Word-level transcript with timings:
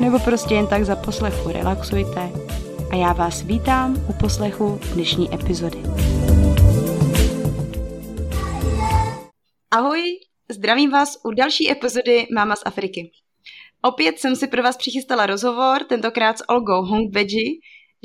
nebo 0.00 0.18
prostě 0.18 0.54
jen 0.54 0.66
tak 0.66 0.84
za 0.84 0.96
poslechu 0.96 1.52
relaxujte 1.52 2.30
a 2.90 2.96
já 2.96 3.12
vás 3.12 3.42
vítám 3.42 4.06
u 4.08 4.12
poslechu 4.12 4.80
dnešní 4.94 5.34
epizody. 5.34 5.78
Ahoj, 9.70 10.02
zdravím 10.50 10.90
vás 10.90 11.18
u 11.24 11.30
další 11.30 11.70
epizody 11.70 12.26
Máma 12.34 12.56
z 12.56 12.62
Afriky. 12.64 13.10
Opět 13.82 14.18
jsem 14.18 14.36
si 14.36 14.46
pro 14.46 14.62
vás 14.62 14.76
přichystala 14.76 15.26
rozhovor, 15.26 15.84
tentokrát 15.84 16.38
s 16.38 16.48
Olgou 16.48 16.82
Hongveji, 16.82 17.58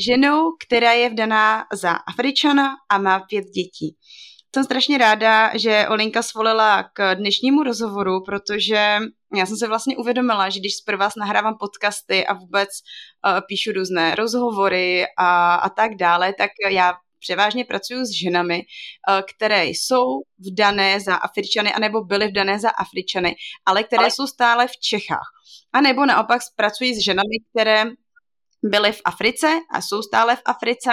ženou, 0.08 0.44
která 0.66 0.92
je 0.92 1.10
vdaná 1.10 1.66
za 1.74 1.92
Afričana 1.92 2.72
a 2.90 2.98
má 2.98 3.20
pět 3.20 3.46
dětí. 3.46 3.96
Jsem 4.56 4.64
strašně 4.64 4.98
ráda, 4.98 5.58
že 5.58 5.86
Olinka 5.90 6.22
svolila 6.22 6.84
k 6.84 7.16
dnešnímu 7.16 7.64
rozhovoru, 7.64 8.24
protože 8.26 9.00
já 9.36 9.46
jsem 9.46 9.58
se 9.58 9.68
vlastně 9.68 9.98
uvědomila, 9.98 10.50
že 10.50 10.60
když 10.60 10.76
zprva 10.76 11.10
nahrávám 11.18 11.58
podcasty 11.58 12.26
a 12.28 12.34
vůbec 12.34 12.70
uh, 12.70 13.40
píšu 13.48 13.72
různé 13.72 14.16
rozhovory 14.16 15.06
a, 15.18 15.56
a 15.56 15.70
tak 15.70 15.96
dále, 15.96 16.34
tak 16.34 16.52
já 16.72 16.94
převážně 17.20 17.66
pracuji 17.66 18.06
s 18.06 18.12
ženami, 18.24 18.56
uh, 18.56 19.22
které 19.36 19.66
jsou 19.66 20.06
vdané 20.52 21.00
za 21.00 21.16
Afričany, 21.16 21.74
anebo 21.74 22.04
byly 22.04 22.28
vdané 22.28 22.60
za 22.60 22.70
Afričany, 22.70 23.36
ale 23.66 23.84
které 23.84 24.00
ale... 24.00 24.12
jsou 24.12 24.28
stále 24.28 24.68
v 24.68 24.78
Čechách. 24.82 25.28
A 25.74 25.82
nebo 25.82 26.06
naopak 26.06 26.42
pracuji 26.56 26.96
s 26.96 27.04
ženami, 27.04 27.36
které 27.52 27.86
byli 28.64 28.92
v 28.92 29.02
Africe 29.06 29.60
a 29.72 29.82
jsou 29.82 30.02
stále 30.02 30.36
v 30.36 30.42
Africe 30.46 30.90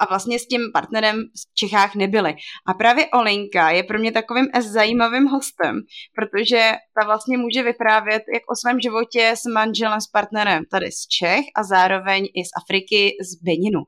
a 0.00 0.06
vlastně 0.08 0.38
s 0.38 0.46
tím 0.46 0.60
partnerem 0.74 1.16
v 1.16 1.54
Čechách 1.54 1.94
nebyli. 1.94 2.34
A 2.66 2.74
právě 2.74 3.06
Olenka 3.06 3.70
je 3.70 3.82
pro 3.82 3.98
mě 3.98 4.12
takovým 4.12 4.46
zajímavým 4.60 5.26
hostem, 5.26 5.80
protože 6.14 6.72
ta 7.00 7.06
vlastně 7.06 7.38
může 7.38 7.62
vyprávět 7.62 8.22
jak 8.34 8.42
o 8.50 8.56
svém 8.56 8.80
životě 8.80 9.32
s 9.36 9.52
manželem, 9.54 10.00
s 10.00 10.06
partnerem 10.06 10.64
tady 10.70 10.92
z 10.92 11.06
Čech 11.06 11.44
a 11.56 11.64
zároveň 11.64 12.24
i 12.24 12.44
z 12.44 12.50
Afriky, 12.62 13.16
z 13.20 13.42
Beninu. 13.44 13.80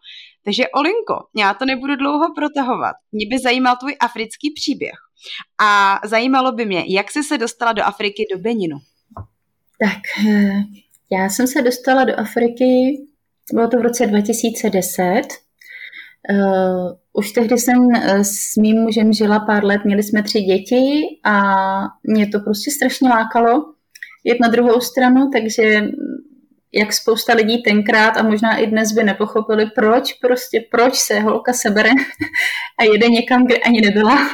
Takže 0.44 0.69
Olinko, 0.69 1.28
já 1.37 1.55
to 1.55 1.65
nebudu 1.65 1.97
dlouho 1.97 2.34
protahovat. 2.34 2.97
Mě 3.12 3.26
by 3.31 3.38
zajímal 3.38 3.76
tvůj 3.76 3.97
africký 4.00 4.53
příběh. 4.55 4.94
A 5.60 6.00
zajímalo 6.05 6.53
by 6.53 6.66
mě, 6.66 6.84
jak 6.88 7.10
jsi 7.10 7.22
se 7.22 7.38
dostala 7.38 7.72
do 7.72 7.82
Afriky, 7.82 8.26
do 8.32 8.38
Beninu? 8.38 8.78
Tak, 9.84 10.26
eh, 10.28 10.62
já 11.12 11.28
jsem 11.28 11.47
se 11.47 11.62
dostala 11.62 12.04
do 12.04 12.19
Afriky, 12.21 13.00
bylo 13.53 13.69
to 13.69 13.78
v 13.78 13.82
roce 13.82 14.06
2010. 14.06 15.22
Uh, 16.31 16.37
eh, 16.37 16.97
už 17.12 17.32
tehdy 17.32 17.59
jsem 17.59 17.88
eh, 17.94 18.25
s 18.25 18.56
mým 18.56 18.76
mužem 18.76 19.12
žila 19.12 19.41
pár 19.41 19.65
let, 19.65 19.81
měli 19.84 20.03
jsme 20.03 20.22
tři 20.22 20.41
děti 20.41 21.03
a 21.25 21.43
mě 22.03 22.26
to 22.26 22.41
prostě 22.41 22.70
strašně 22.70 23.09
lákalo 23.09 23.65
jet 24.25 24.41
na 24.41 24.49
druhou 24.49 24.81
stranu, 24.81 25.31
takže 25.32 25.82
jak 26.72 26.92
spousta 26.92 27.34
lidí 27.34 27.62
tenkrát 27.62 28.16
a 28.16 28.22
možná 28.22 28.56
i 28.56 28.66
dnes 28.66 28.92
by 28.92 29.04
nepochopili, 29.04 29.66
proč 29.75 30.12
prostě, 30.12 30.64
proč 30.70 30.94
se 30.94 31.20
holka 31.20 31.53
sebere 31.53 31.91
a 32.81 32.84
jede 32.84 33.08
někam, 33.08 33.47
kde 33.47 33.56
ani 33.56 33.81
nebyla 33.81 34.19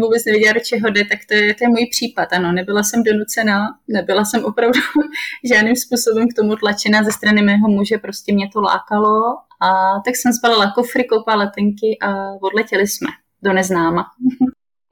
vůbec 0.00 0.24
nevěděla, 0.24 0.52
do 0.52 0.60
čeho 0.60 0.90
jde, 0.90 1.04
tak 1.04 1.18
to 1.28 1.34
je, 1.34 1.54
to 1.54 1.64
je 1.64 1.68
můj 1.68 1.88
případ. 1.90 2.32
Ano, 2.32 2.52
nebyla 2.52 2.82
jsem 2.82 3.02
donucená, 3.02 3.66
nebyla 3.88 4.24
jsem 4.24 4.44
opravdu 4.44 4.80
žádným 5.54 5.76
způsobem 5.76 6.28
k 6.28 6.34
tomu 6.36 6.56
tlačena 6.56 7.02
ze 7.02 7.12
strany 7.12 7.42
mého 7.42 7.68
muže, 7.68 7.98
prostě 7.98 8.34
mě 8.34 8.48
to 8.52 8.60
lákalo 8.60 9.36
a 9.62 10.00
tak 10.04 10.16
jsem 10.16 10.32
zbalila 10.32 10.72
kofry, 10.72 11.04
koupala 11.04 11.36
letenky 11.36 11.98
a 12.02 12.32
odletěli 12.42 12.86
jsme 12.86 13.08
do 13.42 13.52
neznáma. 13.52 14.06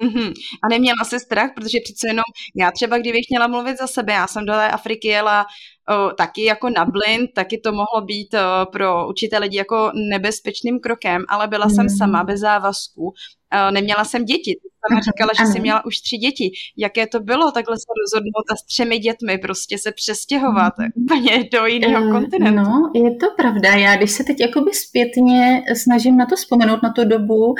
Mm-hmm. 0.02 0.32
A 0.64 0.68
neměla 0.68 1.04
jsi 1.04 1.20
strach, 1.20 1.50
protože 1.54 1.78
přece 1.84 2.08
jenom 2.08 2.24
já 2.56 2.70
třeba, 2.70 2.98
kdybych 2.98 3.26
měla 3.30 3.46
mluvit 3.46 3.78
za 3.78 3.86
sebe, 3.86 4.12
já 4.12 4.26
jsem 4.26 4.46
do 4.46 4.52
té 4.52 4.68
Afriky 4.68 5.08
jela 5.08 5.46
o, 5.88 6.14
taky 6.14 6.44
jako 6.44 6.70
na 6.70 6.84
blind, 6.84 7.30
taky 7.34 7.58
to 7.58 7.72
mohlo 7.72 8.06
být 8.06 8.34
o, 8.34 8.66
pro 8.66 9.08
určité 9.08 9.38
lidi 9.38 9.56
jako 9.56 9.90
nebezpečným 10.10 10.80
krokem, 10.80 11.24
ale 11.28 11.48
byla 11.48 11.66
mm. 11.66 11.70
jsem 11.70 11.86
mhm. 11.86 11.96
sama 11.96 12.24
bez 12.24 12.40
závazku, 12.40 13.02
o, 13.06 13.70
neměla 13.70 14.04
jsem 14.04 14.24
děti, 14.24 14.54
sama 14.88 15.00
říkala, 15.00 15.30
že 15.38 15.52
jsi 15.52 15.60
měla 15.60 15.84
už 15.84 16.00
tři 16.00 16.16
děti. 16.16 16.50
Jaké 16.76 17.06
to 17.06 17.20
bylo 17.20 17.50
takhle 17.50 17.76
se 17.76 17.86
rozhodnout 18.02 18.46
a 18.52 18.56
s 18.56 18.66
třemi 18.66 18.98
dětmi 18.98 19.38
prostě 19.38 19.78
se 19.78 19.92
přestěhovat 19.92 20.72
mm. 20.78 21.04
úplně 21.04 21.48
do 21.52 21.66
jiného 21.66 22.06
uh, 22.06 22.12
kontinentu? 22.12 22.60
No, 22.60 22.90
je 22.94 23.16
to 23.16 23.26
pravda. 23.36 23.70
Já 23.70 23.96
když 23.96 24.10
se 24.10 24.24
teď 24.24 24.40
jakoby 24.40 24.70
zpětně 24.74 25.62
snažím 25.82 26.16
na 26.16 26.26
to 26.26 26.36
vzpomenout, 26.36 26.82
na 26.82 26.92
tu 26.92 27.04
dobu, 27.04 27.54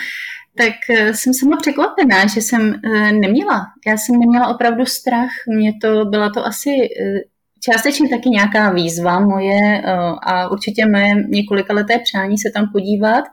tak 0.56 0.75
eh, 0.91 1.15
jsem 1.15 1.34
sama 1.34 1.56
překvapená, 1.56 2.27
že 2.27 2.41
jsem 2.41 2.75
eh, 2.75 3.12
neměla. 3.12 3.67
Já 3.87 3.97
jsem 3.97 4.21
neměla 4.21 4.49
opravdu 4.55 4.87
strach. 4.87 5.31
Mě 5.49 5.72
to, 5.83 6.05
byla 6.05 6.31
to 6.31 6.47
asi 6.47 6.71
eh, 6.71 7.21
částečně 7.65 8.09
taky 8.09 8.28
nějaká 8.28 8.71
výzva 8.71 9.21
moje 9.21 9.83
a 10.22 10.49
určitě 10.50 10.87
moje 10.87 11.15
několika 11.28 11.75
leté 11.75 11.99
přání 11.99 12.39
se 12.39 12.50
tam 12.55 12.69
podívat, 12.72 13.25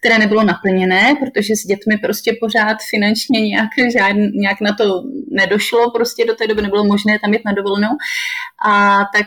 které 0.00 0.18
nebylo 0.18 0.44
naplněné, 0.44 1.14
protože 1.20 1.56
s 1.56 1.66
dětmi 1.66 1.98
prostě 1.98 2.36
pořád 2.40 2.76
finančně 2.90 3.40
nějak, 3.40 3.68
žádn, 3.92 4.20
nějak 4.34 4.60
na 4.60 4.72
to 4.72 4.84
nedošlo, 5.30 5.90
prostě 5.90 6.24
do 6.24 6.34
té 6.34 6.46
doby 6.46 6.62
nebylo 6.62 6.84
možné 6.84 7.18
tam 7.18 7.32
jít 7.32 7.44
na 7.44 7.52
dovolenou. 7.52 7.90
A 8.66 8.98
tak 9.14 9.26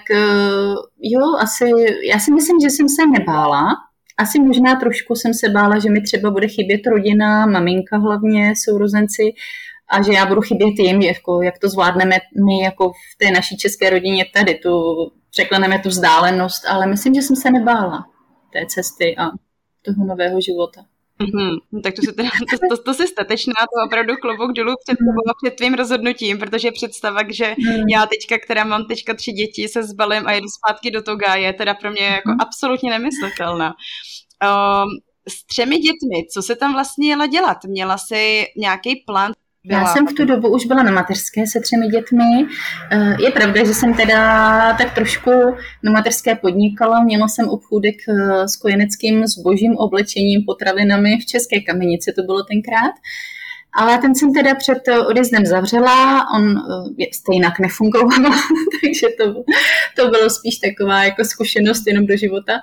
jo, 1.02 1.22
asi, 1.40 1.66
já 2.10 2.20
si 2.20 2.32
myslím, 2.32 2.60
že 2.60 2.70
jsem 2.70 2.90
se 2.90 3.02
nebála, 3.20 3.66
asi 4.18 4.40
možná 4.40 4.76
trošku 4.76 5.16
jsem 5.16 5.34
se 5.34 5.50
bála, 5.50 5.80
že 5.80 5.90
mi 5.90 6.02
třeba 6.02 6.32
bude 6.32 6.48
chybět 6.48 6.88
rodina, 6.88 7.46
maminka 7.46 7.98
hlavně, 7.98 8.54
sourozenci, 8.64 9.34
a 9.90 10.02
že 10.02 10.14
já 10.14 10.26
budu 10.26 10.42
chybět 10.42 10.80
jim, 10.80 11.02
jako, 11.02 11.42
jak 11.42 11.60
to 11.60 11.70
zvládneme 11.70 12.16
my 12.46 12.64
jako 12.64 12.90
v 12.90 13.18
té 13.18 13.32
naší 13.32 13.58
české 13.58 13.90
rodině 13.90 14.26
tady, 14.34 14.56
tu, 14.56 14.72
překleneme 15.30 15.80
tu 15.80 15.90
vzdálenost, 15.90 16.66
ale 16.68 16.88
myslím, 16.88 17.14
že 17.14 17.22
jsem 17.22 17.36
se 17.36 17.52
nebála 17.52 18.06
té 18.54 18.66
cesty 18.66 19.16
a 19.18 19.24
toho 19.82 20.06
nového 20.08 20.42
života. 20.42 20.82
Mm-hmm. 21.22 21.82
Tak 21.84 21.94
to, 21.94 22.02
se 22.02 22.12
teda, 22.12 22.30
to, 22.52 22.76
to, 22.78 22.84
to 22.84 22.94
jsi 22.94 23.08
statečná, 23.08 23.54
to 23.54 23.86
opravdu 23.88 24.14
klobouk 24.16 24.52
dolů 24.52 24.74
před 24.86 24.98
tebou 24.98 25.30
a 25.30 25.34
před 25.44 25.56
tvým 25.56 25.74
rozhodnutím, 25.74 26.38
protože 26.38 26.72
představa, 26.72 27.20
že 27.30 27.56
mm. 27.60 27.88
já 27.94 28.06
teďka, 28.06 28.46
která 28.46 28.64
mám 28.64 28.86
teďka 28.86 29.14
tři 29.14 29.32
děti, 29.32 29.68
se 29.68 29.84
zbalím 29.84 30.28
a 30.28 30.32
jedu 30.32 30.48
zpátky 30.48 30.92
do 30.92 31.02
Toga, 31.02 31.36
je 31.36 31.54
teda 31.54 31.74
pro 31.74 31.92
mě 31.92 32.06
jako 32.06 32.30
mm. 32.30 32.38
absolutně 32.40 32.90
nemyslitelná. 32.90 33.74
Um, 34.44 34.90
s 35.30 35.46
třemi 35.46 35.78
dětmi, 35.78 36.28
co 36.34 36.42
se 36.42 36.56
tam 36.56 36.74
vlastně 36.74 37.10
jela 37.10 37.26
dělat? 37.26 37.58
Měla 37.68 37.98
jsi 37.98 38.46
nějaký 38.58 39.04
plán? 39.08 39.32
Byla... 39.66 39.80
Já 39.80 39.86
jsem 39.86 40.08
v 40.08 40.14
tu 40.14 40.26
dobu 40.26 40.48
už 40.48 40.66
byla 40.66 40.84
na 40.84 40.92
mateřské 40.92 41.48
se 41.48 41.60
třemi 41.60 41.88
dětmi. 41.88 42.48
Eh, 42.92 43.16
je 43.24 43.32
pravda, 43.32 43.66
že 43.66 43.74
jsem 43.74 43.94
teda 43.94 44.74
tak 44.78 44.96
trošku 44.96 45.32
na 45.84 45.92
mateřské 45.92 46.36
podnikala. 46.36 47.04
Měla 47.04 47.28
jsem 47.28 47.50
obchůdek 47.50 47.96
eh, 48.10 48.48
s 48.48 48.56
kojeneckým 48.56 49.28
zbožím, 49.28 49.78
oblečením, 49.78 50.44
potravinami 50.46 51.18
v 51.18 51.26
České 51.26 51.62
kamenici, 51.62 52.14
to 52.16 52.24
bylo 52.24 52.44
tenkrát. 52.44 52.94
Ale 53.76 53.98
ten 53.98 54.16
jsem 54.16 54.34
teda 54.34 54.56
před 54.56 54.82
odjezdem 55.10 55.46
zavřela, 55.46 56.26
on 56.36 56.56
stejně 57.14 57.48
nefungoval, 57.62 58.20
takže 58.82 59.08
to, 59.18 59.44
to 59.96 60.10
bylo 60.10 60.30
spíš 60.30 60.58
taková 60.58 61.04
jako 61.04 61.26
zkušenost 61.26 61.88
jenom 61.88 62.06
do 62.06 62.18
života. 62.18 62.54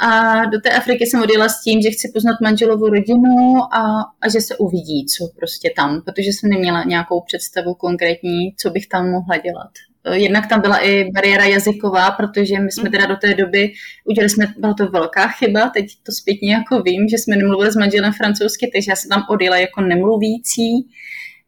A 0.00 0.44
do 0.44 0.60
té 0.60 0.70
Afriky 0.70 1.06
jsem 1.06 1.22
odjela 1.22 1.48
s 1.48 1.62
tím, 1.62 1.82
že 1.82 1.90
chci 1.90 2.10
poznat 2.14 2.40
manželovou 2.42 2.88
rodinu 2.88 3.56
a, 3.74 3.82
a 4.20 4.28
že 4.28 4.40
se 4.40 4.56
uvidí, 4.56 5.06
co 5.06 5.28
prostě 5.36 5.70
tam, 5.76 6.02
protože 6.04 6.28
jsem 6.28 6.50
neměla 6.50 6.84
nějakou 6.84 7.20
představu 7.20 7.74
konkrétní, 7.74 8.54
co 8.56 8.70
bych 8.70 8.88
tam 8.88 9.10
mohla 9.10 9.36
dělat. 9.36 9.70
Jednak 10.12 10.48
tam 10.48 10.60
byla 10.60 10.78
i 10.78 11.10
bariéra 11.10 11.44
jazyková, 11.44 12.10
protože 12.10 12.58
my 12.60 12.72
jsme 12.72 12.90
teda 12.90 13.06
do 13.06 13.16
té 13.16 13.34
doby, 13.34 13.72
udělali 14.04 14.30
jsme, 14.30 14.46
byla 14.58 14.74
to 14.74 14.88
velká 14.88 15.28
chyba, 15.28 15.68
teď 15.68 15.86
to 16.02 16.12
zpětně 16.12 16.52
jako 16.52 16.82
vím, 16.82 17.08
že 17.08 17.18
jsme 17.18 17.36
nemluvili 17.36 17.72
s 17.72 17.76
manželem 17.76 18.12
francouzsky, 18.12 18.70
takže 18.74 18.90
já 18.90 18.96
jsem 18.96 19.08
tam 19.08 19.22
odjela 19.30 19.56
jako 19.56 19.80
nemluvící 19.80 20.88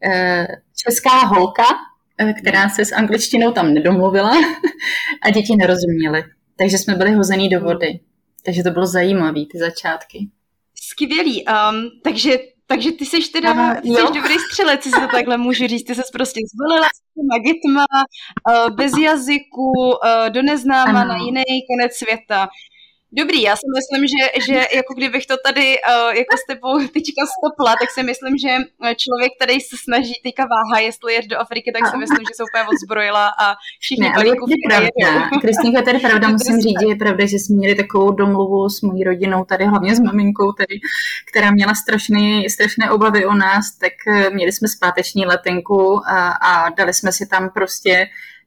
eh, 0.04 0.46
česká 0.76 1.26
holka, 1.26 1.64
eh, 2.18 2.32
která 2.32 2.68
se 2.68 2.84
s 2.84 2.92
angličtinou 2.92 3.52
tam 3.52 3.74
nedomluvila 3.74 4.32
a 5.22 5.30
děti 5.30 5.56
nerozuměly. 5.56 6.24
Takže 6.58 6.78
jsme 6.78 6.94
byli 6.94 7.12
hozený 7.12 7.48
do 7.48 7.60
vody. 7.60 8.00
Takže 8.42 8.62
to 8.62 8.70
bylo 8.70 8.86
zajímavé, 8.86 9.40
ty 9.52 9.58
začátky. 9.58 10.28
Skvělý. 10.74 11.44
Um, 11.44 11.90
takže 12.02 12.38
takže 12.66 12.92
ty 12.92 13.06
jsi 13.06 13.30
teda 13.32 13.74
ty 13.82 13.88
jsi 13.88 14.02
dobrý 14.14 14.34
střelec, 14.50 14.82
si 14.82 14.90
to 14.90 15.08
takhle 15.12 15.36
můžu 15.36 15.66
říct. 15.66 15.84
Ty 15.84 15.94
jsi 15.94 16.02
prostě 16.12 16.40
zvolila 16.54 16.88
s 16.88 17.00
těma 17.14 17.38
dětma, 17.46 17.84
uh, 18.48 18.76
bez 18.76 18.92
jazyku, 19.02 19.70
uh, 19.70 20.30
do 20.30 20.42
neznáma 20.42 21.00
ano. 21.00 21.08
na 21.08 21.16
jiný 21.16 21.44
konec 21.70 21.92
světa. 21.92 22.48
Dobrý, 23.20 23.42
já 23.42 23.56
si 23.56 23.66
myslím, 23.78 24.02
že, 24.12 24.22
že 24.46 24.58
jako 24.78 24.94
kdybych 24.94 25.26
to 25.26 25.36
tady 25.46 25.66
uh, 25.78 26.10
jako 26.22 26.34
s 26.42 26.44
tebou 26.50 26.74
teďka 26.96 27.22
stopla, 27.36 27.72
tak 27.80 27.90
si 27.96 28.02
myslím, 28.02 28.34
že 28.44 28.50
člověk, 29.02 29.30
který 29.36 29.60
se 29.60 29.76
snaží 29.84 30.14
teďka 30.24 30.44
váha, 30.54 30.76
jestli 30.88 31.14
jet 31.14 31.26
do 31.26 31.36
Afriky, 31.38 31.72
tak 31.72 31.90
si 31.90 31.96
myslím, 31.96 32.22
že 32.28 32.34
se 32.36 32.42
úplně 32.48 32.64
odzbrojila 32.72 33.26
a 33.42 33.46
všichni 33.80 34.08
ne, 34.08 34.14
ale 34.14 34.26
je 34.26 34.34
pravda. 34.68 35.30
Kristýnka, 35.44 35.82
tady 35.82 35.98
pravda, 35.98 36.28
musím 36.28 36.60
říct, 36.60 36.80
že 36.82 36.88
je 36.88 36.96
pravda, 36.96 37.26
že 37.26 37.36
jsme 37.38 37.56
měli 37.56 37.74
takovou 37.74 38.10
domluvu 38.10 38.68
s 38.68 38.80
mojí 38.82 39.04
rodinou, 39.04 39.44
tady 39.44 39.64
hlavně 39.64 39.96
s 39.96 40.00
maminkou, 40.00 40.52
tady, 40.52 40.74
která 41.30 41.50
měla 41.50 41.74
strašný, 41.74 42.50
strašné 42.50 42.90
obavy 42.90 43.26
o 43.26 43.34
nás, 43.34 43.64
tak 43.80 43.92
eh, 44.08 44.30
měli 44.30 44.52
jsme 44.52 44.68
zpáteční 44.68 45.26
letenku 45.26 46.00
a, 46.06 46.30
a 46.30 46.68
dali 46.68 46.94
jsme 46.94 47.12
si 47.12 47.26
tam 47.26 47.50
prostě 47.50 48.06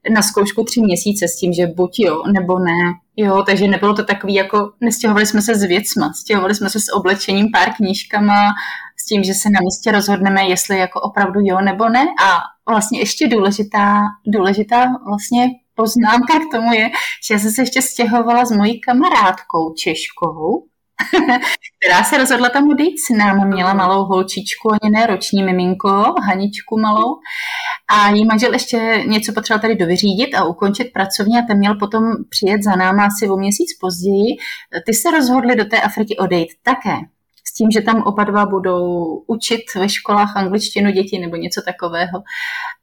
na 0.10 0.22
zkoušku 0.22 0.64
tři 0.64 0.82
měsíce 0.82 1.28
s 1.28 1.36
tím, 1.36 1.54
že 1.54 1.68
buď 1.68 2.00
jo, 2.00 2.24
nebo 2.34 2.60
ne. 2.60 3.05
Jo, 3.18 3.44
takže 3.44 3.68
nebylo 3.68 3.94
to 3.94 4.06
takový 4.06 4.34
jako, 4.34 4.72
nestěhovali 4.82 5.26
jsme 5.26 5.42
se 5.42 5.56
s 5.56 5.64
věcma, 5.64 6.14
stěhovali 6.14 6.56
jsme 6.56 6.70
se 6.70 6.80
s 6.80 6.94
oblečením, 6.94 7.48
pár 7.54 7.74
knížkama, 7.74 8.54
s 8.98 9.06
tím, 9.06 9.24
že 9.24 9.34
se 9.34 9.50
na 9.50 9.60
místě 9.64 9.92
rozhodneme, 9.92 10.44
jestli 10.44 10.78
jako 10.78 11.02
opravdu 11.02 11.40
jo 11.44 11.62
nebo 11.62 11.90
ne. 11.90 12.06
A 12.24 12.40
vlastně 12.72 13.00
ještě 13.00 13.28
důležitá, 13.28 14.02
důležitá 14.28 14.86
vlastně 15.08 15.48
poznámka 15.76 16.40
k 16.40 16.52
tomu 16.52 16.74
je, 16.74 16.90
že 17.28 17.34
já 17.34 17.40
jsem 17.40 17.52
se 17.52 17.62
ještě 17.62 17.82
stěhovala 17.82 18.46
s 18.46 18.52
mojí 18.52 18.82
kamarádkou 18.82 19.74
Češkou, 19.78 20.66
která 21.86 22.04
se 22.04 22.18
rozhodla 22.18 22.50
tam 22.50 22.70
odejít 22.70 22.98
s 23.00 23.18
námi. 23.18 23.46
Měla 23.46 23.74
malou 23.74 24.06
holčičku, 24.06 24.72
ani 24.72 24.92
ne 24.92 25.08
roční 25.08 25.44
miminko, 25.44 26.14
Haničku 26.28 26.80
malou. 26.80 27.16
A 27.88 28.10
jí 28.10 28.26
manžel 28.26 28.54
ještě 28.54 29.04
něco 29.08 29.34
potřeboval 29.34 29.62
tady 29.62 29.76
dovyřídit 29.76 30.36
a 30.36 30.46
ukončit 30.46 30.94
pracovně 30.94 31.40
a 31.40 31.46
ten 31.48 31.58
měl 31.58 31.76
potom 31.76 32.04
přijet 32.30 32.64
za 32.64 32.76
náma 32.76 33.06
asi 33.06 33.30
o 33.30 33.38
měsíc 33.38 33.78
později. 33.80 34.38
Ty 34.86 34.94
se 34.94 35.12
rozhodli 35.12 35.56
do 35.56 35.66
té 35.66 35.82
Afriky 35.82 36.18
odejít 36.18 36.50
také 36.64 36.96
s 37.48 37.54
tím, 37.54 37.72
že 37.72 37.82
tam 37.82 38.04
oba 38.04 38.24
dva 38.24 38.46
budou 38.46 39.06
učit 39.28 39.62
ve 39.76 39.90
školách 39.90 40.38
angličtinu 40.38 40.92
děti 40.92 41.20
nebo 41.20 41.36
něco 41.36 41.62
takového. 41.62 42.24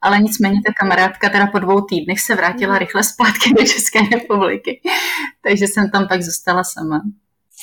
Ale 0.00 0.18
nicméně 0.18 0.60
ta 0.66 0.72
kamarádka 0.72 1.28
teda 1.28 1.46
po 1.46 1.58
dvou 1.58 1.80
týdnech 1.80 2.20
se 2.20 2.34
vrátila 2.34 2.78
rychle 2.78 3.04
zpátky 3.04 3.54
do 3.58 3.66
České 3.66 3.98
republiky. 4.12 4.80
Takže 5.44 5.64
jsem 5.64 5.90
tam 5.90 6.08
pak 6.08 6.22
zůstala 6.22 6.64
sama. 6.64 7.00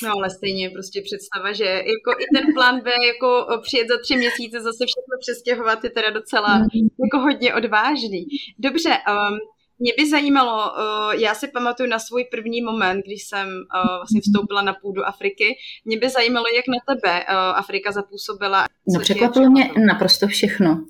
No 0.03 0.11
ale 0.11 0.29
stejně 0.29 0.69
prostě 0.69 1.01
představa, 1.01 1.53
že 1.53 1.65
jako 1.65 2.11
i 2.23 2.25
ten 2.35 2.53
plán 2.53 2.81
B, 2.81 2.91
jako 3.13 3.59
přijet 3.61 3.87
za 3.87 3.97
tři 4.03 4.15
měsíce 4.15 4.61
zase 4.61 4.83
všechno 4.91 5.13
přestěhovat, 5.19 5.83
je 5.83 5.89
teda 5.89 6.09
docela 6.09 6.57
mm. 6.57 6.87
jako 7.05 7.17
hodně 7.19 7.53
odvážný. 7.53 8.25
Dobře, 8.59 8.89
um, 8.89 9.37
mě 9.79 9.93
by 9.97 10.09
zajímalo, 10.09 10.71
uh, 10.71 11.21
já 11.21 11.35
si 11.35 11.47
pamatuju 11.47 11.89
na 11.89 11.99
svůj 11.99 12.23
první 12.31 12.61
moment, 12.61 13.01
když 13.05 13.23
jsem 13.27 13.47
uh, 13.47 13.95
vlastně 13.97 14.21
vstoupila 14.21 14.61
na 14.61 14.73
půdu 14.73 15.05
Afriky. 15.05 15.57
Mě 15.85 15.97
by 15.97 16.09
zajímalo, 16.09 16.45
jak 16.55 16.65
na 16.67 16.79
tebe 16.87 17.19
uh, 17.19 17.35
Afrika 17.35 17.91
zapůsobila. 17.91 18.65
No 18.87 18.99
překvapilo 18.99 19.49
mě 19.49 19.71
naprosto 19.87 20.27
všechno 20.27 20.85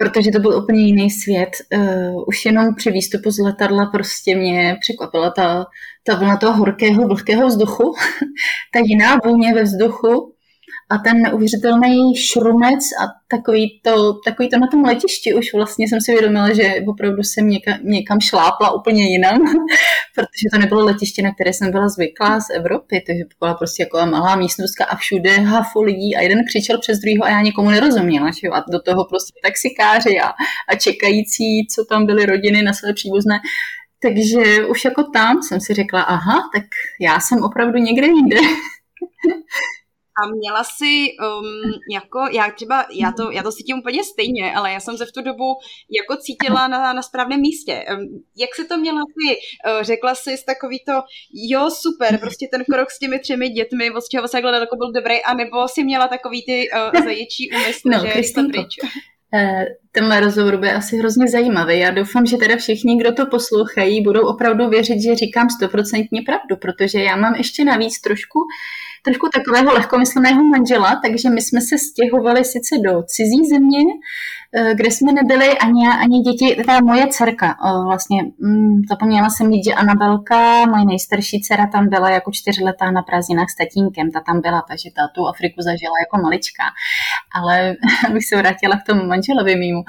protože 0.00 0.30
to 0.30 0.38
byl 0.38 0.56
úplně 0.62 0.82
jiný 0.82 1.10
svět. 1.10 1.50
Uh, 1.76 2.24
už 2.26 2.44
jenom 2.44 2.74
při 2.74 2.90
výstupu 2.90 3.30
z 3.30 3.38
letadla 3.38 3.86
prostě 3.86 4.36
mě 4.36 4.76
překvapila 4.80 5.30
ta, 5.30 5.66
ta 6.06 6.14
vlna 6.14 6.36
toho 6.36 6.56
horkého, 6.56 7.08
vlhkého 7.08 7.46
vzduchu, 7.46 7.94
ta 8.72 8.80
jiná 8.84 9.16
vůně 9.24 9.54
ve 9.54 9.62
vzduchu 9.62 10.34
a 10.90 10.98
ten 10.98 11.22
neuvěřitelný 11.22 12.16
šrumec 12.16 12.78
a 13.02 13.04
takový 13.28 13.80
to, 13.84 14.12
takový 14.12 14.48
to 14.48 14.58
na 14.58 14.66
tom 14.66 14.84
letišti 14.84 15.34
už 15.34 15.54
vlastně 15.54 15.88
jsem 15.88 16.00
si 16.00 16.12
uvědomila, 16.12 16.52
že 16.52 16.74
opravdu 16.88 17.22
jsem 17.22 17.48
někam, 17.48 17.78
někam 17.82 18.20
šlápla 18.20 18.72
úplně 18.72 19.04
jinam, 19.10 19.38
protože 20.14 20.46
to 20.52 20.58
nebylo 20.58 20.84
letiště, 20.84 21.22
na 21.22 21.34
které 21.34 21.52
jsem 21.52 21.70
byla 21.70 21.88
zvyklá 21.88 22.40
z 22.40 22.50
Evropy, 22.50 23.02
takže 23.06 23.24
to 23.24 23.34
byla 23.40 23.54
prostě 23.54 23.82
jako 23.82 24.06
malá 24.06 24.36
místnostka 24.36 24.84
a 24.84 24.96
všude 24.96 25.36
hafu 25.36 25.82
lidí 25.82 26.16
a 26.16 26.20
jeden 26.20 26.44
křičel 26.44 26.78
přes 26.78 26.98
druhýho 26.98 27.24
a 27.24 27.30
já 27.30 27.40
nikomu 27.40 27.70
nerozuměla, 27.70 28.30
že 28.30 28.46
jo? 28.46 28.52
a 28.52 28.64
do 28.72 28.80
toho 28.80 29.04
prostě 29.04 29.40
taxikáři 29.44 30.20
a, 30.20 30.28
a 30.68 30.74
čekající, 30.76 31.66
co 31.74 31.84
tam 31.84 32.06
byly 32.06 32.26
rodiny 32.26 32.62
na 32.62 32.72
své 32.72 32.92
příbuzné, 32.92 33.40
takže 34.02 34.66
už 34.66 34.84
jako 34.84 35.02
tam 35.02 35.42
jsem 35.42 35.60
si 35.60 35.74
řekla, 35.74 36.02
aha, 36.02 36.50
tak 36.54 36.64
já 37.00 37.20
jsem 37.20 37.42
opravdu 37.42 37.78
někde 37.78 38.06
jinde. 38.06 38.36
A 40.22 40.28
měla 40.28 40.64
si 40.64 41.06
um, 41.16 41.72
jako, 41.92 42.18
já 42.32 42.50
třeba, 42.50 42.86
já 42.94 43.12
to, 43.12 43.30
já 43.30 43.42
to 43.42 43.52
cítím 43.52 43.78
úplně 43.78 44.04
stejně, 44.04 44.54
ale 44.54 44.72
já 44.72 44.80
jsem 44.80 44.96
se 44.96 45.06
v 45.06 45.12
tu 45.12 45.22
dobu 45.22 45.54
jako 46.00 46.16
cítila 46.22 46.68
na, 46.68 46.92
na 46.92 47.02
správném 47.02 47.40
místě. 47.40 47.84
Um, 47.92 48.24
jak 48.36 48.54
se 48.54 48.64
to 48.64 48.76
měla 48.76 49.00
ty? 49.00 49.36
Uh, 49.36 49.82
řekla 49.82 50.14
jsi 50.14 50.36
takový 50.46 50.78
to, 50.86 50.92
jo, 51.50 51.70
super, 51.70 52.18
prostě 52.18 52.48
ten 52.50 52.64
krok 52.64 52.90
s 52.90 52.98
těmi 52.98 53.18
třemi 53.18 53.48
dětmi, 53.48 53.90
od 53.90 54.08
čeho 54.08 54.28
se 54.28 54.40
daleko 54.42 54.76
byl 54.76 54.92
dobrý, 54.92 55.22
anebo 55.22 55.68
si 55.68 55.84
měla 55.84 56.08
takový 56.08 56.44
ty 56.44 56.68
uh, 56.94 57.04
zajíčí 57.04 57.50
úmysly, 57.50 57.90
no, 57.90 58.00
že 58.00 58.08
je 58.08 58.44
pryč? 58.52 58.76
Eh, 59.34 59.64
tenhle 59.92 60.20
rozhovor 60.20 60.56
bude 60.56 60.72
asi 60.72 60.96
hrozně 60.96 61.28
zajímavý. 61.28 61.78
Já 61.78 61.90
doufám, 61.90 62.26
že 62.26 62.36
teda 62.36 62.56
všichni, 62.56 62.96
kdo 62.96 63.12
to 63.12 63.26
poslouchají, 63.26 64.02
budou 64.02 64.20
opravdu 64.20 64.68
věřit, 64.68 65.02
že 65.02 65.14
říkám 65.14 65.50
stoprocentně 65.50 66.22
pravdu, 66.26 66.56
protože 66.56 66.98
já 66.98 67.16
mám 67.16 67.34
ještě 67.34 67.64
navíc 67.64 68.00
trošku 68.00 68.38
trošku 69.04 69.28
takového 69.34 69.74
lehkomyslného 69.74 70.44
manžela, 70.44 71.00
takže 71.04 71.30
my 71.30 71.42
jsme 71.42 71.60
se 71.60 71.78
stěhovali 71.78 72.44
sice 72.44 72.78
do 72.84 73.02
cizí 73.02 73.48
země, 73.48 73.78
eh, 74.54 74.74
kde 74.74 74.90
jsme 74.90 75.12
nebyli 75.12 75.58
ani, 75.58 75.88
ani 75.88 76.18
děti, 76.20 76.62
ta 76.66 76.80
moje 76.80 77.06
dcerka, 77.06 77.56
vlastně 77.84 78.22
mm, 78.22 78.80
zapomněla 78.88 79.30
jsem 79.30 79.48
mít, 79.48 79.64
že 79.64 79.74
Anabelka, 79.74 80.66
moje 80.66 80.84
nejstarší 80.84 81.40
dcera 81.40 81.66
tam 81.66 81.88
byla 81.88 82.10
jako 82.10 82.30
čtyřletá 82.32 82.90
na 82.90 83.02
prázdninách 83.02 83.50
s 83.50 83.56
tatínkem, 83.56 84.10
ta 84.10 84.20
tam 84.20 84.40
byla, 84.40 84.62
takže 84.68 84.90
ta 84.96 85.02
tu 85.14 85.28
Afriku 85.28 85.62
zažila 85.62 85.94
jako 86.04 86.22
malička. 86.22 86.62
Ale 87.34 87.74
abych 88.08 88.26
se 88.26 88.36
vrátila 88.36 88.76
k 88.76 88.86
tomu 88.86 89.04
manželovi 89.06 89.56
mýmu, 89.56 89.82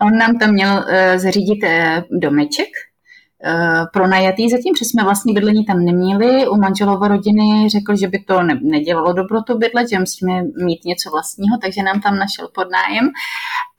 on 0.00 0.18
nám 0.18 0.38
tam 0.38 0.50
měl 0.50 0.72
uh, 0.72 1.18
zařídit 1.18 1.62
uh, 1.62 2.18
domeček, 2.20 2.68
Eh, 2.68 2.85
pronajatý 3.92 4.50
zatím, 4.50 4.74
protože 4.74 4.84
jsme 4.84 5.02
vlastní 5.02 5.34
bydlení 5.34 5.64
tam 5.64 5.84
neměli. 5.84 6.48
U 6.48 6.56
manželova 6.56 7.08
rodiny 7.08 7.68
řekl, 7.68 7.96
že 7.96 8.08
by 8.08 8.18
to 8.18 8.42
ne, 8.42 8.60
nedělalo 8.62 9.12
dobro 9.12 9.42
to 9.42 9.54
bydlet, 9.54 9.88
že 9.90 9.98
musíme 9.98 10.42
mít 10.64 10.84
něco 10.84 11.10
vlastního, 11.10 11.58
takže 11.62 11.82
nám 11.82 12.00
tam 12.00 12.18
našel 12.18 12.48
podnájem. 12.54 13.10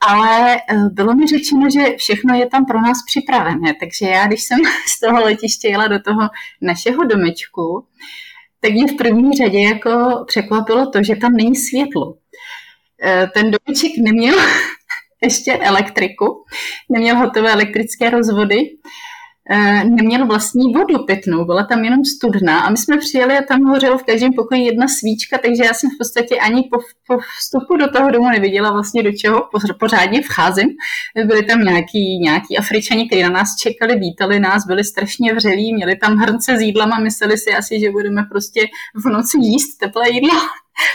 Ale 0.08 0.56
eh, 0.56 0.76
bylo 0.92 1.14
mi 1.14 1.28
řečeno, 1.28 1.70
že 1.70 1.96
všechno 1.98 2.36
je 2.36 2.46
tam 2.46 2.66
pro 2.66 2.82
nás 2.82 2.98
připravené, 3.08 3.74
takže 3.80 4.06
já, 4.06 4.28
když 4.28 4.44
jsem 4.44 4.60
z 4.88 5.00
toho 5.00 5.22
letiště 5.24 5.68
jela 5.68 5.88
do 5.88 6.00
toho 6.00 6.30
našeho 6.62 7.04
domečku, 7.04 7.86
tak 8.60 8.72
mě 8.72 8.88
v 8.88 8.98
první 8.98 9.38
řadě 9.38 9.60
jako 9.60 10.24
překvapilo 10.28 10.90
to, 10.92 11.04
že 11.04 11.16
tam 11.16 11.34
není 11.34 11.56
světlo. 11.56 12.14
Eh, 13.04 13.28
ten 13.34 13.44
domeček 13.44 13.92
neměl 13.98 14.36
ještě 15.24 15.54
elektriku, 15.54 16.46
neměl 16.90 17.18
hotové 17.18 17.54
elektrické 17.54 18.10
rozvody, 18.10 18.58
Eh, 18.60 19.17
neměl 19.84 20.26
vlastní 20.26 20.74
vodu 20.74 21.06
pitnou, 21.06 21.46
byla 21.46 21.64
tam 21.64 21.84
jenom 21.84 22.06
studna 22.06 22.60
a 22.60 22.70
my 22.70 22.78
jsme 22.78 22.98
přijeli 22.98 23.38
a 23.38 23.44
tam 23.44 23.64
hořelo 23.64 23.98
v 23.98 24.04
každém 24.04 24.34
pokoji 24.34 24.62
jedna 24.62 24.88
svíčka, 24.88 25.38
takže 25.38 25.64
já 25.64 25.74
jsem 25.74 25.90
v 25.90 25.98
podstatě 25.98 26.36
ani 26.36 26.62
po, 26.72 26.78
po 27.08 27.20
vstupu 27.40 27.78
do 27.78 27.92
toho 27.92 28.12
domu 28.12 28.30
neviděla 28.30 28.72
vlastně 28.72 29.04
do 29.04 29.12
čeho 29.12 29.50
pořádně 29.80 30.22
vcházím. 30.22 30.68
Byli 31.26 31.46
tam 31.46 31.60
nějaký, 31.60 32.20
nějaký 32.22 32.58
Afričani, 32.58 33.08
kteří 33.08 33.24
na 33.24 33.30
nás 33.30 33.50
čekali, 33.64 33.96
vítali 34.00 34.40
nás, 34.40 34.66
byli 34.68 34.84
strašně 34.84 35.34
vřelí, 35.34 35.74
měli 35.74 35.96
tam 35.96 36.18
hrnce 36.18 36.58
s 36.58 36.62
jídlama, 36.62 37.00
mysleli 37.00 37.38
si 37.38 37.50
asi, 37.50 37.80
že 37.80 37.92
budeme 37.92 38.24
prostě 38.32 38.62
v 38.96 39.10
noci 39.10 39.38
jíst 39.42 39.78
teplé 39.78 40.10
jídlo 40.10 40.34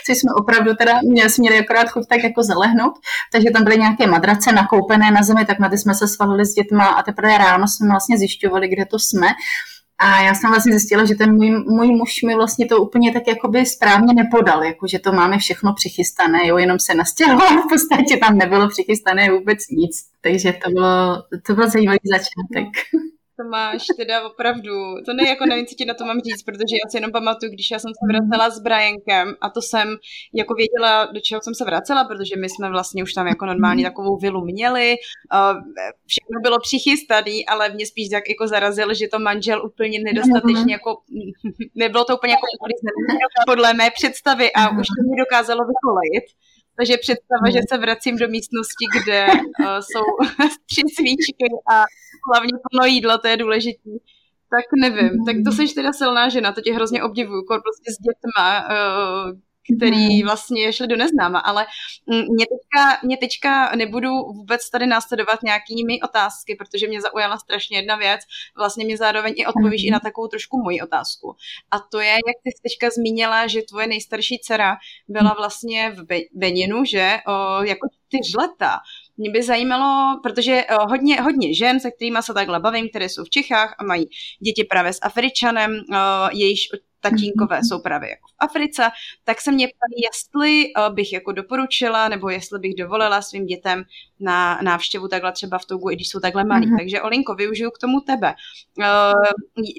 což 0.06 0.18
jsme 0.18 0.30
opravdu 0.34 0.74
teda 0.74 0.92
měli, 1.04 1.28
měli 1.38 1.58
akorát 1.58 1.90
chuť 1.90 2.06
tak 2.08 2.24
jako 2.24 2.42
zalehnout, 2.42 2.92
takže 3.32 3.50
tam 3.50 3.64
byly 3.64 3.78
nějaké 3.78 4.06
madrace 4.06 4.52
nakoupené 4.52 5.10
na 5.10 5.22
zemi, 5.22 5.44
tak 5.44 5.58
na 5.58 5.68
ty 5.68 5.78
jsme 5.78 5.94
se 5.94 6.08
svalili 6.08 6.46
s 6.46 6.54
dětma 6.54 6.86
a 6.86 7.02
teprve 7.02 7.38
ráno 7.38 7.68
jsme 7.68 7.88
vlastně 7.88 8.18
zjišťovali, 8.18 8.68
kde 8.68 8.86
to 8.86 8.98
jsme. 8.98 9.28
A 9.98 10.22
já 10.22 10.34
jsem 10.34 10.50
vlastně 10.50 10.72
zjistila, 10.72 11.04
že 11.04 11.14
ten 11.14 11.34
můj, 11.34 11.50
můj 11.50 11.86
muž 11.86 12.22
mi 12.26 12.34
vlastně 12.34 12.66
to 12.66 12.82
úplně 12.82 13.12
tak 13.12 13.22
jakoby 13.28 13.66
správně 13.66 14.14
nepodal, 14.14 14.64
jako 14.64 14.86
že 14.86 14.98
to 14.98 15.12
máme 15.12 15.38
všechno 15.38 15.74
přichystané, 15.74 16.46
jo, 16.46 16.58
jenom 16.58 16.78
se 16.78 16.94
nastěhoval, 16.94 17.48
v 17.48 17.68
podstatě 17.68 18.16
tam 18.16 18.38
nebylo 18.38 18.68
přichystané 18.68 19.30
vůbec 19.30 19.58
nic. 19.70 20.04
Takže 20.20 20.52
to 20.64 20.70
bylo, 20.70 21.22
to 21.46 21.54
byl 21.54 21.70
zajímavý 21.70 21.98
začátek 22.04 22.68
to 23.36 23.48
máš 23.48 23.82
teda 23.96 24.26
opravdu, 24.26 24.72
to 25.06 25.12
ne, 25.12 25.28
jako 25.28 25.46
nevím, 25.46 25.66
co 25.66 25.74
ti 25.74 25.84
na 25.84 25.94
to 25.94 26.04
mám 26.04 26.20
říct, 26.20 26.42
protože 26.42 26.74
já 26.76 26.90
si 26.90 26.96
jenom 26.96 27.12
pamatuju, 27.12 27.52
když 27.52 27.70
já 27.70 27.78
jsem 27.78 27.90
se 27.98 28.04
vracela 28.12 28.50
s 28.50 28.58
Briankem 28.60 29.34
a 29.40 29.50
to 29.50 29.62
jsem 29.62 29.96
jako 30.34 30.54
věděla, 30.54 31.06
do 31.06 31.20
čeho 31.20 31.40
jsem 31.42 31.54
se 31.54 31.64
vracela, 31.64 32.04
protože 32.04 32.36
my 32.36 32.48
jsme 32.48 32.68
vlastně 32.70 33.02
už 33.02 33.12
tam 33.12 33.26
jako 33.26 33.46
normálně 33.46 33.84
takovou 33.84 34.16
vilu 34.16 34.44
měli, 34.44 34.94
všechno 36.06 36.40
bylo 36.42 36.58
přichystané, 36.60 37.38
ale 37.48 37.70
mě 37.70 37.86
spíš 37.86 38.08
tak 38.08 38.28
jako 38.28 38.48
zarazil, 38.48 38.94
že 38.94 39.08
to 39.08 39.18
manžel 39.18 39.66
úplně 39.66 39.98
nedostatečně 40.04 40.72
jako, 40.72 40.90
nebylo 41.74 42.04
to 42.04 42.16
úplně 42.16 42.32
jako 42.32 42.46
podle 43.46 43.74
mé 43.74 43.90
představy 43.90 44.52
a 44.52 44.70
už 44.70 44.86
to 44.96 45.00
mi 45.10 45.16
dokázalo 45.24 45.60
vykolejit. 45.72 46.24
Takže 46.76 46.96
představa, 46.96 47.46
že 47.50 47.60
se 47.68 47.78
vracím 47.78 48.16
do 48.16 48.28
místnosti, 48.28 48.84
kde 48.96 49.26
uh, 49.26 49.66
jsou 49.88 50.04
tři 50.70 50.82
svíčky 50.96 51.46
a 51.72 51.84
hlavně 52.32 52.52
plno 52.70 52.86
jídla, 52.86 53.18
to 53.18 53.28
je 53.28 53.36
důležité. 53.36 53.90
Tak 54.50 54.64
nevím, 54.80 55.24
tak 55.24 55.36
to 55.44 55.52
jsi 55.52 55.74
teda 55.74 55.92
silná 55.92 56.28
žena, 56.28 56.52
to 56.52 56.60
tě 56.60 56.72
hrozně 56.72 57.02
obdivuju, 57.02 57.42
prostě 57.46 57.92
s 57.92 57.98
dětma, 57.98 58.68
uh, 58.68 59.38
který 59.76 60.18
mhm. 60.18 60.26
vlastně 60.26 60.72
šli 60.72 60.86
do 60.86 60.96
neznáma, 60.96 61.38
ale 61.38 61.66
mm, 62.06 62.18
mě 62.18 62.46
teďka, 62.46 63.06
mě 63.06 63.16
teďka 63.16 63.76
nebudu 63.76 64.10
vůbec 64.10 64.70
tady 64.70 64.86
následovat 64.86 65.42
nějakými 65.42 66.00
otázky, 66.00 66.56
protože 66.58 66.88
mě 66.88 67.00
zaujala 67.00 67.38
strašně 67.38 67.78
jedna 67.78 67.96
věc, 67.96 68.20
vlastně 68.56 68.84
mě 68.84 68.96
zároveň 68.96 69.34
i 69.36 69.46
odpovíš 69.46 69.84
i 69.84 69.90
na 69.90 70.00
takovou 70.00 70.28
trošku 70.28 70.62
moji 70.62 70.80
otázku. 70.80 71.36
A 71.70 71.78
to 71.78 72.00
je, 72.00 72.10
jak 72.10 72.36
ty 72.44 72.50
jsi 72.50 72.62
teďka 72.62 72.90
zmínila, 72.90 73.46
že 73.46 73.62
tvoje 73.62 73.86
nejstarší 73.86 74.38
dcera 74.38 74.76
byla 75.08 75.34
vlastně 75.38 75.90
v 75.90 76.06
Beninu, 76.32 76.84
že 76.84 77.18
o, 77.26 77.62
jako 77.62 77.88
čtyř 78.06 78.34
leta. 78.38 78.78
Mě 79.22 79.30
by 79.30 79.42
zajímalo, 79.42 80.20
protože 80.22 80.64
hodně, 80.88 81.20
hodně 81.20 81.54
žen, 81.54 81.80
se 81.80 81.90
kterými 81.90 82.18
se 82.20 82.34
takhle 82.34 82.60
bavím, 82.60 82.88
které 82.88 83.08
jsou 83.08 83.24
v 83.24 83.30
Čechách 83.30 83.74
a 83.78 83.84
mají 83.84 84.08
děti 84.40 84.64
právě 84.64 84.92
s 84.92 84.98
Afričanem, 85.02 85.80
jejíž 86.32 86.68
tatínkové 87.00 87.60
jsou 87.64 87.78
právě 87.82 88.10
jako 88.10 88.28
v 88.28 88.34
Africe, 88.38 88.82
tak 89.24 89.40
se 89.40 89.52
mě 89.52 89.66
ptali, 89.66 90.02
jestli 90.06 90.72
uh, 90.74 90.94
bych 90.94 91.12
jako 91.12 91.32
doporučila, 91.32 92.08
nebo 92.08 92.28
jestli 92.28 92.58
bych 92.58 92.74
dovolila 92.74 93.22
svým 93.22 93.46
dětem 93.46 93.84
na 94.20 94.58
návštěvu 94.62 95.08
takhle 95.08 95.32
třeba 95.32 95.58
v 95.58 95.64
Tougu, 95.64 95.90
i 95.90 95.94
když 95.94 96.08
jsou 96.08 96.20
takhle 96.20 96.44
malí. 96.44 96.66
Mm-hmm. 96.66 96.78
Takže 96.78 97.02
Olinko, 97.02 97.34
využiju 97.34 97.70
k 97.70 97.78
tomu 97.78 98.00
tebe. 98.00 98.34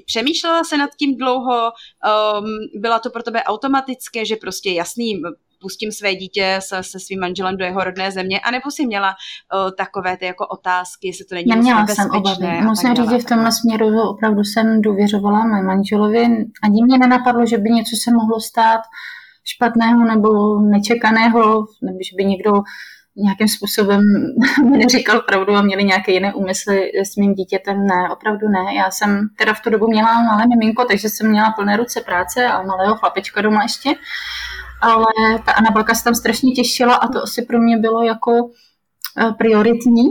Přemýšlela 0.06 0.64
se 0.64 0.76
nad 0.76 0.90
tím 0.98 1.16
dlouho, 1.16 1.70
um, 1.70 2.46
byla 2.80 2.98
to 2.98 3.10
pro 3.10 3.22
tebe 3.22 3.42
automatické, 3.42 4.24
že 4.24 4.36
prostě 4.36 4.70
jasný, 4.70 5.22
pustím 5.64 5.92
své 5.92 6.14
dítě 6.14 6.58
se, 6.68 6.82
se 6.82 6.98
svým 7.00 7.20
manželem 7.20 7.56
do 7.56 7.64
jeho 7.64 7.84
rodné 7.84 8.10
země, 8.12 8.40
anebo 8.40 8.70
si 8.70 8.86
měla 8.86 9.10
uh, 9.10 9.70
takové 9.78 10.16
ty 10.16 10.24
jako 10.26 10.46
otázky, 10.46 11.08
jestli 11.08 11.24
to 11.24 11.34
není 11.34 11.46
Neměla 11.48 11.86
jsem 11.86 12.10
obavy. 12.10 12.60
Musím 12.62 12.94
říct, 12.94 13.10
že 13.10 13.18
v 13.18 13.24
tomhle 13.24 13.52
směru 13.52 13.86
opravdu 14.12 14.44
jsem 14.44 14.82
důvěřovala 14.82 15.44
mé 15.44 15.62
manželovi. 15.62 16.24
Ani 16.62 16.84
mě 16.84 16.98
nenapadlo, 16.98 17.46
že 17.46 17.58
by 17.58 17.70
něco 17.70 17.94
se 18.04 18.10
mohlo 18.14 18.40
stát 18.40 18.80
špatného 19.44 20.04
nebo 20.04 20.60
nečekaného, 20.60 21.66
nebo 21.82 21.98
že 22.08 22.16
by 22.16 22.24
někdo 22.24 22.52
nějakým 23.16 23.48
způsobem 23.48 24.00
mi 24.70 24.78
neříkal 24.78 25.20
pravdu 25.20 25.54
a 25.54 25.62
měli 25.62 25.84
nějaké 25.84 26.12
jiné 26.12 26.34
úmysly 26.34 26.90
s 26.94 27.16
mým 27.16 27.34
dítětem. 27.34 27.86
Ne, 27.86 28.08
opravdu 28.12 28.48
ne. 28.48 28.74
Já 28.76 28.90
jsem 28.90 29.28
teda 29.38 29.54
v 29.54 29.60
tu 29.60 29.70
dobu 29.70 29.86
měla 29.86 30.22
malé 30.22 30.44
miminko, 30.46 30.84
takže 30.84 31.08
jsem 31.08 31.30
měla 31.30 31.50
plné 31.50 31.76
ruce 31.76 32.00
práce 32.00 32.46
a 32.46 32.62
malého 32.62 32.96
chlapečka 32.96 33.42
doma 33.42 33.62
ještě 33.62 33.94
ale 34.80 35.38
ta 35.46 35.52
Anabelka 35.52 35.94
se 35.94 36.04
tam 36.04 36.14
strašně 36.14 36.52
těšila 36.52 36.94
a 36.94 37.08
to 37.08 37.22
asi 37.22 37.42
pro 37.42 37.58
mě 37.58 37.76
bylo 37.76 38.02
jako 38.02 38.32
eh, 39.18 39.32
prioritní, 39.38 40.04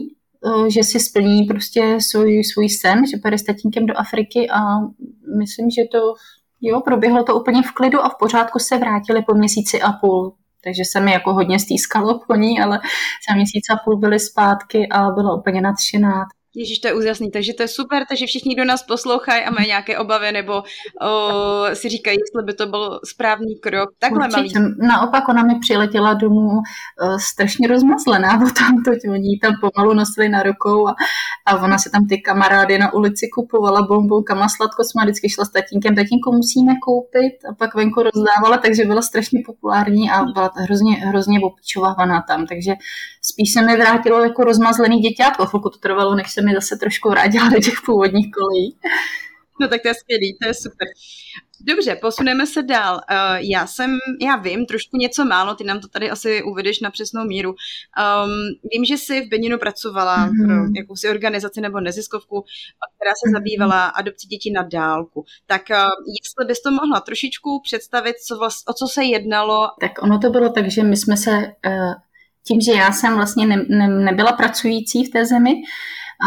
eh, 0.46 0.70
že 0.70 0.84
si 0.84 1.00
splní 1.00 1.44
prostě 1.44 1.98
svůj, 2.12 2.44
svůj 2.44 2.70
sen, 2.70 3.08
že 3.08 3.18
půjde 3.18 3.38
s 3.38 3.44
tatínkem 3.44 3.86
do 3.86 3.98
Afriky 3.98 4.50
a 4.50 4.60
myslím, 5.38 5.70
že 5.70 5.82
to 5.92 6.14
jo, 6.62 6.82
proběhlo 6.82 7.24
to 7.24 7.36
úplně 7.36 7.62
v 7.62 7.72
klidu 7.72 8.00
a 8.02 8.10
v 8.10 8.18
pořádku 8.20 8.60
se 8.60 8.78
vrátili 8.78 9.22
po 9.28 9.34
měsíci 9.34 9.82
a 9.82 9.92
půl. 9.92 10.36
Takže 10.64 10.84
se 10.86 11.00
mi 11.00 11.12
jako 11.12 11.34
hodně 11.34 11.60
stýskalo 11.60 12.20
po 12.28 12.36
ní, 12.36 12.60
ale 12.60 12.80
za 13.30 13.36
měsíc 13.36 13.66
a 13.72 13.76
půl 13.86 13.98
byly 13.98 14.20
zpátky 14.20 14.88
a 14.90 15.12
byla 15.12 15.36
úplně 15.36 15.62
nadšená. 15.62 16.26
Ježíš, 16.56 16.80
to 16.80 16.88
je 16.88 16.94
úžasný, 16.94 17.32
takže 17.32 17.54
to 17.54 17.64
je 17.64 17.68
super, 17.68 18.04
takže 18.10 18.26
všichni, 18.26 18.56
kdo 18.56 18.66
nás 18.66 18.84
poslouchají 18.84 19.44
a 19.44 19.52
mají 19.52 19.68
nějaké 19.68 19.98
obavy 19.98 20.32
nebo 20.32 20.54
o, 20.54 21.66
si 21.74 21.90
říkají, 21.90 22.18
jestli 22.20 22.44
by 22.46 22.54
to 22.54 22.66
byl 22.66 23.00
správný 23.06 23.56
krok, 23.60 23.90
takhle 24.00 24.28
Určitě. 24.28 24.60
malý. 24.60 24.76
Naopak 24.78 25.30
ona 25.30 25.44
mi 25.44 25.60
přiletěla 25.60 26.14
domů 26.14 26.50
uh, 26.50 27.18
strašně 27.18 27.68
rozmazlená, 27.68 28.38
bo 28.44 28.46
tam 28.46 28.84
to 28.84 28.92
oni 29.12 29.40
tam 29.42 29.54
pomalu 29.62 29.94
nosili 29.94 30.30
na 30.30 30.44
rukou 30.44 30.88
a, 30.88 30.96
a 31.46 31.64
ona 31.64 31.78
se 31.78 31.90
tam 31.90 32.08
ty 32.08 32.22
kamarády 32.22 32.78
na 32.78 32.94
ulici 32.94 33.30
kupovala 33.36 33.82
bonbonkama, 33.82 34.50
sladko 34.50 34.84
jsme 34.84 35.04
vždycky 35.04 35.30
šla 35.30 35.46
s 35.46 35.52
tatínkem, 35.52 35.96
tatínku 35.96 36.32
musíme 36.32 36.74
koupit 36.76 37.34
a 37.50 37.54
pak 37.54 37.76
venku 37.76 38.04
rozdávala, 38.04 38.58
takže 38.58 38.86
byla 38.86 39.02
strašně 39.02 39.40
populární 39.46 40.12
a 40.12 40.24
byla 40.24 40.52
hrozně, 40.56 40.96
hrozně 40.96 41.40
opičovávaná 41.40 42.24
tam, 42.28 42.48
takže 42.48 42.74
spíš 43.22 43.54
se 43.54 43.62
mi 43.62 43.78
vrátilo 43.78 44.24
jako 44.24 44.44
rozmazlený 44.44 45.00
děťátko, 45.00 45.46
chvilku 45.46 45.70
to 45.70 45.78
trvalo, 45.78 46.16
než 46.16 46.32
se 46.32 46.42
mi 46.46 46.54
zase 46.54 46.76
trošku 46.76 47.10
vrátila 47.10 47.50
do 47.50 47.60
těch 47.60 47.82
původních 47.86 48.32
kolejí. 48.32 48.78
No 49.62 49.68
tak 49.68 49.82
to 49.82 49.88
je 49.88 49.94
skvělý, 49.94 50.38
to 50.42 50.48
je 50.48 50.54
super. 50.54 50.88
Dobře, 51.66 51.96
posuneme 51.96 52.48
se 52.48 52.64
dál. 52.64 52.96
Uh, 52.96 53.38
já 53.40 53.68
jsem, 53.68 53.98
já 54.22 54.36
vím 54.36 54.66
trošku 54.66 54.98
něco 54.98 55.26
málo, 55.26 55.56
ty 55.56 55.64
nám 55.64 55.80
to 55.80 55.88
tady 55.88 56.10
asi 56.10 56.44
uvedeš 56.44 56.80
na 56.80 56.92
přesnou 56.92 57.26
míru. 57.26 57.50
Um, 57.50 58.32
vím, 58.74 58.86
že 58.86 58.94
jsi 58.94 59.22
v 59.22 59.30
Beninu 59.30 59.58
pracovala 59.58 60.18
mm-hmm. 60.18 60.46
pro 60.46 60.56
jakousi 60.78 61.10
organizaci 61.10 61.62
nebo 61.62 61.80
neziskovku, 61.80 62.44
která 62.96 63.12
se 63.12 63.30
mm-hmm. 63.30 63.34
zabývala 63.34 63.86
adopcí 63.86 64.28
dětí 64.28 64.52
na 64.52 64.62
dálku. 64.62 65.26
Tak 65.46 65.62
uh, 65.72 65.78
jestli 66.24 66.46
bys 66.48 66.62
to 66.62 66.72
mohla 66.72 67.00
trošičku 67.00 67.62
představit, 67.64 68.16
co 68.28 68.38
vlast, 68.38 68.70
o 68.70 68.74
co 68.74 68.88
se 68.88 69.04
jednalo? 69.04 69.68
Tak 69.82 69.92
ono 70.02 70.20
to 70.20 70.30
bylo 70.30 70.50
tak, 70.50 70.72
že 70.72 70.84
my 70.84 70.98
jsme 70.98 71.18
se, 71.18 71.32
uh, 71.68 71.94
tím, 72.48 72.62
že 72.62 72.72
já 72.72 72.92
jsem 72.92 73.16
vlastně 73.16 73.48
ne, 73.48 73.66
ne, 73.70 73.88
nebyla 73.88 74.32
pracující 74.32 75.06
v 75.06 75.10
té 75.10 75.26
zemi, 75.26 75.54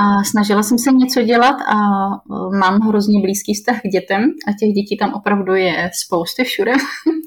a 0.02 0.24
snažila 0.24 0.62
jsem 0.62 0.78
se 0.78 0.92
něco 0.92 1.22
dělat 1.22 1.56
a 1.68 1.74
e, 1.74 2.58
mám 2.58 2.80
hrozně 2.80 3.20
blízký 3.20 3.54
vztah 3.54 3.80
k 3.80 3.88
dětem 3.88 4.22
a 4.48 4.52
těch 4.52 4.68
dětí 4.68 4.96
tam 4.96 5.14
opravdu 5.14 5.54
je 5.54 5.90
spousty 6.04 6.44
všude. 6.44 6.72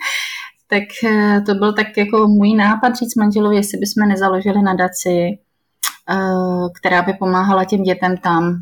tak 0.67 0.83
e, 1.11 1.41
to 1.41 1.53
byl 1.55 1.73
tak 1.73 1.87
jako 1.97 2.27
můj 2.27 2.53
nápad 2.53 2.95
říct 2.95 3.15
manželovi, 3.15 3.55
jestli 3.55 3.77
bychom 3.77 4.09
nezaložili 4.09 4.61
nadaci, 4.61 5.09
e, 5.09 5.37
která 6.79 7.01
by 7.01 7.13
pomáhala 7.13 7.65
těm 7.65 7.83
dětem 7.83 8.17
tam. 8.17 8.55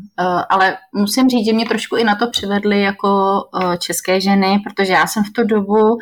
Ale 0.48 0.76
musím 0.94 1.28
říct, 1.28 1.46
že 1.46 1.52
mě 1.52 1.66
trošku 1.66 1.96
i 1.96 2.04
na 2.04 2.14
to 2.14 2.30
přivedly 2.30 2.82
jako 2.82 3.42
české 3.78 4.20
ženy, 4.20 4.62
protože 4.64 4.92
já 4.92 5.06
jsem 5.06 5.24
v 5.24 5.32
tu 5.32 5.44
dobu 5.44 5.98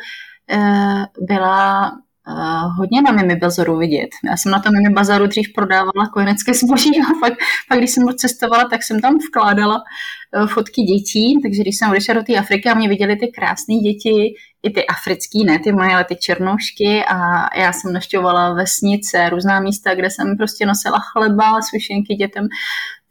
byla 1.27 1.91
uh, 2.27 2.77
hodně 2.77 3.01
na 3.01 3.11
Mimi 3.11 3.35
Bazaru 3.35 3.77
vidět. 3.77 4.09
Já 4.25 4.37
jsem 4.37 4.51
na 4.51 4.59
tom 4.59 4.73
Mimi 4.73 4.93
Bazaru 4.93 5.27
dřív 5.27 5.53
prodávala 5.55 6.07
kojenecké 6.13 6.53
zboží 6.53 6.91
a 7.01 7.19
pak, 7.21 7.33
pak 7.69 7.77
když 7.77 7.91
jsem 7.91 8.03
cestovala, 8.17 8.63
tak 8.69 8.83
jsem 8.83 9.01
tam 9.01 9.17
vkládala 9.17 9.75
uh, 9.75 10.47
fotky 10.47 10.81
dětí, 10.81 11.39
takže 11.43 11.61
když 11.61 11.77
jsem 11.77 11.89
odešla 11.89 12.13
do 12.13 12.23
té 12.23 12.35
Afriky 12.35 12.69
a 12.69 12.73
mě 12.73 12.89
viděli 12.89 13.15
ty 13.15 13.27
krásné 13.27 13.75
děti, 13.75 14.33
i 14.63 14.69
ty 14.69 14.85
africký, 14.85 15.45
ne 15.45 15.59
ty 15.59 15.71
moje, 15.71 15.93
ale 15.93 16.03
ty 16.03 16.15
černoušky. 16.15 17.03
A 17.05 17.17
já 17.59 17.73
jsem 17.73 17.93
naštěvovala 17.93 18.53
vesnice, 18.53 19.29
různá 19.29 19.59
místa, 19.59 19.95
kde 19.95 20.09
jsem 20.09 20.37
prostě 20.37 20.65
nosila 20.65 20.99
chleba, 20.99 21.61
sušenky 21.61 22.15
dětem, 22.15 22.47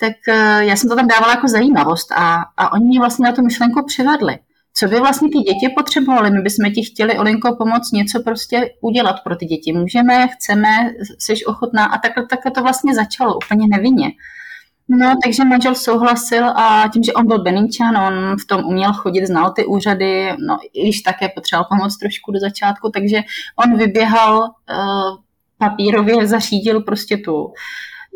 tak 0.01 0.13
uh, 0.29 0.63
já 0.63 0.77
jsem 0.77 0.91
to 0.91 0.97
tam 0.97 1.09
dávala 1.09 1.35
jako 1.35 1.49
zajímavost 1.49 2.13
a, 2.13 2.45
a 2.57 2.73
oni 2.73 2.85
mě 2.85 2.99
vlastně 2.99 3.25
na 3.25 3.33
tu 3.33 3.43
myšlenku 3.43 3.85
přivedli 3.87 4.39
co 4.79 4.89
by 4.89 5.01
vlastně 5.01 5.29
ty 5.29 5.39
děti 5.39 5.75
potřebovaly. 5.77 6.31
My 6.31 6.41
bychom 6.41 6.73
ti 6.73 6.83
chtěli, 6.83 7.19
Olinko, 7.19 7.57
pomoct 7.57 7.93
něco 7.93 8.23
prostě 8.23 8.71
udělat 8.81 9.17
pro 9.25 9.37
ty 9.37 9.47
děti. 9.47 9.73
Můžeme, 9.73 10.29
chceme, 10.29 10.69
jsi 11.19 11.45
ochotná 11.45 11.85
a 11.85 11.99
takhle, 11.99 12.27
takhle 12.27 12.53
to 12.53 12.63
vlastně 12.63 12.95
začalo 12.95 13.37
úplně 13.37 13.67
nevinně. 13.71 14.11
No, 14.89 15.15
takže 15.25 15.45
manžel 15.45 15.75
souhlasil 15.75 16.49
a 16.49 16.89
tím, 16.93 17.03
že 17.03 17.13
on 17.13 17.27
byl 17.27 17.43
Beninčan, 17.43 17.97
on 17.97 18.37
v 18.37 18.47
tom 18.47 18.65
uměl 18.65 18.93
chodit, 18.93 19.27
znal 19.27 19.53
ty 19.53 19.67
úřady, 19.67 20.33
no 20.49 20.59
i 20.73 20.83
když 20.83 21.01
také 21.01 21.29
potřeboval 21.29 21.67
pomoct 21.71 21.99
trošku 21.99 22.33
do 22.33 22.41
začátku, 22.41 22.91
takže 22.91 23.21
on 23.65 23.79
vyběhal, 23.79 24.39
uh, 24.39 25.17
papírově 25.59 26.27
zařídil 26.27 26.81
prostě 26.81 27.17
tu, 27.17 27.53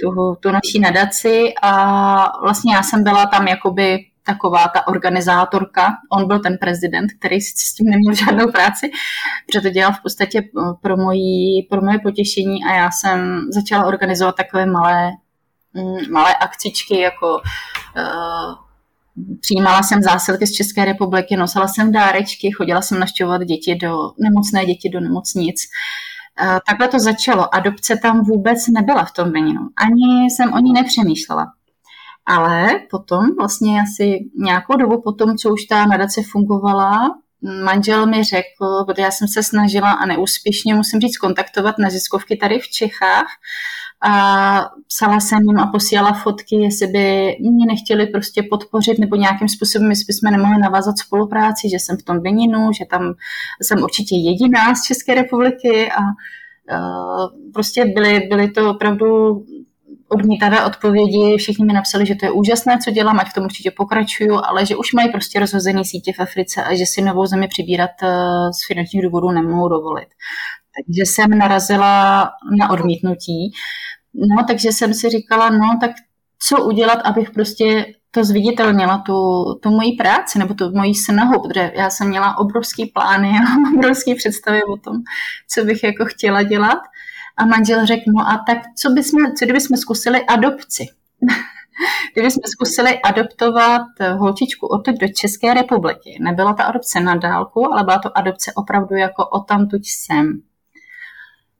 tu, 0.01 0.35
tu 0.41 0.51
naší 0.51 0.81
nadaci 0.81 1.55
a 1.63 2.41
vlastně 2.43 2.75
já 2.75 2.83
jsem 2.83 3.05
byla 3.05 3.27
tam 3.27 3.49
jakoby 3.49 3.99
taková 4.33 4.69
ta 4.69 4.89
organizátorka. 4.89 5.93
On 6.13 6.29
byl 6.29 6.39
ten 6.39 6.59
prezident, 6.59 7.09
který 7.19 7.41
s 7.41 7.75
tím 7.75 7.87
neměl 7.87 8.15
žádnou 8.15 8.53
práci, 8.53 8.91
protože 9.47 9.61
to 9.61 9.71
dělal 9.71 9.93
v 9.93 10.03
podstatě 10.03 10.39
eh, 10.39 10.73
pro, 10.83 10.97
mojí, 10.97 11.67
pro 11.71 11.81
moje 11.81 11.99
potěšení 11.99 12.65
a 12.65 12.75
já 12.75 12.91
jsem 12.91 13.41
začala 13.55 13.87
organizovat 13.87 14.37
takové 14.37 14.67
malé, 14.67 15.11
mm, 15.75 16.13
malé 16.13 16.35
akcičky, 16.35 17.01
jako 17.01 17.27
uh, 17.37 18.55
přijímala 19.41 19.83
jsem 19.83 20.03
zásilky 20.03 20.47
z 20.47 20.53
České 20.53 20.85
republiky, 20.85 21.37
nosila 21.37 21.69
jsem 21.69 21.93
dárečky, 21.93 22.51
chodila 22.57 22.83
jsem 22.83 23.01
naštěvovat 23.01 23.43
děti 23.43 23.75
do 23.75 23.97
nemocné 24.19 24.65
děti 24.65 24.89
do 24.89 25.01
nemocnic. 25.01 25.61
Takhle 26.69 26.89
to 26.89 26.99
začalo. 26.99 27.55
Adopce 27.55 27.97
tam 27.97 28.25
vůbec 28.25 28.69
nebyla 28.69 29.05
v 29.05 29.13
tom 29.13 29.33
Beninu. 29.33 29.61
Ani 29.77 30.25
jsem 30.25 30.53
o 30.53 30.59
ní 30.59 30.73
nepřemýšlela. 30.73 31.47
Ale 32.31 32.81
potom, 32.91 33.37
vlastně 33.39 33.81
asi 33.83 34.19
nějakou 34.37 34.77
dobu 34.77 35.01
potom, 35.03 35.37
co 35.37 35.53
už 35.53 35.65
ta 35.65 35.87
nadace 35.87 36.23
fungovala, 36.33 37.11
manžel 37.65 38.07
mi 38.07 38.25
řekl, 38.25 38.85
protože 38.87 39.03
já 39.03 39.11
jsem 39.11 39.29
se 39.29 39.43
snažila 39.43 39.91
a 39.91 40.07
neúspěšně, 40.07 40.75
musím 40.75 41.01
říct, 41.01 41.17
kontaktovat 41.17 41.79
neziskovky 41.79 42.37
tady 42.37 42.59
v 42.59 42.69
Čechách, 42.69 43.27
a 44.03 44.71
psala 44.87 45.21
jsem 45.21 45.39
jim 45.43 45.59
a 45.59 45.67
posílala 45.67 46.13
fotky, 46.13 46.57
jestli 46.57 46.87
by 46.87 47.37
mě 47.41 47.67
nechtěli 47.67 48.07
prostě 48.07 48.43
podpořit 48.51 48.99
nebo 48.99 49.17
nějakým 49.17 49.49
způsobem, 49.49 49.91
jestli 49.91 50.05
bychom 50.09 50.31
nemohli 50.31 50.59
navázat 50.63 50.99
spolupráci, 50.99 51.69
že 51.71 51.77
jsem 51.77 51.97
v 51.97 52.03
tom 52.03 52.21
Beninu, 52.21 52.73
že 52.79 52.85
tam 52.91 53.15
jsem 53.63 53.83
určitě 53.83 54.17
jediná 54.17 54.75
z 54.75 54.87
České 54.87 55.15
republiky. 55.15 55.91
A 55.93 56.01
uh, 56.01 57.53
prostě 57.53 57.85
byly, 57.85 58.21
byly 58.21 58.51
to 58.51 58.71
opravdu 58.71 59.43
odmítavé 60.13 60.65
odpovědi, 60.65 61.37
všichni 61.39 61.65
mi 61.65 61.73
napsali, 61.73 62.07
že 62.07 62.15
to 62.15 62.27
je 62.27 62.33
úžasné, 62.33 62.79
co 62.85 62.91
dělám, 62.91 63.21
ať 63.21 63.29
v 63.31 63.35
tom 63.35 63.45
určitě 63.45 63.71
pokračuju, 63.71 64.41
ale 64.45 64.67
že 64.67 64.77
už 64.77 64.93
mají 64.93 65.09
prostě 65.11 65.41
rozhozený 65.41 65.85
sítě 65.85 66.13
v 66.17 66.21
Africe 66.21 66.65
a 66.65 66.75
že 66.75 66.87
si 66.87 67.03
novou 67.03 67.27
zemi 67.27 67.49
přibírat 67.49 67.91
uh, 68.03 68.09
z 68.51 68.67
finančních 68.67 69.03
důvodů 69.03 69.31
nemohou 69.31 69.69
dovolit. 69.69 70.09
Takže 70.77 71.03
jsem 71.07 71.39
narazila 71.39 72.23
na 72.59 72.71
odmítnutí. 72.71 73.53
No, 74.15 74.45
takže 74.47 74.73
jsem 74.73 74.95
si 74.95 75.09
říkala, 75.09 75.51
no, 75.51 75.79
tak 75.81 75.91
co 76.49 76.65
udělat, 76.65 76.99
abych 77.05 77.31
prostě 77.31 77.87
to 78.11 78.25
zviditelnila, 78.25 78.99
tu, 78.99 79.15
tu 79.63 79.71
moji 79.71 79.93
práci 79.93 80.39
nebo 80.39 80.55
tu 80.55 80.71
moji 80.71 80.95
snahu, 80.95 81.43
protože 81.43 81.73
já 81.77 81.91
jsem 81.91 82.09
měla 82.09 82.39
obrovský 82.39 82.87
plány 82.87 83.29
a 83.29 83.71
obrovský 83.79 84.15
představy 84.15 84.65
o 84.65 84.77
tom, 84.77 84.97
co 85.49 85.65
bych 85.65 85.85
jako 85.85 86.05
chtěla 86.05 86.43
dělat. 86.43 86.79
A 87.41 87.47
manžel 87.47 87.87
řekl, 87.87 88.03
no 88.07 88.29
a 88.29 88.45
tak 88.47 88.59
co, 88.77 88.91
bychom, 88.91 89.35
co 89.39 89.45
kdybychom 89.45 89.77
zkusili 89.77 90.27
adopci? 90.27 90.87
kdybychom 92.13 92.43
zkusili 92.47 93.01
adoptovat 93.03 93.83
holčičku 94.17 94.67
odtud 94.67 94.95
do 95.01 95.09
České 95.09 95.55
republiky. 95.55 96.19
Nebyla 96.21 96.53
ta 96.53 96.65
adopce 96.65 97.01
na 97.01 97.15
dálku, 97.15 97.73
ale 97.73 97.85
byla 97.85 97.99
to 97.99 98.19
adopce 98.19 98.53
opravdu 98.55 98.95
jako 98.95 99.27
o 99.27 99.41
tamtuť 99.41 99.83
sem. 99.87 100.41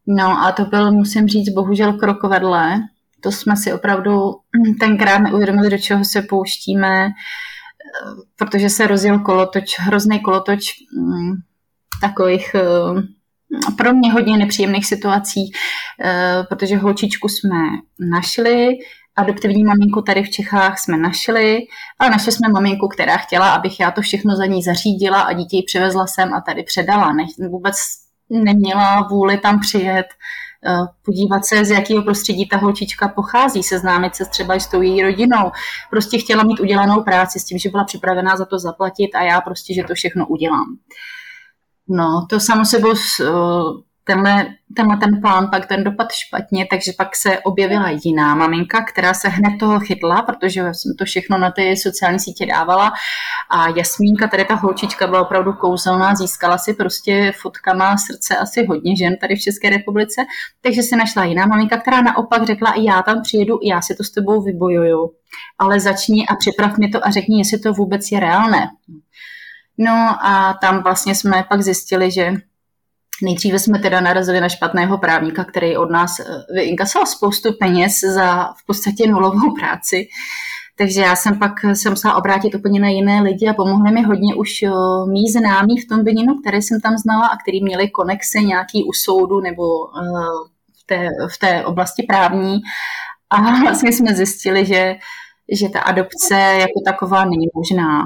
No 0.07 0.43
a 0.43 0.53
to 0.53 0.65
byl, 0.65 0.93
musím 0.93 1.29
říct, 1.29 1.49
bohužel 1.49 1.93
krok 1.93 2.23
vedle. 2.23 2.81
To 3.21 3.33
jsme 3.33 3.57
si 3.57 3.73
opravdu 3.73 4.35
tenkrát 4.81 5.19
neuvědomili, 5.19 5.71
do 5.71 5.79
čeho 5.79 6.05
se 6.05 6.23
pouštíme, 6.23 7.09
protože 8.37 8.71
se 8.71 8.87
rozjel 8.87 9.19
kolotoč, 9.19 9.79
hrozný 9.79 10.21
kolotoč 10.21 10.73
mm, 10.99 11.33
takových 12.01 12.55
eh, 12.55 13.20
pro 13.77 13.93
mě 13.93 14.13
hodně 14.13 14.37
nepříjemných 14.37 14.87
situací, 14.87 15.53
eh, 16.05 16.43
protože 16.49 16.77
holčičku 16.77 17.29
jsme 17.29 17.57
našli, 18.11 18.69
adoptivní 19.17 19.65
maminku 19.65 20.03
tady 20.03 20.23
v 20.23 20.31
Čechách 20.31 20.79
jsme 20.79 20.97
našli, 20.97 21.59
ale 21.99 22.11
našli 22.11 22.33
jsme 22.33 22.49
maminku, 22.49 22.89
která 22.89 23.17
chtěla, 23.17 23.51
abych 23.51 23.81
já 23.81 23.91
to 23.91 24.03
všechno 24.03 24.37
za 24.37 24.47
ní 24.47 24.63
zařídila 24.63 25.21
a 25.21 25.33
dítě 25.33 25.57
ji 25.57 25.63
přivezla 25.63 26.07
sem 26.07 26.35
a 26.35 26.41
tady 26.41 26.63
předala. 26.63 27.13
Ne, 27.13 27.25
vůbec 27.51 27.77
neměla 28.31 29.09
vůli 29.11 29.39
tam 29.39 29.61
přijet, 29.61 30.07
eh, 30.67 30.77
podívat 31.05 31.47
se, 31.47 31.65
z 31.65 31.71
jakého 31.71 32.03
prostředí 32.03 32.49
ta 32.49 32.57
holčička 32.57 33.09
pochází, 33.09 33.63
seznámit 33.63 34.15
se 34.15 34.25
třeba 34.25 34.55
s 34.55 34.67
tou 34.67 34.83
její 34.83 35.03
rodinou. 35.03 35.51
Prostě 35.91 36.19
chtěla 36.19 36.43
mít 36.43 36.61
udělanou 36.61 37.03
práci 37.03 37.41
s 37.41 37.45
tím, 37.45 37.59
že 37.59 37.71
byla 37.71 37.85
připravená 37.85 38.37
za 38.37 38.45
to 38.45 38.59
zaplatit 38.59 39.15
a 39.15 39.23
já 39.23 39.41
prostě, 39.41 39.75
že 39.75 39.85
to 39.85 39.95
všechno 39.95 40.27
udělám. 40.27 40.77
No, 41.91 42.27
to 42.31 42.41
samo 42.41 42.65
sebou 42.65 42.95
tenhle, 44.05 44.47
tenhle 44.77 44.97
ten 44.97 45.21
plán 45.21 45.49
pak 45.51 45.67
ten 45.67 45.85
dopad 45.85 46.13
špatně, 46.13 46.67
takže 46.71 46.93
pak 46.99 47.17
se 47.17 47.39
objevila 47.39 47.91
jiná 48.05 48.35
maminka, 48.35 48.85
která 48.85 49.15
se 49.15 49.29
hned 49.29 49.59
toho 49.61 49.81
chytla, 49.81 50.23
protože 50.23 50.61
jsem 50.61 50.97
to 50.99 51.05
všechno 51.05 51.39
na 51.39 51.51
ty 51.51 51.77
sociální 51.77 52.21
sítě 52.21 52.47
dávala 52.47 52.93
a 53.51 53.69
Jasmínka, 53.69 54.29
tady 54.29 54.45
ta 54.45 54.55
holčička 54.55 55.07
byla 55.07 55.21
opravdu 55.23 55.53
kouzelná, 55.53 56.15
získala 56.15 56.59
si 56.59 56.75
prostě 56.75 57.33
fotkama 57.41 57.97
srdce 57.97 58.37
asi 58.37 58.67
hodně 58.67 58.97
žen 58.97 59.17
tady 59.21 59.37
v 59.37 59.41
České 59.41 59.71
republice, 59.71 60.23
takže 60.61 60.83
se 60.83 60.97
našla 60.97 61.25
jiná 61.25 61.47
maminka, 61.47 61.77
která 61.77 62.01
naopak 62.01 62.47
řekla, 62.47 62.75
já 62.77 63.03
tam 63.03 63.23
přijedu, 63.23 63.59
já 63.63 63.81
si 63.81 63.95
to 63.95 64.05
s 64.05 64.11
tebou 64.11 64.43
vybojuju, 64.43 65.11
ale 65.59 65.81
začni 65.81 66.27
a 66.27 66.37
připrav 66.37 66.79
mi 66.79 66.89
to 66.89 67.07
a 67.07 67.11
řekni, 67.11 67.39
jestli 67.39 67.59
to 67.59 67.73
vůbec 67.73 68.13
je 68.13 68.21
reálné. 68.21 68.69
No 69.81 70.17
a 70.21 70.59
tam 70.61 70.83
vlastně 70.83 71.15
jsme 71.15 71.45
pak 71.49 71.63
zjistili, 71.63 72.11
že 72.11 72.35
Nejdříve 73.23 73.59
jsme 73.59 73.79
teda 73.79 74.01
narazili 74.01 74.41
na 74.41 74.49
špatného 74.49 74.99
právníka, 74.99 75.45
který 75.45 75.77
od 75.77 75.91
nás 75.91 76.21
eh, 76.21 76.25
vyinkasoval 76.55 77.07
spoustu 77.07 77.53
peněz 77.53 78.01
za 78.01 78.45
v 78.45 78.67
podstatě 78.67 79.11
nulovou 79.11 79.55
práci. 79.55 80.09
Takže 80.79 81.01
já 81.01 81.17
jsem 81.17 81.39
pak 81.39 81.53
se 81.75 81.91
musela 81.91 82.15
obrátit 82.15 82.55
úplně 82.55 82.81
na 82.81 82.89
jiné 82.89 83.23
lidi 83.23 83.49
a 83.49 83.55
pomohli 83.55 83.93
mi 83.93 84.03
hodně 84.03 84.35
už 84.35 84.63
eh, 84.63 84.71
mý 85.13 85.31
známí 85.33 85.77
v 85.81 85.89
tom 85.89 86.05
Beninu, 86.05 86.35
které 86.35 86.63
jsem 86.63 86.81
tam 86.81 86.97
znala 86.99 87.27
a 87.27 87.37
který 87.37 87.65
měli 87.65 87.91
konexe 87.91 88.39
nějaký 88.39 88.85
u 88.85 88.93
soudu 88.93 89.41
nebo 89.41 89.63
eh, 89.63 90.51
v 90.83 90.87
té, 90.87 91.09
v 91.35 91.39
té 91.39 91.65
oblasti 91.65 92.03
právní. 92.03 92.61
A 93.31 93.41
vlastně 93.63 93.93
jsme 93.93 94.15
zjistili, 94.15 94.67
že, 94.67 94.97
že 95.53 95.69
ta 95.69 95.81
adopce 95.81 96.35
jako 96.35 96.81
taková 96.85 97.25
není 97.25 97.47
možná 97.55 98.03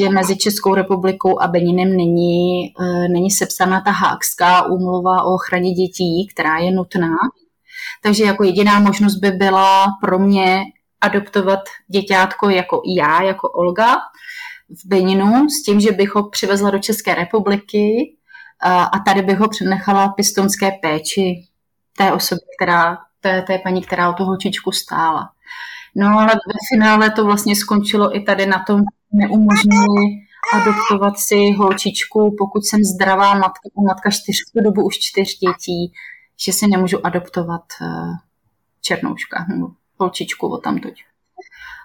že 0.00 0.08
mezi 0.08 0.36
Českou 0.36 0.74
republikou 0.74 1.40
a 1.40 1.48
Beninem 1.48 1.96
není, 1.96 2.66
e, 2.66 3.08
není 3.08 3.30
sepsána 3.30 3.80
ta 3.80 3.90
hákská 3.90 4.66
úmluva 4.66 5.22
o 5.22 5.34
ochraně 5.34 5.72
dětí, 5.72 6.28
která 6.30 6.58
je 6.58 6.70
nutná. 6.70 7.16
Takže 8.02 8.24
jako 8.24 8.44
jediná 8.44 8.80
možnost 8.80 9.16
by 9.16 9.30
byla 9.30 9.86
pro 10.02 10.18
mě 10.18 10.62
adoptovat 11.00 11.60
děťátko 11.88 12.50
jako 12.50 12.82
já, 12.96 13.22
jako 13.22 13.48
Olga 13.48 13.96
v 14.84 14.88
Beninu, 14.88 15.48
s 15.48 15.62
tím, 15.62 15.80
že 15.80 15.92
bych 15.92 16.14
ho 16.14 16.30
přivezla 16.30 16.70
do 16.70 16.78
České 16.78 17.14
republiky 17.14 18.14
a, 18.60 18.84
a 18.84 18.98
tady 18.98 19.22
bych 19.22 19.38
ho 19.38 19.48
přenechala 19.48 20.08
pistonské 20.08 20.70
péči 20.82 21.46
té 21.98 22.12
osoby, 22.12 22.40
která, 22.58 22.98
té, 23.20 23.42
té 23.42 23.58
paní, 23.58 23.82
která 23.82 24.10
o 24.10 24.12
tu 24.12 24.24
holčičku 24.24 24.72
stála. 24.72 25.30
No 25.96 26.06
ale 26.06 26.26
ve 26.26 26.58
finále 26.72 27.10
to 27.10 27.24
vlastně 27.24 27.56
skončilo 27.56 28.16
i 28.16 28.20
tady 28.20 28.46
na 28.46 28.64
tom 28.66 28.80
neumožnili 29.12 30.04
adoptovat 30.54 31.18
si 31.18 31.52
holčičku, 31.52 32.34
pokud 32.38 32.64
jsem 32.64 32.84
zdravá 32.84 33.34
matka, 33.34 33.68
matka 33.86 34.10
čtyř, 34.10 34.36
v 34.54 34.62
dobu 34.62 34.84
už 34.84 34.98
čtyř 34.98 35.38
dětí, 35.38 35.92
že 36.44 36.52
si 36.52 36.66
nemůžu 36.66 37.06
adoptovat 37.06 37.62
eh, 37.82 37.86
černouška 38.80 39.46
holčičku 39.98 40.48
o 40.48 40.58
tamtoť. 40.58 40.94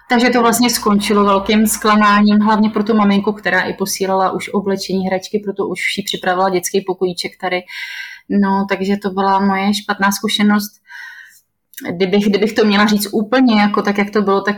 Takže 0.08 0.30
to 0.30 0.40
vlastně 0.40 0.70
skončilo 0.70 1.24
velkým 1.24 1.66
zklamáním, 1.66 2.40
hlavně 2.40 2.70
pro 2.70 2.84
tu 2.84 2.94
maminku, 2.96 3.32
která 3.32 3.60
i 3.60 3.74
posílala 3.74 4.30
už 4.30 4.48
oblečení 4.48 5.06
hračky, 5.06 5.38
proto 5.44 5.66
už 5.66 5.80
si 5.94 6.02
připravila 6.02 6.50
dětský 6.50 6.80
pokojíček 6.80 7.32
tady. 7.40 7.62
No, 8.28 8.66
takže 8.68 8.96
to 8.96 9.10
byla 9.10 9.40
moje 9.40 9.74
špatná 9.74 10.12
zkušenost 10.12 10.72
kdybych, 11.90 12.24
kdybych 12.24 12.52
to 12.52 12.64
měla 12.64 12.86
říct 12.86 13.08
úplně 13.12 13.60
jako 13.60 13.82
tak, 13.82 13.98
jak 13.98 14.10
to 14.10 14.22
bylo, 14.22 14.40
tak 14.40 14.56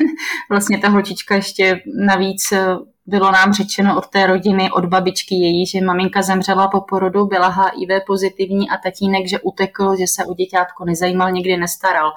vlastně 0.50 0.78
ta 0.78 0.88
holčička 0.88 1.34
ještě 1.34 1.80
navíc 2.06 2.52
eh, 2.52 2.66
bylo 3.06 3.32
nám 3.32 3.52
řečeno 3.52 3.98
od 3.98 4.06
té 4.06 4.26
rodiny, 4.26 4.70
od 4.70 4.84
babičky 4.84 5.34
její, 5.34 5.66
že 5.66 5.80
maminka 5.80 6.22
zemřela 6.22 6.68
po 6.68 6.80
porodu, 6.80 7.26
byla 7.26 7.48
HIV 7.48 7.88
pozitivní 8.06 8.70
a 8.70 8.76
tatínek, 8.76 9.28
že 9.28 9.38
utekl, 9.38 9.96
že 9.98 10.06
se 10.06 10.24
o 10.24 10.34
děťátko 10.34 10.84
nezajímal, 10.84 11.30
nikdy 11.30 11.56
nestaral. 11.56 12.12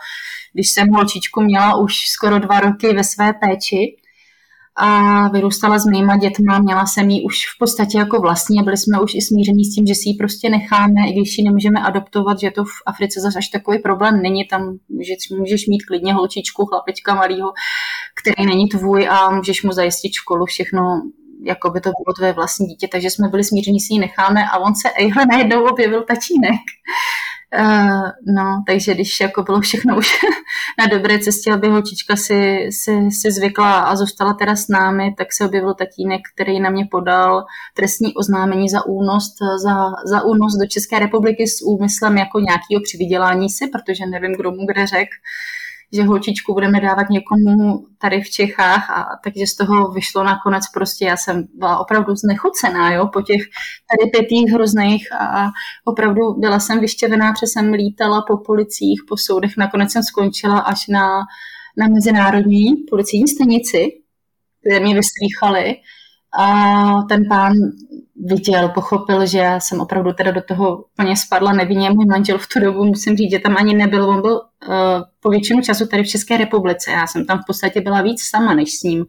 Když 0.53 0.69
jsem 0.69 0.87
holčičku 0.87 1.41
měla 1.41 1.77
už 1.77 2.07
skoro 2.07 2.39
dva 2.39 2.59
roky 2.59 2.93
ve 2.93 3.03
své 3.03 3.33
péči, 3.33 3.97
a 4.79 5.27
vyrůstala 5.27 5.79
s 5.79 5.85
mýma 5.85 6.17
dětma, 6.17 6.59
měla 6.59 6.85
jsem 6.85 7.09
ji 7.09 7.23
už 7.23 7.35
v 7.55 7.59
podstatě 7.59 7.97
jako 7.97 8.21
vlastní 8.21 8.59
a 8.59 8.63
byli 8.63 8.77
jsme 8.77 9.01
už 9.01 9.11
i 9.15 9.21
smíření 9.21 9.65
s 9.65 9.75
tím, 9.75 9.85
že 9.85 9.95
si 9.95 10.09
ji 10.09 10.13
prostě 10.13 10.49
necháme, 10.49 11.01
i 11.09 11.13
když 11.13 11.37
ji 11.37 11.43
nemůžeme 11.43 11.79
adoptovat, 11.79 12.39
že 12.39 12.51
to 12.51 12.63
v 12.63 12.75
Africe 12.85 13.19
zase 13.21 13.37
až 13.37 13.47
takový 13.47 13.79
problém 13.79 14.21
není, 14.21 14.47
tam 14.47 14.61
že 15.01 15.13
můžeš 15.39 15.67
mít 15.67 15.85
klidně 15.87 16.13
holčičku, 16.13 16.65
chlapečka 16.65 17.15
malýho, 17.15 17.51
který 18.21 18.45
není 18.49 18.67
tvůj 18.67 19.07
a 19.07 19.29
můžeš 19.29 19.63
mu 19.63 19.71
zajistit 19.71 20.13
školu, 20.13 20.45
všechno 20.45 20.81
jako 21.45 21.69
by 21.69 21.81
to 21.81 21.89
bylo 21.89 22.13
tvé 22.17 22.33
vlastní 22.33 22.67
dítě, 22.67 22.87
takže 22.91 23.09
jsme 23.09 23.27
byli 23.27 23.43
smíření, 23.43 23.79
si 23.79 23.93
ji 23.93 23.99
necháme 23.99 24.41
a 24.53 24.57
on 24.57 24.75
se 24.75 24.89
ejhle 24.95 25.25
najednou 25.25 25.63
objevil 25.71 26.03
tatínek. 26.03 26.61
Uh, 27.57 28.09
no, 28.35 28.63
takže 28.67 28.93
když 28.93 29.19
jako 29.19 29.43
bylo 29.43 29.61
všechno 29.61 29.97
už 29.97 30.11
na 30.79 30.85
dobré 30.87 31.19
cestě, 31.19 31.53
aby 31.53 31.67
holčička 31.67 32.15
si, 32.15 32.69
si, 32.71 33.11
si 33.11 33.31
zvykla 33.31 33.79
a 33.79 33.95
zůstala 33.95 34.33
teda 34.33 34.55
s 34.55 34.67
námi, 34.67 35.15
tak 35.17 35.33
se 35.33 35.45
objevil 35.45 35.73
tatínek, 35.73 36.21
který 36.33 36.59
na 36.59 36.69
mě 36.69 36.87
podal 36.91 37.45
trestní 37.73 38.13
oznámení 38.13 38.69
za 38.69 38.85
únos, 38.85 39.35
za, 39.63 39.91
za 40.05 40.23
únos 40.23 40.53
do 40.61 40.67
České 40.67 40.99
republiky 40.99 41.47
s 41.47 41.61
úmyslem 41.65 42.17
jako 42.17 42.39
nějakého 42.39 42.81
přivydělání 42.83 43.49
si, 43.49 43.67
protože 43.67 44.05
nevím, 44.05 44.33
kdo 44.35 44.51
mu 44.51 44.65
kde 44.65 44.87
řekl, 44.87 45.15
že 45.93 46.03
holčičku 46.03 46.53
budeme 46.53 46.81
dávat 46.81 47.09
někomu 47.09 47.85
tady 47.97 48.21
v 48.21 48.29
Čechách 48.29 48.89
a 48.89 49.05
takže 49.23 49.47
z 49.47 49.55
toho 49.55 49.91
vyšlo 49.91 50.23
nakonec 50.23 50.63
prostě, 50.73 51.05
já 51.05 51.17
jsem 51.17 51.43
byla 51.53 51.79
opravdu 51.79 52.15
znechucená, 52.15 52.93
jo, 52.93 53.07
po 53.13 53.21
těch 53.21 53.41
tady 53.91 54.11
pětých 54.11 54.51
hrozných 54.51 55.13
a 55.13 55.47
opravdu 55.85 56.33
byla 56.33 56.59
jsem 56.59 56.79
vyštěvená, 56.79 57.33
protože 57.33 57.47
jsem 57.47 57.73
lítala 57.73 58.21
po 58.27 58.37
policích, 58.37 59.01
po 59.09 59.17
soudech, 59.17 59.51
nakonec 59.57 59.91
jsem 59.91 60.03
skončila 60.03 60.59
až 60.59 60.87
na, 60.87 61.07
na 61.77 61.87
mezinárodní 61.87 62.75
policijní 62.89 63.27
stanici, 63.27 63.87
kde 64.63 64.79
mě 64.79 64.95
vyslýchali 64.95 65.75
a 66.39 67.03
ten 67.09 67.23
pán 67.29 67.53
viděl, 68.19 68.69
pochopil, 68.69 69.25
že 69.25 69.37
já 69.37 69.59
jsem 69.59 69.81
opravdu 69.81 70.13
teda 70.13 70.31
do 70.31 70.41
toho 70.41 70.85
plně 70.95 71.17
spadla 71.17 71.53
nevinně. 71.53 71.89
Můj 71.89 72.05
manžel 72.05 72.37
v 72.37 72.47
tu 72.47 72.59
dobu, 72.59 72.85
musím 72.85 73.17
říct, 73.17 73.31
že 73.31 73.39
tam 73.39 73.55
ani 73.57 73.73
nebyl. 73.73 74.09
On 74.09 74.21
byl 74.21 74.33
uh, 74.33 74.73
po 75.19 75.29
většinu 75.29 75.61
času 75.61 75.87
tady 75.87 76.03
v 76.03 76.07
České 76.07 76.37
republice. 76.37 76.91
Já 76.91 77.07
jsem 77.07 77.25
tam 77.25 77.37
v 77.37 77.45
podstatě 77.47 77.81
byla 77.81 78.01
víc 78.01 78.21
sama, 78.21 78.53
než 78.53 78.71
s 78.71 78.83
ním, 78.83 79.05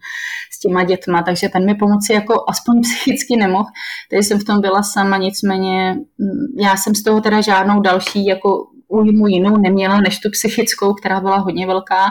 s 0.52 0.58
těma 0.58 0.84
dětma, 0.84 1.22
takže 1.22 1.48
ten 1.48 1.66
mi 1.66 1.74
pomoci 1.74 2.12
jako 2.12 2.44
aspoň 2.48 2.80
psychicky 2.82 3.36
nemohl. 3.36 3.68
Takže 4.10 4.22
jsem 4.22 4.38
v 4.38 4.44
tom 4.44 4.60
byla 4.60 4.82
sama, 4.82 5.16
nicméně 5.16 5.92
mm, 5.92 6.62
já 6.64 6.76
jsem 6.76 6.94
z 6.94 7.02
toho 7.02 7.20
teda 7.20 7.40
žádnou 7.40 7.80
další 7.80 8.26
jako 8.26 8.66
újmu 8.88 9.26
jinou 9.26 9.56
neměla, 9.56 10.00
než 10.00 10.18
tu 10.18 10.30
psychickou, 10.30 10.94
která 10.94 11.20
byla 11.20 11.36
hodně 11.36 11.66
velká 11.66 12.10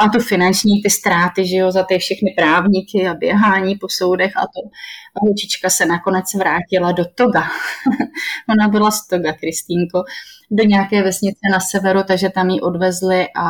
a 0.00 0.08
to 0.08 0.18
finanční, 0.18 0.82
ty 0.82 0.90
ztráty, 0.90 1.46
že 1.46 1.56
jo, 1.56 1.72
za 1.72 1.82
ty 1.82 1.98
všechny 1.98 2.34
právníky 2.36 3.08
a 3.08 3.14
běhání 3.14 3.76
po 3.76 3.88
soudech 3.88 4.36
a 4.36 4.40
to. 4.40 4.68
A 5.16 5.18
holčička 5.22 5.70
se 5.70 5.86
nakonec 5.86 6.34
vrátila 6.34 6.92
do 6.92 7.04
Toga. 7.14 7.42
Ona 8.50 8.68
byla 8.68 8.90
z 8.90 9.06
Toga, 9.06 9.32
Kristýnko, 9.32 10.02
do 10.50 10.64
nějaké 10.64 11.02
vesnice 11.02 11.40
na 11.52 11.60
severu, 11.60 12.00
takže 12.06 12.28
tam 12.28 12.50
ji 12.50 12.60
odvezli 12.60 13.26
a 13.36 13.46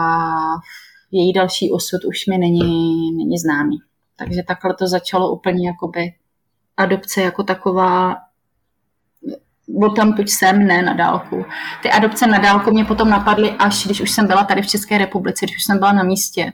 její 1.10 1.32
další 1.32 1.72
osud 1.72 2.04
už 2.04 2.26
mi 2.26 2.38
není, 2.38 3.12
není 3.16 3.38
známý. 3.38 3.76
Takže 4.16 4.42
takhle 4.42 4.74
to 4.74 4.88
začalo 4.88 5.32
úplně 5.32 5.68
jakoby 5.68 6.12
adopce 6.76 7.22
jako 7.22 7.42
taková 7.42 8.16
od 9.82 9.96
tam 9.96 10.16
tuď 10.16 10.28
jsem, 10.28 10.66
ne 10.66 10.82
na 10.82 10.92
dálku. 10.92 11.44
Ty 11.82 11.90
adopce 11.90 12.26
na 12.26 12.38
dálku 12.38 12.70
mě 12.70 12.84
potom 12.84 13.10
napadly 13.10 13.50
až, 13.50 13.86
když 13.86 14.00
už 14.00 14.10
jsem 14.10 14.26
byla 14.26 14.44
tady 14.44 14.62
v 14.62 14.66
České 14.66 14.98
republice, 14.98 15.46
když 15.46 15.56
už 15.56 15.64
jsem 15.64 15.78
byla 15.78 15.92
na 15.92 16.02
místě, 16.02 16.52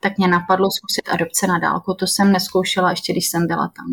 tak 0.00 0.18
mě 0.18 0.28
napadlo 0.28 0.68
zkusit 0.70 1.08
adopce 1.08 1.46
na 1.46 1.58
dálku. 1.58 1.94
To 1.94 2.06
jsem 2.06 2.32
neskoušela 2.32 2.90
ještě, 2.90 3.12
když 3.12 3.28
jsem 3.28 3.46
byla 3.46 3.72
tam. 3.76 3.86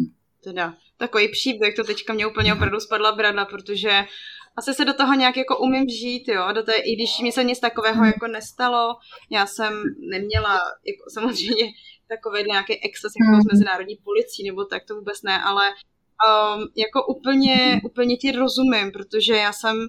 Teda, 0.44 0.74
takový 0.98 1.28
příběh, 1.32 1.76
to 1.76 1.84
teďka 1.84 2.14
mě 2.14 2.28
úplně 2.28 2.54
opravdu 2.54 2.80
spadla 2.80 3.12
brada, 3.12 3.46
protože 3.46 4.06
asi 4.58 4.74
se 4.74 4.86
do 4.86 4.94
toho 4.94 5.14
nějak 5.14 5.38
jako 5.38 5.58
umím 5.58 5.90
žít, 5.90 6.28
jo, 6.28 6.48
do 6.54 6.64
té, 6.64 6.74
i 6.74 6.96
když 6.96 7.20
mi 7.24 7.32
se 7.32 7.44
nic 7.44 7.60
takového 7.60 8.06
jako 8.06 8.28
nestalo, 8.28 8.96
já 9.30 9.46
jsem 9.46 9.74
neměla 10.12 10.52
jako 10.90 11.04
samozřejmě 11.14 11.66
takový 12.08 12.44
nějaký 12.48 12.74
excess 12.74 13.14
jako 13.22 13.42
s 13.42 13.52
mezinárodní 13.52 13.96
policií, 14.04 14.50
nebo 14.50 14.66
tak 14.66 14.82
to 14.88 14.96
vůbec 14.96 15.22
ne, 15.24 15.42
ale 15.42 15.64
um, 16.28 16.68
jako 16.76 17.06
úplně, 17.06 17.82
úplně 17.86 18.18
ti 18.18 18.32
rozumím, 18.32 18.92
protože 18.92 19.34
já 19.34 19.54
jsem 19.54 19.88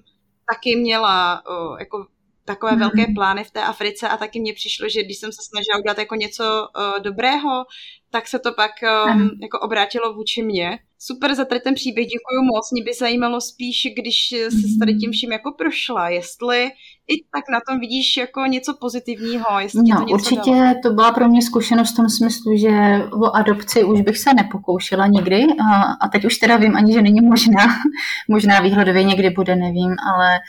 taky 0.53 0.75
měla 0.75 1.43
uh, 1.49 1.79
jako 1.79 2.05
takové 2.45 2.71
mm-hmm. 2.71 2.79
velké 2.79 3.05
plány 3.15 3.43
v 3.43 3.51
té 3.51 3.63
Africe 3.63 4.09
a 4.09 4.17
taky 4.17 4.39
mně 4.39 4.53
přišlo, 4.53 4.89
že 4.89 5.03
když 5.03 5.17
jsem 5.17 5.31
se 5.31 5.41
snažila 5.41 5.79
udělat 5.79 5.97
jako 5.97 6.15
něco 6.15 6.43
uh, 6.43 6.99
dobrého, 7.03 7.65
tak 8.09 8.27
se 8.27 8.39
to 8.39 8.53
pak 8.53 8.71
um, 9.07 9.29
jako 9.41 9.59
obrátilo 9.59 10.13
vůči 10.13 10.43
mně. 10.43 10.79
Super 11.05 11.35
za 11.35 11.45
tady 11.45 11.59
ten 11.59 11.73
příběh, 11.73 12.07
děkuji 12.07 12.41
moc. 12.53 12.71
Mě 12.71 12.83
by 12.83 12.93
zajímalo 12.93 13.41
spíš, 13.41 13.87
když 13.97 14.15
se 14.49 14.67
s 14.67 14.79
tady 14.79 14.95
tím 14.95 15.11
vším 15.11 15.31
jako 15.31 15.51
prošla, 15.57 16.09
jestli 16.09 16.63
i 17.07 17.15
tak 17.33 17.43
na 17.51 17.59
tom 17.67 17.79
vidíš 17.79 18.17
jako 18.17 18.45
něco 18.45 18.73
pozitivního. 18.81 19.59
Jestli 19.59 19.81
no, 19.89 19.97
to 19.97 20.03
něco 20.03 20.13
určitě 20.13 20.51
dalo. 20.51 20.75
to 20.83 20.89
byla 20.89 21.11
pro 21.11 21.27
mě 21.27 21.41
zkušenost 21.41 21.93
v 21.93 21.95
tom 21.95 22.09
smyslu, 22.09 22.57
že 22.57 22.69
o 23.11 23.35
adopci 23.35 23.83
už 23.83 24.01
bych 24.01 24.17
se 24.17 24.33
nepokoušela 24.33 25.07
nikdy 25.07 25.43
a, 25.43 25.81
a 26.01 26.07
teď 26.07 26.25
už 26.25 26.37
teda 26.37 26.57
vím 26.57 26.75
ani, 26.75 26.93
že 26.93 27.01
není 27.01 27.21
možná. 27.21 27.63
možná 28.29 28.59
výhledově 28.59 29.03
někdy 29.03 29.29
bude, 29.29 29.55
nevím, 29.55 29.95
ale 30.13 30.39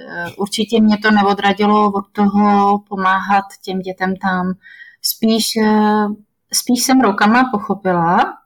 Eh, 0.00 0.30
určitě 0.36 0.80
mě 0.80 0.98
to 0.98 1.10
neodradilo 1.10 1.92
od 1.92 2.04
toho 2.12 2.78
pomáhat 2.88 3.44
těm 3.64 3.78
dětem 3.78 4.16
tam. 4.16 4.52
Spíš, 5.02 5.44
eh, 5.56 6.06
spíš 6.52 6.82
jsem 6.82 7.00
rokama 7.00 7.50
pochopila, 7.52 8.37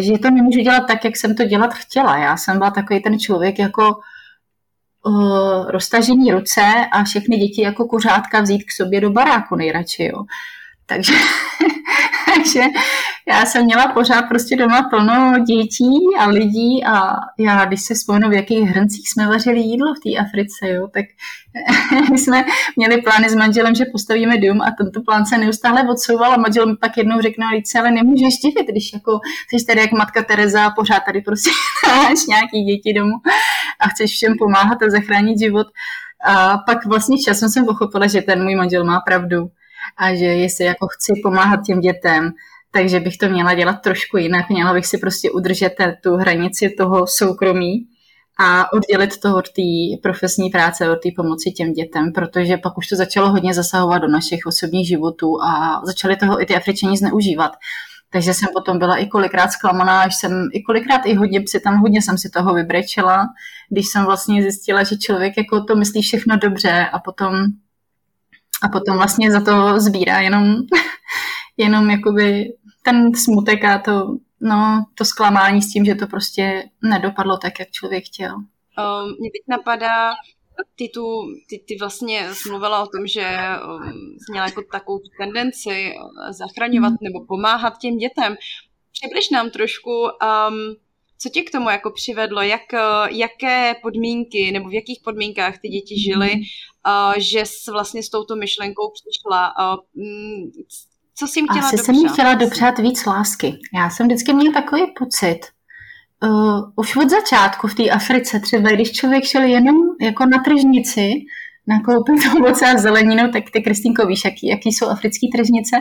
že 0.00 0.18
to 0.18 0.30
nemůžu 0.30 0.60
dělat 0.60 0.86
tak, 0.86 1.04
jak 1.04 1.16
jsem 1.16 1.34
to 1.34 1.44
dělat 1.44 1.74
chtěla. 1.74 2.18
Já 2.18 2.36
jsem 2.36 2.58
byla 2.58 2.70
takový 2.70 3.02
ten 3.02 3.18
člověk 3.18 3.58
jako 3.58 4.00
uh, 5.06 5.70
roztažený 5.70 6.32
ruce 6.32 6.60
a 6.92 7.04
všechny 7.04 7.36
děti 7.36 7.62
jako 7.62 7.84
kuřátka 7.84 8.40
vzít 8.40 8.64
k 8.64 8.72
sobě 8.72 9.00
do 9.00 9.10
baráku 9.10 9.56
nejradši. 9.56 10.04
Jo. 10.04 10.24
Takže, 10.86 11.12
takže 12.34 12.62
já 13.28 13.46
jsem 13.46 13.64
měla 13.64 13.88
pořád 13.88 14.22
prostě 14.22 14.56
doma 14.56 14.82
plno 14.82 15.38
dětí 15.38 15.98
a 16.18 16.26
lidí 16.28 16.84
a 16.84 17.16
já, 17.38 17.64
když 17.64 17.82
se 17.82 17.94
vzpomenu, 17.94 18.28
v 18.28 18.32
jakých 18.32 18.68
hrncích 18.68 19.08
jsme 19.08 19.26
vařili 19.26 19.60
jídlo 19.60 19.94
v 19.94 20.10
té 20.10 20.20
Africe, 20.20 20.68
jo, 20.68 20.88
tak 20.88 21.04
my 22.10 22.18
jsme 22.18 22.44
měli 22.76 23.02
plány 23.02 23.30
s 23.30 23.34
manželem, 23.34 23.74
že 23.74 23.84
postavíme 23.92 24.38
dům 24.38 24.62
a 24.62 24.70
tento 24.78 25.00
plán 25.00 25.26
se 25.26 25.38
neustále 25.38 25.88
odsouval 25.88 26.32
a 26.32 26.36
manžel 26.36 26.66
mi 26.66 26.76
pak 26.76 26.96
jednou 26.96 27.20
řekl, 27.20 27.42
Alice, 27.44 27.78
ale 27.78 27.90
nemůžeš 27.90 28.34
divit, 28.34 28.66
když 28.68 28.92
jako 28.92 29.20
jsi 29.50 29.66
tady 29.66 29.80
jak 29.80 29.92
matka 29.92 30.22
Tereza 30.22 30.66
a 30.66 30.70
pořád 30.70 31.00
tady 31.06 31.20
prostě 31.20 31.50
máš 31.86 32.26
nějaký 32.28 32.64
děti 32.64 32.92
domů 32.92 33.14
a 33.80 33.88
chceš 33.88 34.10
všem 34.10 34.34
pomáhat 34.38 34.82
a 34.82 34.90
zachránit 34.90 35.38
život. 35.38 35.66
A 36.24 36.58
pak 36.58 36.86
vlastně 36.86 37.18
časem 37.18 37.48
jsem 37.48 37.66
pochopila, 37.66 38.06
že 38.06 38.22
ten 38.22 38.42
můj 38.42 38.54
manžel 38.54 38.84
má 38.84 39.00
pravdu 39.00 39.48
a 39.96 40.14
že 40.14 40.24
jestli 40.24 40.64
jako 40.64 40.86
chci 40.86 41.12
pomáhat 41.22 41.60
těm 41.66 41.80
dětem, 41.80 42.32
takže 42.70 43.00
bych 43.00 43.16
to 43.16 43.28
měla 43.28 43.54
dělat 43.54 43.72
trošku 43.82 44.16
jinak. 44.16 44.50
Měla 44.50 44.72
bych 44.72 44.86
si 44.86 44.98
prostě 44.98 45.30
udržet 45.30 45.74
tu 46.02 46.16
hranici 46.16 46.70
toho 46.78 47.06
soukromí 47.06 47.86
a 48.40 48.72
oddělit 48.72 49.20
to 49.20 49.36
od 49.36 49.44
té 49.48 49.62
profesní 50.02 50.50
práce, 50.50 50.90
od 50.90 50.96
té 51.02 51.08
pomoci 51.16 51.50
těm 51.50 51.72
dětem, 51.72 52.12
protože 52.12 52.56
pak 52.56 52.78
už 52.78 52.86
to 52.86 52.96
začalo 52.96 53.30
hodně 53.30 53.54
zasahovat 53.54 53.98
do 53.98 54.08
našich 54.08 54.46
osobních 54.46 54.88
životů 54.88 55.42
a 55.42 55.80
začaly 55.84 56.16
toho 56.16 56.42
i 56.42 56.46
ty 56.46 56.56
Afričani 56.56 56.96
zneužívat. 56.96 57.52
Takže 58.10 58.34
jsem 58.34 58.48
potom 58.54 58.78
byla 58.78 58.96
i 58.96 59.06
kolikrát 59.06 59.48
zklamaná, 59.48 60.00
až 60.00 60.14
jsem 60.16 60.48
i 60.52 60.62
kolikrát 60.62 61.06
i 61.06 61.14
hodně 61.14 61.42
si 61.46 61.60
tam 61.60 61.80
hodně 61.80 62.02
jsem 62.02 62.18
si 62.18 62.30
toho 62.30 62.54
vybrečela, 62.54 63.26
když 63.70 63.86
jsem 63.86 64.04
vlastně 64.04 64.42
zjistila, 64.42 64.82
že 64.82 64.96
člověk 64.96 65.36
jako 65.36 65.64
to 65.64 65.76
myslí 65.76 66.02
všechno 66.02 66.36
dobře 66.36 66.86
a 66.92 66.98
potom 66.98 67.34
a 68.64 68.68
potom 68.68 68.96
vlastně 68.96 69.32
za 69.32 69.40
to 69.40 69.80
sbírá 69.80 70.20
jenom, 70.20 70.56
jenom 71.56 71.90
jakoby 71.90 72.44
ten 72.82 73.14
smutek 73.14 73.64
a 73.64 73.78
to, 73.78 74.16
no, 74.40 74.84
to 74.94 75.04
zklamání 75.04 75.62
s 75.62 75.72
tím, 75.72 75.84
že 75.84 75.94
to 75.94 76.06
prostě 76.06 76.64
nedopadlo 76.82 77.38
tak, 77.38 77.58
jak 77.58 77.70
člověk 77.70 78.04
chtěl. 78.06 78.34
Um, 78.34 79.16
mě 79.20 79.30
teď 79.30 79.42
napadá, 79.48 80.10
ty, 80.76 80.88
tu, 80.88 81.06
ty, 81.48 81.64
ty 81.68 81.76
vlastně 81.80 82.28
mluvila 82.48 82.82
o 82.82 82.86
tom, 82.86 83.06
že 83.06 83.38
um, 83.66 83.92
jsi 83.92 84.32
měla 84.32 84.46
jako 84.46 84.62
takovou 84.72 85.00
tendenci 85.18 85.94
uh, 85.94 86.32
zachraňovat 86.32 86.90
mm. 86.90 86.96
nebo 87.00 87.26
pomáhat 87.26 87.78
těm 87.78 87.96
dětem. 87.96 88.36
Přibliž 88.92 89.30
nám 89.30 89.50
trošku, 89.50 89.90
um, 89.90 90.76
co 91.22 91.28
tě 91.28 91.42
k 91.42 91.50
tomu 91.50 91.70
jako 91.70 91.90
přivedlo, 91.90 92.42
jak, 92.42 92.60
uh, 92.72 93.16
jaké 93.18 93.74
podmínky 93.82 94.52
nebo 94.52 94.68
v 94.68 94.74
jakých 94.74 95.00
podmínkách 95.04 95.58
ty 95.58 95.68
děti 95.68 96.00
žily, 96.00 96.32
uh, 96.34 97.14
že 97.16 97.40
jsi 97.44 97.70
vlastně 97.70 98.02
s 98.02 98.10
touto 98.10 98.36
myšlenkou 98.36 98.92
přišla. 98.94 99.52
Uh, 99.58 99.80
co 101.14 101.26
jsi 101.26 101.38
jim 101.38 101.46
chtěla 101.48 101.66
Asi 101.66 101.76
dopřát? 101.76 101.86
jsem 101.86 101.94
jim 101.94 102.08
chtěla 102.08 102.34
dopřát 102.34 102.78
víc 102.78 103.06
lásky. 103.06 103.58
Já 103.74 103.90
jsem 103.90 104.06
vždycky 104.06 104.32
měla 104.32 104.52
takový 104.52 104.82
pocit, 104.98 105.40
uh, 106.22 106.60
už 106.76 106.96
od 106.96 107.10
začátku 107.10 107.68
v 107.68 107.74
té 107.74 107.90
Africe 107.90 108.40
třeba, 108.40 108.70
když 108.70 108.92
člověk 108.92 109.24
šel 109.24 109.42
jenom 109.42 109.76
jako 110.00 110.26
na 110.26 110.38
tržnici, 110.44 111.12
nakoupil 111.66 112.14
to 112.16 112.38
ovoce 112.38 112.66
a 112.66 112.78
zeleninu, 112.78 113.32
tak 113.32 113.44
ty 113.52 113.62
Kristýnko 113.62 114.06
víš, 114.06 114.24
jaký, 114.24 114.48
jaký 114.48 114.72
jsou 114.72 114.88
africké 114.88 115.26
tržnice. 115.36 115.76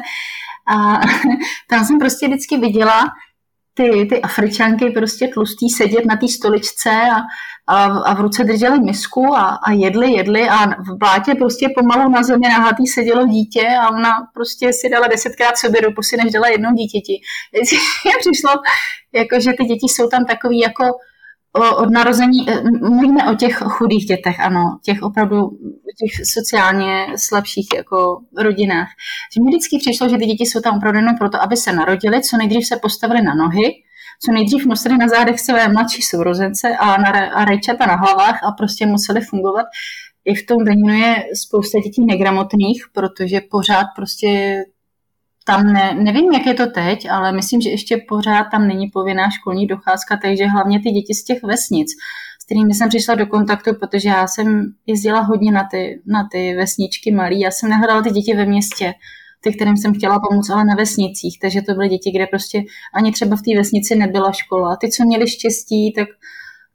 A 0.67 0.99
tam 1.69 1.85
jsem 1.85 1.99
prostě 1.99 2.27
vždycky 2.27 2.57
viděla 2.57 3.03
ty, 3.81 4.05
ty 4.05 4.21
Afričanky 4.21 4.89
prostě 4.89 5.27
tlustý 5.27 5.69
sedět 5.69 6.05
na 6.05 6.15
té 6.15 6.27
stoličce 6.27 6.89
a, 6.89 7.17
a, 7.67 7.85
a 7.85 8.13
v 8.13 8.21
ruce 8.21 8.43
drželi 8.43 8.79
misku 8.79 9.35
a, 9.35 9.59
a 9.67 9.71
jedli, 9.71 10.11
jedli 10.11 10.49
a 10.49 10.65
v 10.65 10.97
blátě 10.97 11.35
prostě 11.35 11.67
pomalu 11.77 12.11
na 12.11 12.23
zemi 12.23 12.47
nahatý 12.49 12.87
sedělo 12.87 13.27
dítě 13.27 13.67
a 13.81 13.89
ona 13.89 14.11
prostě 14.33 14.73
si 14.73 14.89
dala 14.89 15.07
desetkrát 15.07 15.57
sobě 15.57 15.81
do 15.81 15.91
pusy, 15.91 16.17
než 16.17 16.31
dala 16.31 16.47
jednou 16.47 16.71
dítěti. 16.73 17.21
Mně 18.05 18.13
přišlo, 18.19 18.51
jako, 19.13 19.39
že 19.39 19.51
ty 19.53 19.63
děti 19.63 19.87
jsou 19.89 20.07
tam 20.07 20.25
takový 20.25 20.59
jako 20.59 20.83
od 21.53 21.89
narození, 21.89 22.49
eh, 22.49 22.61
mluvíme 22.81 23.31
o 23.31 23.35
těch 23.35 23.55
chudých 23.55 24.05
dětech, 24.05 24.39
ano, 24.39 24.79
těch 24.83 25.01
opravdu 25.01 25.49
těch 25.99 26.25
sociálně 26.25 27.05
slabších 27.15 27.67
jako 27.75 28.19
rodinách. 28.37 28.87
Že 29.33 29.43
mi 29.43 29.49
vždycky 29.49 29.77
přišlo, 29.79 30.09
že 30.09 30.17
ty 30.17 30.25
děti 30.25 30.45
jsou 30.45 30.59
tam 30.59 30.77
opravdu 30.77 30.99
jenom 30.99 31.17
proto, 31.17 31.41
aby 31.41 31.57
se 31.57 31.73
narodili, 31.73 32.21
co 32.21 32.37
nejdřív 32.37 32.67
se 32.67 32.75
postavili 32.81 33.21
na 33.21 33.35
nohy, 33.35 33.73
co 34.25 34.31
nejdřív 34.31 34.65
nosili 34.65 34.97
na 34.97 35.07
zádech 35.07 35.39
své 35.39 35.67
mladší 35.67 36.01
sourozence 36.01 36.77
a, 36.77 36.97
na, 37.01 37.09
a 37.09 37.45
rajčata 37.45 37.85
na 37.85 37.95
hlavách 37.95 38.43
a 38.43 38.51
prostě 38.51 38.85
museli 38.85 39.21
fungovat 39.21 39.65
i 40.25 40.35
v 40.35 40.45
tom 40.45 40.63
Beninu 40.63 40.93
je 40.93 41.15
spousta 41.35 41.79
dětí 41.79 42.05
negramotných, 42.05 42.83
protože 42.93 43.41
pořád 43.51 43.85
prostě 43.95 44.63
tam 45.45 45.73
ne, 45.73 45.93
nevím, 45.93 46.31
jak 46.31 46.45
je 46.45 46.53
to 46.53 46.67
teď, 46.67 47.09
ale 47.09 47.31
myslím, 47.31 47.61
že 47.61 47.69
ještě 47.69 47.97
pořád 48.09 48.43
tam 48.43 48.67
není 48.67 48.87
povinná 48.87 49.29
školní 49.29 49.67
docházka, 49.67 50.19
takže 50.21 50.45
hlavně 50.47 50.79
ty 50.79 50.89
děti 50.89 51.13
z 51.13 51.23
těch 51.23 51.43
vesnic, 51.43 51.89
s 52.41 52.45
kterými 52.45 52.73
jsem 52.73 52.89
přišla 52.89 53.15
do 53.15 53.25
kontaktu, 53.27 53.75
protože 53.79 54.09
já 54.09 54.27
jsem 54.27 54.73
jezdila 54.87 55.21
hodně 55.21 55.51
na 55.51 55.67
ty, 55.71 56.01
na 56.05 56.27
ty 56.31 56.55
vesničky 56.55 57.11
malý, 57.11 57.39
já 57.39 57.51
jsem 57.51 57.69
nehledala 57.69 58.01
ty 58.01 58.09
děti 58.09 58.35
ve 58.35 58.45
městě, 58.45 58.93
ty, 59.43 59.53
kterým 59.53 59.77
jsem 59.77 59.93
chtěla 59.93 60.19
pomoct, 60.29 60.49
ale 60.49 60.65
na 60.65 60.75
vesnicích, 60.75 61.39
takže 61.41 61.61
to 61.61 61.73
byly 61.73 61.89
děti, 61.89 62.11
kde 62.11 62.27
prostě 62.27 62.63
ani 62.93 63.11
třeba 63.11 63.35
v 63.35 63.41
té 63.41 63.57
vesnici 63.57 63.95
nebyla 63.95 64.31
škola. 64.31 64.75
Ty, 64.75 64.89
co 64.89 65.03
měli 65.03 65.27
štěstí, 65.27 65.93
tak 65.93 66.07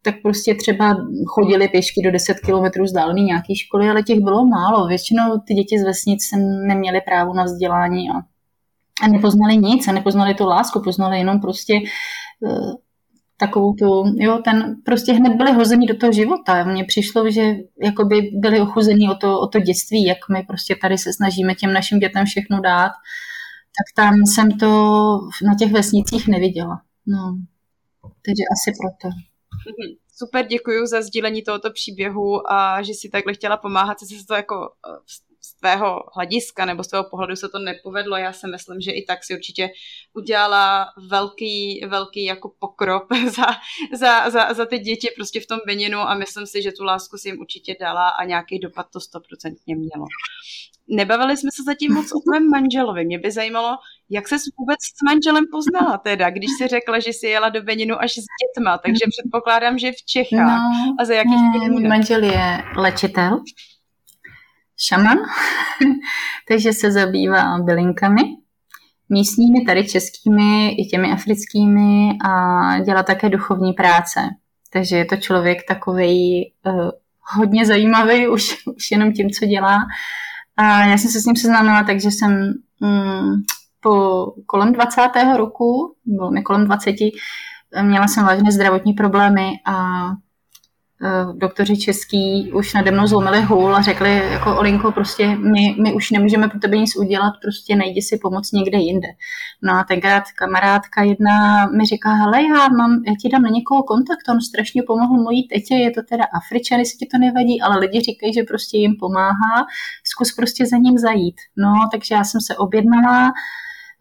tak 0.06 0.14
prostě 0.22 0.54
třeba 0.54 0.96
chodili 1.26 1.68
pěšky 1.68 2.02
do 2.04 2.10
10 2.10 2.34
kilometrů 2.40 2.84
vzdálený 2.84 3.22
nějaký 3.24 3.56
školy, 3.56 3.88
ale 3.88 4.02
těch 4.02 4.20
bylo 4.20 4.46
málo. 4.46 4.86
Většinou 4.86 5.38
ty 5.46 5.54
děti 5.54 5.78
z 5.78 5.84
vesnic 5.84 6.20
neměly 6.66 7.00
právo 7.00 7.34
na 7.34 7.44
vzdělání 7.44 8.10
a, 8.10 8.35
a 9.02 9.08
nepoznali 9.08 9.56
nic 9.56 9.88
a 9.88 9.92
nepoznali 9.92 10.34
tu 10.34 10.44
lásku, 10.44 10.82
poznali 10.82 11.18
jenom 11.18 11.40
prostě 11.40 11.74
uh, 12.40 12.74
takovou 13.36 13.74
tu, 13.74 14.04
jo, 14.16 14.38
ten 14.44 14.76
prostě 14.84 15.12
hned 15.12 15.36
byli 15.36 15.52
hození 15.52 15.86
do 15.86 15.96
toho 15.96 16.12
života. 16.12 16.64
Mně 16.64 16.84
přišlo, 16.84 17.30
že 17.30 17.54
jakoby 17.82 18.30
byli 18.32 18.60
ochuzení 18.60 19.08
o 19.08 19.14
to, 19.14 19.40
o 19.40 19.46
to 19.46 19.60
dětství, 19.60 20.04
jak 20.04 20.18
my 20.32 20.42
prostě 20.42 20.76
tady 20.76 20.98
se 20.98 21.12
snažíme 21.12 21.54
těm 21.54 21.72
našim 21.72 21.98
dětem 21.98 22.26
všechno 22.26 22.60
dát, 22.60 22.92
tak 23.78 24.04
tam 24.04 24.14
jsem 24.26 24.58
to 24.58 24.66
na 25.46 25.54
těch 25.58 25.72
vesnicích 25.72 26.28
neviděla. 26.28 26.80
No, 27.06 27.38
takže 28.02 28.42
asi 28.52 28.72
proto. 28.80 29.08
Mhm. 29.08 29.96
Super, 30.18 30.46
děkuji 30.46 30.86
za 30.86 31.02
sdílení 31.02 31.42
tohoto 31.42 31.70
příběhu 31.70 32.52
a 32.52 32.82
že 32.82 32.94
si 32.94 33.08
takhle 33.08 33.34
chtěla 33.34 33.56
pomáhat, 33.56 34.00
se 34.00 34.26
to 34.28 34.34
jako 34.34 34.54
eh, 34.54 34.98
tvého 35.60 36.02
hlediska 36.14 36.64
nebo 36.64 36.84
z 36.84 36.88
tvého 36.88 37.04
pohledu 37.10 37.36
se 37.36 37.48
to 37.48 37.58
nepovedlo. 37.58 38.16
Já 38.16 38.32
si 38.32 38.46
myslím, 38.46 38.80
že 38.80 38.90
i 38.90 39.04
tak 39.04 39.24
si 39.24 39.34
určitě 39.34 39.70
udělala 40.14 40.86
velký, 41.08 41.84
velký 41.86 42.24
jako 42.24 42.52
pokrok 42.58 43.04
za, 43.36 43.46
za, 43.92 44.30
za, 44.30 44.54
za 44.54 44.66
ty 44.66 44.78
děti 44.78 45.08
prostě 45.16 45.40
v 45.40 45.46
tom 45.46 45.58
Beninu 45.66 45.98
a 45.98 46.14
myslím 46.14 46.46
si, 46.46 46.62
že 46.62 46.72
tu 46.72 46.84
lásku 46.84 47.16
si 47.18 47.28
jim 47.28 47.40
určitě 47.40 47.76
dala 47.80 48.08
a 48.08 48.24
nějaký 48.24 48.58
dopad 48.58 48.86
to 48.92 49.00
stoprocentně 49.00 49.76
mělo. 49.76 50.06
Nebavili 50.88 51.36
jsme 51.36 51.50
se 51.52 51.62
zatím 51.66 51.94
moc 51.94 52.06
o 52.12 52.20
tvém 52.20 52.50
manželovi. 52.50 53.04
Mě 53.04 53.18
by 53.18 53.30
zajímalo, 53.30 53.76
jak 54.10 54.28
se 54.28 54.36
vůbec 54.58 54.80
s 54.80 55.02
manželem 55.06 55.44
poznala 55.52 55.98
teda, 55.98 56.30
když 56.30 56.50
jsi 56.58 56.68
řekla, 56.68 56.98
že 56.98 57.10
jsi 57.10 57.26
jela 57.26 57.48
do 57.48 57.62
Beninu 57.62 58.02
až 58.02 58.12
s 58.12 58.24
dětma, 58.40 58.78
takže 58.78 59.04
předpokládám, 59.10 59.78
že 59.78 59.92
v 59.92 60.02
Čechách. 60.06 60.60
No, 60.60 60.96
a 61.00 61.04
za 61.04 61.14
jakých 61.14 61.80
ne, 61.80 61.88
manžel 61.88 62.24
je 62.24 62.58
lečitel, 62.76 63.40
šaman, 64.76 65.18
takže 66.48 66.72
se 66.72 66.92
zabývá 66.92 67.58
bylinkami, 67.58 68.22
místními, 69.08 69.64
tady 69.64 69.88
českými 69.88 70.68
i 70.68 70.84
těmi 70.84 71.12
africkými 71.12 72.18
a 72.28 72.78
dělá 72.80 73.02
také 73.02 73.28
duchovní 73.28 73.72
práce. 73.72 74.20
Takže 74.72 74.96
je 74.96 75.04
to 75.04 75.16
člověk 75.16 75.58
takový 75.68 76.52
uh, 76.66 76.90
hodně 77.20 77.66
zajímavý 77.66 78.28
už, 78.28 78.56
už 78.76 78.90
jenom 78.90 79.12
tím, 79.12 79.30
co 79.30 79.46
dělá. 79.46 79.78
A 80.56 80.86
já 80.86 80.98
jsem 80.98 81.10
se 81.10 81.20
s 81.20 81.24
ním 81.24 81.36
seznámila, 81.36 81.82
takže 81.82 82.10
jsem 82.10 82.52
mm, 82.80 83.34
po 83.80 84.26
kolem 84.46 84.72
20. 84.72 85.02
roku, 85.36 85.94
bylo 86.04 86.30
mi 86.30 86.42
kolem 86.42 86.64
20, 86.64 86.94
měla 87.82 88.08
jsem 88.08 88.24
vážné 88.24 88.52
zdravotní 88.52 88.92
problémy 88.92 89.50
a 89.64 90.06
Eh, 90.08 90.25
doktoři 91.32 91.76
český 91.76 92.52
už 92.52 92.74
nade 92.74 92.90
mnou 92.90 93.06
zlomili 93.06 93.42
hůl 93.42 93.76
a 93.76 93.82
řekli, 93.82 94.32
jako 94.32 94.56
Olinko, 94.56 94.92
prostě 94.92 95.26
my, 95.26 95.76
my 95.82 95.92
už 95.92 96.10
nemůžeme 96.10 96.48
pro 96.48 96.60
tebe 96.60 96.78
nic 96.78 96.96
udělat, 96.96 97.32
prostě 97.42 97.76
najdi 97.76 98.02
si 98.02 98.18
pomoc 98.18 98.52
někde 98.52 98.78
jinde. 98.78 99.08
No 99.62 99.72
a 99.72 99.84
tenkrát 99.84 100.24
kamarádka 100.38 101.02
jedna 101.02 101.66
mi 101.66 101.84
říká, 101.84 102.14
hele, 102.14 102.42
já, 102.42 102.68
mám, 102.68 103.02
já 103.06 103.12
ti 103.22 103.28
dám 103.28 103.42
na 103.42 103.48
někoho 103.48 103.82
kontakt, 103.82 104.28
on 104.30 104.40
strašně 104.40 104.82
pomohl 104.86 105.22
mojí 105.22 105.48
tetě, 105.48 105.74
je 105.74 105.90
to 105.90 106.02
teda 106.08 106.24
Afričany, 106.34 106.86
si 106.86 106.96
ti 106.96 107.06
to 107.06 107.18
nevadí, 107.18 107.60
ale 107.60 107.78
lidi 107.78 108.00
říkají, 108.00 108.32
že 108.32 108.42
prostě 108.42 108.78
jim 108.78 108.96
pomáhá, 109.00 109.66
zkus 110.04 110.32
prostě 110.32 110.66
za 110.66 110.76
ním 110.76 110.98
zajít. 110.98 111.36
No, 111.56 111.74
takže 111.92 112.14
já 112.14 112.24
jsem 112.24 112.40
se 112.40 112.56
objednala, 112.56 113.32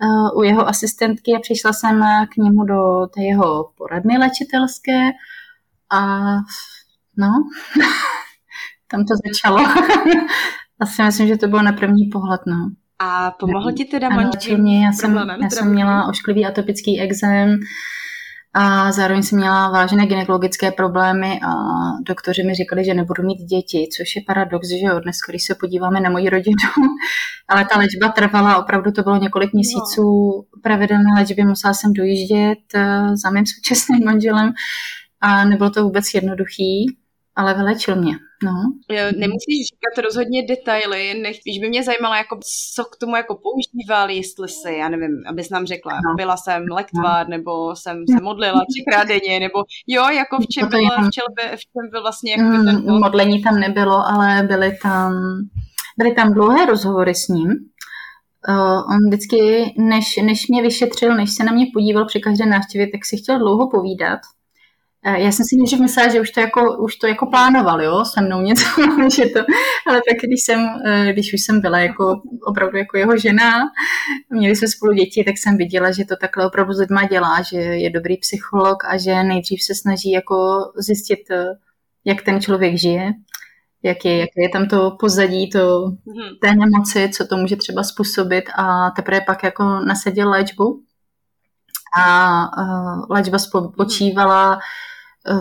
uh, 0.04 0.40
u 0.40 0.44
jeho 0.44 0.68
asistentky 0.68 1.36
a 1.36 1.40
přišla 1.40 1.74
jsem 1.74 2.04
k 2.34 2.38
němu 2.38 2.64
do 2.64 3.08
té 3.16 3.22
jeho 3.22 3.70
poradny 3.78 4.18
léčitelské 4.18 5.12
a 5.92 6.28
No, 7.18 7.28
tam 8.92 9.06
to 9.06 9.14
začalo. 9.28 9.58
Asi 10.80 11.04
myslím, 11.04 11.28
že 11.28 11.38
to 11.38 11.48
bylo 11.48 11.62
na 11.62 11.72
první 11.72 12.06
pohled, 12.06 12.42
no. 12.48 12.70
A 13.00 13.32
pomohl 13.32 13.72
ti 13.72 13.86
teda 13.86 14.10
manžel? 14.10 14.68
já 14.68 14.92
jsem, 14.92 15.16
já 15.42 15.50
jsem 15.50 15.72
měla 15.72 16.08
ošklivý 16.08 16.46
atopický 16.46 17.02
exém 17.02 17.60
a 18.58 18.92
zároveň 18.92 19.24
jsem 19.24 19.40
měla 19.40 19.70
vážné 19.70 20.06
gynekologické 20.06 20.72
problémy 20.72 21.40
a 21.44 21.52
doktoři 22.08 22.44
mi 22.44 22.56
říkali, 22.56 22.86
že 22.86 22.94
nebudu 22.94 23.24
mít 23.24 23.38
děti, 23.38 23.88
což 23.98 24.16
je 24.16 24.22
paradox, 24.28 24.68
že 24.70 24.86
jo, 24.86 25.00
dnes, 25.00 25.16
když 25.30 25.44
se 25.44 25.56
podíváme 25.56 26.02
na 26.02 26.10
moji 26.10 26.30
rodinu, 26.30 26.70
ale 27.48 27.66
ta 27.66 27.80
léčba 27.80 28.10
trvala, 28.10 28.58
opravdu 28.58 28.92
to 28.92 29.04
bylo 29.04 29.16
několik 29.18 29.54
měsíců 29.54 30.04
no. 30.04 30.44
pravidelné 30.64 31.10
léčby, 31.18 31.44
musela 31.44 31.74
jsem 31.74 31.94
dojíždět 31.94 32.60
eh, 32.76 33.18
za 33.24 33.30
mým 33.30 33.46
současným 33.46 34.06
manželem 34.06 34.54
a 35.22 35.46
nebylo 35.46 35.70
to 35.70 35.84
vůbec 35.84 36.06
jednoduchý 36.14 36.98
ale 37.36 37.54
vylečil 37.54 37.96
mě. 37.96 38.14
No. 38.44 38.52
Nemusíš 39.18 39.68
říkat 39.70 40.04
rozhodně 40.04 40.48
detaily, 40.48 41.14
nech, 41.14 41.38
víš, 41.46 41.60
by 41.60 41.70
mě 41.70 41.84
zajímalo, 41.84 42.16
jako, 42.16 42.40
co 42.76 42.84
k 42.84 42.98
tomu 42.98 43.16
jako 43.16 43.36
používal, 43.36 44.10
jestli 44.10 44.48
si, 44.50 44.74
já 44.74 44.90
nevím, 44.90 45.24
abys 45.28 45.50
nám 45.50 45.66
řekla, 45.66 45.94
no. 45.94 46.16
byla 46.16 46.38
jsem 46.38 46.64
lektvár, 46.72 47.28
no. 47.28 47.38
nebo 47.38 47.76
jsem 47.76 48.04
se 48.16 48.24
modlila 48.24 48.62
třikrát 48.70 49.08
denně, 49.08 49.40
nebo 49.40 49.64
jo, 49.88 50.04
jako 50.10 50.38
v 50.38 50.48
čem, 50.48 50.70
byl, 50.70 50.80
v 50.80 51.10
čem, 51.10 51.26
by, 51.36 51.58
v 51.58 51.60
čem 51.60 51.90
byl 51.92 52.02
vlastně 52.02 52.32
jako 52.32 52.44
mm, 52.44 52.66
ten? 52.66 53.00
Modlení 53.00 53.42
tam 53.44 53.60
nebylo, 53.60 54.08
ale 54.08 54.44
byly 54.44 54.78
tam, 54.84 55.14
byly 55.98 56.14
tam 56.14 56.34
dlouhé 56.34 56.66
rozhovory 56.66 57.16
s 57.16 57.28
ním, 57.28 57.50
Uh, 58.50 58.94
on 58.94 59.00
vždycky, 59.08 59.74
než, 59.78 60.18
než 60.18 60.48
mě 60.48 60.62
vyšetřil, 60.62 61.16
než 61.16 61.32
se 61.32 61.44
na 61.44 61.52
mě 61.52 61.66
podíval 61.74 62.06
při 62.06 62.20
každé 62.20 62.46
návštěvě, 62.46 62.88
tak 62.88 63.06
si 63.06 63.18
chtěl 63.18 63.40
dlouho 63.40 63.70
povídat. 63.70 64.20
Eh, 65.08 65.22
já 65.22 65.32
jsem 65.32 65.46
si 65.46 65.56
nejdřív 65.58 65.80
myslela, 65.80 66.12
že 66.12 66.22
už 66.22 66.32
to 66.32 66.40
jako, 66.40 66.78
už 66.78 66.96
to 66.96 67.08
jako 67.08 67.26
plánoval, 67.26 67.82
jo, 67.82 68.06
se 68.06 68.22
mnou 68.22 68.42
něco, 68.42 68.66
že 69.16 69.26
to, 69.26 69.40
ale 69.88 70.02
tak 70.10 70.18
když 70.24 70.42
jsem, 70.42 70.60
eh, 70.86 71.14
když 71.14 71.34
už 71.34 71.42
jsem 71.42 71.62
byla 71.62 71.80
jako 71.80 72.22
opravdu 72.44 72.78
jako 72.78 72.98
jeho 72.98 73.18
žena, 73.18 73.64
měli 74.30 74.56
jsme 74.56 74.68
spolu 74.68 74.94
děti, 74.94 75.24
tak 75.24 75.38
jsem 75.38 75.58
viděla, 75.58 75.92
že 75.92 76.06
to 76.06 76.16
takhle 76.16 76.48
opravdu 76.48 76.74
s 76.74 76.80
lidma 76.80 77.04
dělá, 77.04 77.42
že 77.42 77.58
je 77.58 77.90
dobrý 77.90 78.18
psycholog 78.18 78.84
a 78.86 78.98
že 78.98 79.24
nejdřív 79.24 79.64
se 79.64 79.76
snaží 79.76 80.12
jako 80.12 80.60
zjistit, 80.78 81.32
eh, 81.32 81.46
jak 82.06 82.22
ten 82.22 82.42
člověk 82.42 82.78
žije, 82.78 83.12
jak 83.84 84.06
je, 84.06 84.18
jak 84.18 84.30
je 84.36 84.50
tam 84.50 84.68
to 84.68 84.92
pozadí 85.00 85.50
to, 85.50 85.92
mhm. 86.06 86.36
té 86.42 86.56
nemoci, 86.56 87.10
co 87.10 87.28
to 87.28 87.38
může 87.38 87.56
třeba 87.56 87.84
způsobit 87.84 88.44
a 88.56 88.92
teprve 88.92 89.22
pak 89.22 89.44
jako 89.44 89.64
nasadil 89.64 90.30
léčbu. 90.30 90.82
A 91.98 92.40
uh, 92.62 93.06
léčba 93.10 93.40
spočívala 93.40 94.60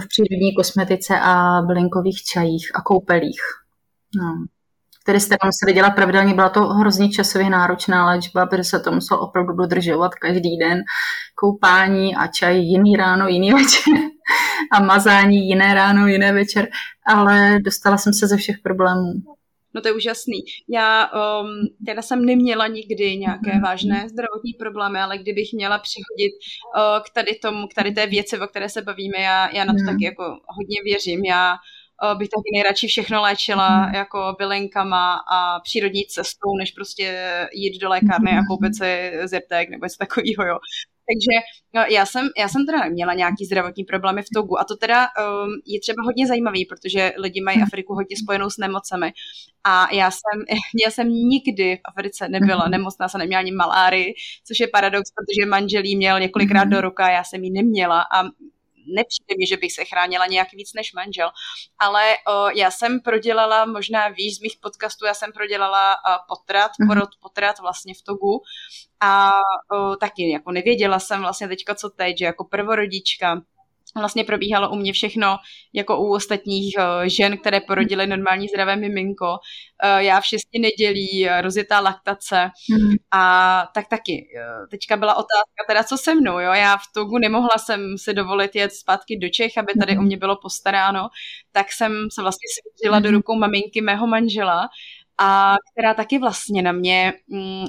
v 0.01 0.09
přírodní 0.09 0.55
kosmetice 0.57 1.21
a 1.21 1.63
bylinkových 1.67 2.23
čajích 2.23 2.71
a 2.75 2.83
koupelích. 2.83 3.41
No 4.17 4.47
které 5.05 5.21
jste 5.21 5.37
tam 5.41 5.49
museli 5.49 5.73
dělat 5.75 5.91
pravidelně. 5.91 6.35
Byla 6.35 6.49
to 6.49 6.61
hrozně 6.61 7.09
časově 7.09 7.51
náročná 7.51 8.07
léčba, 8.07 8.47
protože 8.47 8.65
se 8.65 8.81
to 8.81 8.93
muselo 8.93 9.21
opravdu 9.21 9.53
dodržovat 9.53 10.15
každý 10.15 10.57
den. 10.57 10.83
Koupání 11.35 12.17
a 12.17 12.27
čaj 12.27 12.59
jiný 12.59 12.97
ráno, 12.97 13.29
jiný 13.29 13.53
večer 13.55 13.95
a 14.73 14.83
mazání 14.83 15.49
jiné 15.49 15.75
ráno, 15.75 16.07
jiné 16.07 16.33
večer, 16.33 16.69
ale 17.07 17.59
dostala 17.61 17.99
jsem 17.99 18.13
se 18.13 18.27
ze 18.27 18.37
všech 18.37 18.57
problémů. 18.63 19.13
No 19.75 19.81
to 19.81 19.89
je 19.89 19.95
úžasný. 19.95 20.39
Já 20.69 21.11
um, 21.13 21.49
teda 21.87 22.03
jsem 22.03 22.25
neměla 22.25 22.67
nikdy 22.67 23.17
nějaké 23.17 23.53
mhm. 23.53 23.63
vážné 23.63 24.09
zdravotní 24.09 24.53
problémy, 24.59 24.99
ale 24.99 25.19
kdybych 25.19 25.53
měla 25.53 25.79
přihodit 25.79 26.33
uh, 26.77 27.03
k 27.05 27.11
tady 27.15 27.35
tomu, 27.35 27.67
k 27.67 27.75
tady 27.75 27.93
té 27.93 28.07
věci, 28.07 28.39
o 28.39 28.47
které 28.47 28.69
se 28.69 28.83
bavíme, 28.83 29.19
já, 29.19 29.51
já 29.55 29.65
na 29.65 29.73
to 29.73 29.81
mm. 29.81 29.87
taky 29.87 30.05
jako 30.05 30.23
hodně 30.47 30.77
věřím. 30.85 31.25
Já 31.25 31.53
uh, 31.53 32.19
bych 32.19 32.29
taky 32.29 32.51
nejradši 32.55 32.87
všechno 32.87 33.23
léčila 33.23 33.87
mm. 33.87 33.95
jako 33.95 34.35
bylinkama 34.39 35.15
a 35.33 35.61
přírodní 35.61 36.05
cestou, 36.05 36.57
než 36.59 36.71
prostě 36.73 37.37
jít 37.53 37.79
do 37.81 37.89
lékárny 37.89 38.31
a 38.31 38.47
koupit 38.49 38.75
si 38.75 39.13
zeptek 39.25 39.71
nebo 39.71 39.85
něco 39.85 39.97
takového, 39.99 40.45
jo. 40.47 40.59
Takže 41.09 41.47
no, 41.75 41.95
já 41.95 42.07
jsem, 42.07 42.29
já 42.39 42.49
jsem 42.49 42.67
teda 42.67 42.89
měla 42.89 43.15
nějaký 43.15 43.45
zdravotní 43.45 43.85
problémy 43.85 44.23
v 44.23 44.33
Togu 44.35 44.61
a 44.61 44.65
to 44.65 44.77
teda 44.77 45.01
um, 45.07 45.51
je 45.67 45.81
třeba 45.81 46.03
hodně 46.05 46.27
zajímavý, 46.27 46.65
protože 46.65 47.13
lidi 47.19 47.41
mají 47.41 47.57
hmm. 47.57 47.65
Afriku 47.65 47.95
hodně 47.95 48.17
spojenou 48.17 48.51
s 48.51 48.59
nemocemi 48.59 49.13
a 49.65 49.95
já 49.95 50.11
jsem, 50.11 50.45
já 50.85 50.91
jsem 50.91 51.09
nikdy 51.09 51.77
v 51.77 51.81
Africe 51.85 52.29
nebyla 52.29 52.63
hmm. 52.63 52.71
nemocná, 52.71 53.09
jsem 53.09 53.19
neměla 53.19 53.41
ani 53.41 53.53
malárii, 53.53 54.15
což 54.47 54.61
je 54.61 54.69
paradox, 54.69 55.11
protože 55.11 55.51
manželí 55.51 55.97
měl 55.97 56.21
několikrát 56.21 56.65
do 56.65 56.77
hmm. 56.77 56.83
roka, 56.83 57.11
já 57.11 57.25
jsem 57.25 57.45
ji 57.45 57.51
neměla 57.51 58.01
a 58.01 58.25
nepřijde 58.87 59.35
mi, 59.39 59.47
že 59.47 59.57
bych 59.57 59.73
se 59.73 59.85
chránila 59.85 60.27
nějak 60.27 60.53
víc 60.53 60.73
než 60.75 60.93
manžel, 60.93 61.31
ale 61.79 62.17
uh, 62.29 62.51
já 62.55 62.71
jsem 62.71 63.01
prodělala, 63.01 63.67
možná 63.67 64.09
víš 64.09 64.37
z 64.37 64.41
mých 64.41 64.57
podcastů, 64.61 65.07
já 65.07 65.15
jsem 65.15 65.33
prodělala 65.33 65.95
uh, 65.95 66.17
potrat, 66.29 66.71
mm-hmm. 66.71 66.89
porod 66.89 67.11
potrat 67.23 67.59
vlastně 67.59 67.95
v 67.95 68.03
Togu 68.03 68.43
a 69.01 69.31
uh, 69.75 69.97
taky 69.97 70.31
jako 70.31 70.53
nevěděla 70.53 70.99
jsem 70.99 71.21
vlastně 71.21 71.49
teďka 71.49 71.75
co 71.75 71.91
teď, 71.91 72.19
že 72.19 72.25
jako 72.25 72.45
prvorodička 72.45 73.43
vlastně 73.99 74.25
probíhalo 74.25 74.71
u 74.71 74.77
mě 74.77 74.93
všechno 74.93 75.37
jako 75.73 75.99
u 75.99 76.15
ostatních 76.15 76.75
uh, 76.79 76.85
žen, 77.05 77.39
které 77.39 77.61
porodily 77.61 78.07
normální 78.07 78.49
zdravé 78.49 78.77
miminko. 78.77 79.27
Uh, 79.27 79.99
já 79.99 80.21
v 80.21 80.27
šesti 80.27 80.59
nedělí, 80.59 81.27
uh, 81.27 81.41
rozjetá 81.41 81.81
laktace 81.81 82.51
mm. 82.71 82.95
a 83.11 83.67
tak 83.75 83.89
taky. 83.89 84.27
Teďka 84.71 84.97
byla 84.97 85.15
otázka 85.15 85.65
teda, 85.69 85.85
co 85.85 85.99
se 85.99 86.15
mnou, 86.15 86.39
jo? 86.39 86.53
Já 86.53 86.77
v 86.77 86.93
Togu 86.95 87.19
nemohla 87.19 87.59
jsem 87.59 87.99
si 87.99 88.15
dovolit 88.15 88.57
jet 88.57 88.73
zpátky 88.73 89.19
do 89.19 89.29
Čech, 89.29 89.59
aby 89.59 89.73
tady 89.81 89.95
mm. 89.95 89.99
u 89.99 90.03
mě 90.03 90.17
bylo 90.17 90.37
postaráno, 90.43 91.09
tak 91.53 91.73
jsem 91.73 91.93
se 92.15 92.23
vlastně 92.23 92.47
svěřila 92.55 93.01
do 93.01 93.11
rukou 93.11 93.35
maminky 93.35 93.81
mého 93.81 94.07
manžela 94.07 94.69
a 95.19 95.55
která 95.73 95.95
taky 95.95 96.19
vlastně 96.19 96.63
na 96.63 96.73
mě 96.73 97.13
mm, 97.29 97.67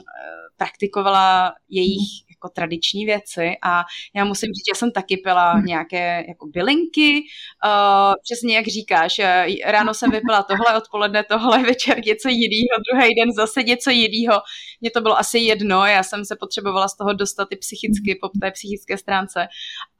praktikovala 0.58 1.54
jejich 1.70 2.25
jako 2.46 2.54
tradiční 2.56 3.06
věci 3.06 3.52
a 3.64 3.84
já 4.16 4.26
musím 4.26 4.48
říct, 4.48 4.68
že 4.74 4.80
jsem 4.80 4.92
taky 4.92 5.18
pila 5.18 5.54
hmm. 5.54 5.66
nějaké 5.66 6.26
jako 6.28 6.48
bylinky, 6.48 7.24
uh, 7.66 8.14
přesně 8.24 8.56
jak 8.56 8.68
říkáš, 8.68 9.20
eh, 9.20 9.46
ráno 9.66 9.94
jsem 9.94 10.12
vypila 10.12 10.44
tohle, 10.44 10.78
odpoledne 10.78 11.24
tohle, 11.24 11.64
večer 11.72 12.06
něco 12.06 12.30
jiného, 12.30 12.76
druhý 12.92 13.16
den 13.16 13.34
zase 13.34 13.64
něco 13.64 13.90
jiného. 13.90 14.42
Mně 14.82 14.92
to 14.92 15.02
bylo 15.02 15.20
asi 15.20 15.40
jedno, 15.40 15.86
já 15.86 16.04
jsem 16.04 16.26
se 16.26 16.36
potřebovala 16.40 16.88
z 16.88 16.98
toho 16.98 17.14
dostat 17.14 17.48
i 17.52 17.56
psychicky 17.56 18.18
po 18.22 18.30
té 18.42 18.52
psychické 18.52 18.98
stránce. 18.98 19.48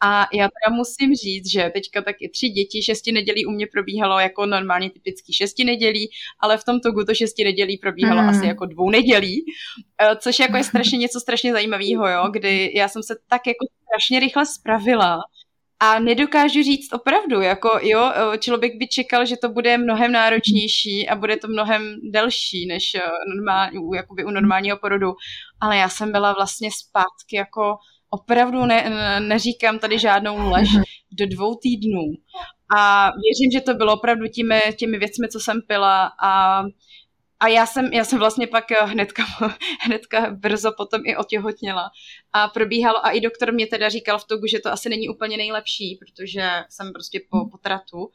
A 0.04 0.28
já 0.34 0.48
teda 0.48 0.76
musím 0.76 1.16
říct, 1.16 1.52
že 1.52 1.72
teďka 1.74 2.02
taky 2.02 2.30
tři 2.30 2.50
děti, 2.50 2.84
šesti 2.84 3.12
nedělí 3.12 3.46
u 3.46 3.52
mě 3.52 3.68
probíhalo 3.68 4.20
jako 4.20 4.46
normálně 4.46 4.90
typický 4.90 5.34
šesti 5.34 5.64
nedělí, 5.64 6.10
ale 6.40 6.58
v 6.58 6.64
tom 6.64 6.80
togu 6.80 7.04
to 7.04 7.14
šesti 7.16 7.44
nedělí 7.44 7.78
probíhalo 7.78 8.22
mm. 8.22 8.30
asi 8.30 8.46
jako 8.46 8.66
dvou 8.66 8.90
nedělí, 8.90 9.46
eh, 10.02 10.16
což 10.16 10.40
jako 10.40 10.58
je 10.58 10.64
strašně 10.64 10.98
něco 10.98 11.20
strašně 11.20 11.54
zajímavého, 11.54 12.10
jo, 12.10 12.30
kdy 12.36 12.72
já 12.76 12.88
jsem 12.88 13.04
se 13.04 13.16
tak 13.30 13.48
jako 13.48 13.66
strašně 13.84 14.20
rychle 14.20 14.46
spravila 14.46 15.20
a 15.80 16.00
nedokážu 16.00 16.64
říct 16.64 16.94
opravdu, 16.94 17.42
jako 17.42 17.80
jo, 17.82 18.12
člověk 18.40 18.78
by 18.78 18.88
čekal, 18.88 19.26
že 19.26 19.36
to 19.38 19.50
bude 19.50 19.78
mnohem 19.78 20.12
náročnější 20.12 21.10
a 21.10 21.16
bude 21.16 21.38
to 21.38 21.48
mnohem 21.48 21.96
delší 22.12 22.68
než 22.68 22.84
normál, 23.36 23.70
jakoby 23.96 24.26
u 24.26 24.30
normálního 24.30 24.78
porodu, 24.78 25.14
ale 25.62 25.78
já 25.78 25.90
jsem 25.90 26.12
byla 26.12 26.34
vlastně 26.34 26.70
zpátky 26.72 27.36
jako 27.36 27.76
opravdu 28.10 28.66
ne, 28.66 28.90
neříkám 29.20 29.80
tady 29.80 30.00
žádnou 30.00 30.50
lež 30.50 30.74
mhm. 30.74 30.84
do 31.12 31.26
dvou 31.26 31.56
týdnů 31.56 32.04
a 32.78 33.06
věřím, 33.06 33.52
že 33.54 33.62
to 33.62 33.74
bylo 33.74 33.94
opravdu 33.94 34.28
těmi, 34.28 34.62
těmi 34.80 34.98
věcmi, 34.98 35.28
co 35.28 35.40
jsem 35.40 35.62
pila 35.68 36.12
a 36.24 36.62
a 37.40 37.48
já 37.48 37.66
jsem, 37.66 37.94
já 37.94 38.04
jsem 38.04 38.20
vlastně 38.20 38.48
pak 38.48 38.72
eh, 38.72 38.86
hnedka, 38.86 39.24
hnedka 39.82 40.32
brzo 40.32 40.72
potom 40.78 41.02
i 41.06 41.18
otěhotněla. 41.18 41.90
A 42.34 42.48
probíhalo, 42.48 43.06
a 43.06 43.10
i 43.12 43.22
doktor 43.22 43.54
mě 43.54 43.68
teda 43.68 43.90
říkal 43.90 44.20
v 44.20 44.28
Togu, 44.28 44.48
že 44.48 44.60
to 44.60 44.72
asi 44.72 44.90
není 44.90 45.10
úplně 45.10 45.38
nejlepší, 45.38 46.00
protože 46.00 46.50
jsem 46.70 46.94
prostě 46.94 47.22
po 47.30 47.50
potratu. 47.50 48.10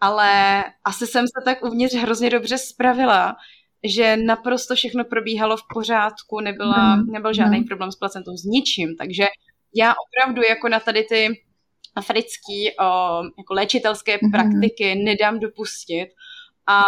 Ale 0.00 0.64
asi 0.84 1.06
jsem 1.06 1.26
se 1.26 1.44
tak 1.44 1.64
uvnitř 1.64 1.94
hrozně 1.94 2.30
dobře 2.30 2.58
spravila, 2.58 3.36
že 3.84 4.16
naprosto 4.16 4.74
všechno 4.74 5.04
probíhalo 5.04 5.56
v 5.56 5.62
pořádku, 5.74 6.40
nebyla, 6.40 6.96
mhm. 6.96 7.12
nebyl 7.12 7.34
žádný 7.34 7.58
mm. 7.58 7.64
problém 7.64 7.92
s 7.92 7.96
placentou, 7.96 8.36
s 8.36 8.44
ničím. 8.44 8.96
Takže 8.96 9.26
já 9.74 9.94
opravdu 10.08 10.42
jako 10.42 10.68
na 10.68 10.80
tady 10.80 11.04
ty 11.04 11.42
africký 11.96 12.70
o, 12.80 12.84
jako 13.38 13.54
léčitelské 13.54 14.18
mm. 14.22 14.30
praktiky 14.30 14.94
nedám 14.94 15.40
dopustit. 15.40 16.08
A, 16.66 16.82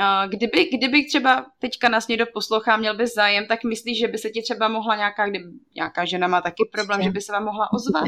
a 0.00 0.26
kdyby, 0.26 0.64
kdyby 0.64 1.04
třeba 1.04 1.46
teďka 1.58 1.88
nás 1.88 2.08
někdo 2.08 2.26
poslouchá, 2.34 2.76
měl 2.76 2.96
by 2.96 3.06
zájem, 3.06 3.46
tak 3.46 3.64
myslíš, 3.64 3.98
že 3.98 4.08
by 4.08 4.18
se 4.18 4.30
ti 4.30 4.42
třeba 4.42 4.68
mohla 4.68 4.96
nějaká, 4.96 5.28
kdyby 5.28 5.44
nějaká 5.76 6.04
žena 6.04 6.28
má 6.28 6.40
taky 6.40 6.68
problém, 6.72 7.02
že 7.02 7.10
by 7.10 7.20
se 7.20 7.32
vám 7.32 7.44
mohla 7.44 7.72
ozvat? 7.72 8.04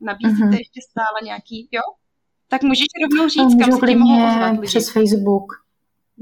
Nabízíte 0.00 0.44
uh-huh. 0.44 0.58
ještě 0.58 0.80
stále 0.90 1.24
nějaký, 1.24 1.68
jo? 1.72 1.82
Tak 2.48 2.62
můžeš 2.62 2.86
rovnou 3.02 3.28
říct, 3.28 3.64
kam 3.64 3.72
se 3.72 3.86
ti 3.86 3.96
mohou 3.96 4.26
ozvat 4.26 4.50
lidi. 4.52 4.66
Přes 4.66 4.92
Facebook 4.92 5.61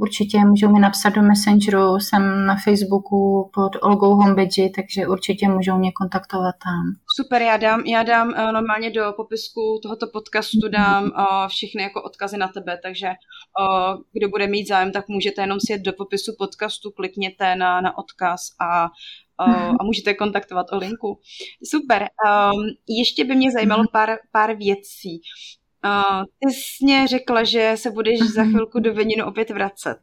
určitě 0.00 0.38
můžou 0.38 0.72
mi 0.72 0.80
napsat 0.80 1.10
do 1.10 1.22
Messengeru, 1.22 2.00
jsem 2.00 2.46
na 2.46 2.56
Facebooku 2.64 3.50
pod 3.54 3.72
Olgou 3.82 4.14
Hombedži, 4.14 4.72
takže 4.76 5.06
určitě 5.06 5.48
můžou 5.48 5.78
mě 5.78 5.92
kontaktovat 5.92 6.54
tam. 6.64 6.82
Super, 7.16 7.42
já 7.42 7.56
dám, 7.56 7.80
já 7.80 8.02
dám 8.02 8.28
uh, 8.28 8.52
normálně 8.52 8.90
do 8.90 9.12
popisku 9.16 9.80
tohoto 9.82 10.06
podcastu 10.12 10.68
dám 10.68 11.04
uh, 11.04 11.48
všechny 11.48 11.82
jako 11.82 12.02
odkazy 12.02 12.36
na 12.36 12.48
tebe, 12.48 12.78
takže 12.82 13.06
uh, 13.06 14.02
kdo 14.12 14.28
bude 14.28 14.46
mít 14.46 14.68
zájem, 14.68 14.92
tak 14.92 15.08
můžete 15.08 15.42
jenom 15.42 15.58
si 15.60 15.72
jet 15.72 15.82
do 15.82 15.92
popisu 15.92 16.32
podcastu, 16.38 16.90
klikněte 16.90 17.56
na, 17.56 17.80
na 17.80 17.98
odkaz 17.98 18.40
a 18.60 18.84
uh, 18.84 19.76
a 19.80 19.84
můžete 19.84 20.14
kontaktovat 20.14 20.66
o 20.72 20.76
linku. 20.76 21.18
Super. 21.64 22.02
Um, 22.02 22.62
ještě 22.88 23.24
by 23.24 23.34
mě 23.36 23.52
zajímalo 23.52 23.84
pár, 23.92 24.18
pár 24.32 24.56
věcí. 24.56 25.20
Uh, 25.84 26.24
ty 26.38 26.54
jsi 26.54 26.84
mě 26.84 27.08
řekla, 27.08 27.44
že 27.44 27.72
se 27.74 27.90
budeš 27.90 28.20
za 28.20 28.42
mhm. 28.42 28.50
chvilku 28.50 28.80
do 28.80 28.94
Veninu 28.94 29.26
opět 29.26 29.50
vracet. 29.50 29.98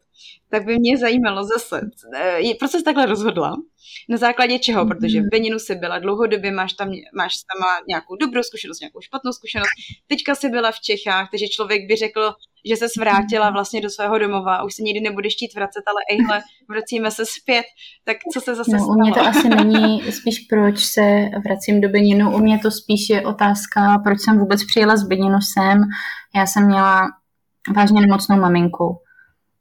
Tak 0.49 0.65
by 0.65 0.79
mě 0.79 0.97
zajímalo 0.97 1.43
zase, 1.43 1.81
eh, 2.15 2.55
proč 2.59 2.71
jsi 2.71 2.83
takhle 2.83 3.05
rozhodla? 3.05 3.55
Na 4.09 4.17
základě 4.17 4.59
čeho? 4.59 4.85
Mhm. 4.85 4.89
Protože 4.89 5.21
v 5.21 5.29
Beninu 5.31 5.59
jsi 5.59 5.75
byla 5.75 5.99
dlouhodobě, 5.99 6.51
máš 6.51 6.73
tam, 6.73 6.89
máš 7.17 7.33
tam 7.33 7.83
nějakou 7.87 8.15
dobrou 8.15 8.43
zkušenost, 8.43 8.79
nějakou 8.79 9.01
špatnou 9.01 9.31
zkušenost. 9.31 9.69
Teďka 10.07 10.35
jsi 10.35 10.49
byla 10.49 10.71
v 10.71 10.79
Čechách, 10.79 11.27
takže 11.31 11.47
člověk 11.47 11.87
by 11.87 11.95
řekl, 11.95 12.33
že 12.69 12.75
se 12.75 12.85
vrátila 12.99 13.49
vlastně 13.49 13.81
do 13.81 13.89
svého 13.89 14.17
domova 14.17 14.55
a 14.55 14.63
už 14.63 14.73
se 14.73 14.83
nikdy 14.83 14.99
nebudeš 15.01 15.33
chtít 15.33 15.55
vracet, 15.55 15.83
ale 15.87 16.01
ejhle, 16.11 16.43
vracíme 16.69 17.11
se 17.11 17.23
zpět. 17.25 17.65
Tak 18.05 18.17
co 18.33 18.41
se 18.41 18.55
zase 18.55 18.71
no, 18.71 18.79
stalo? 18.79 18.93
U 18.93 18.99
mě 18.99 19.11
to 19.11 19.21
asi 19.21 19.49
není 19.49 20.11
spíš 20.11 20.39
proč 20.39 20.79
se 20.79 21.01
vracím 21.45 21.81
do 21.81 21.89
Beninu, 21.89 22.35
u 22.35 22.39
mě 22.39 22.59
to 22.59 22.71
spíš 22.71 23.09
je 23.09 23.21
otázka, 23.21 23.99
proč 24.03 24.19
jsem 24.21 24.39
vůbec 24.39 24.65
přijela 24.65 24.97
z 24.97 25.03
Beninu 25.03 25.39
sem. 25.53 25.81
Já 26.35 26.45
jsem 26.45 26.67
měla 26.67 27.07
vážně 27.75 28.01
nemocnou 28.01 28.35
maminku. 28.37 28.97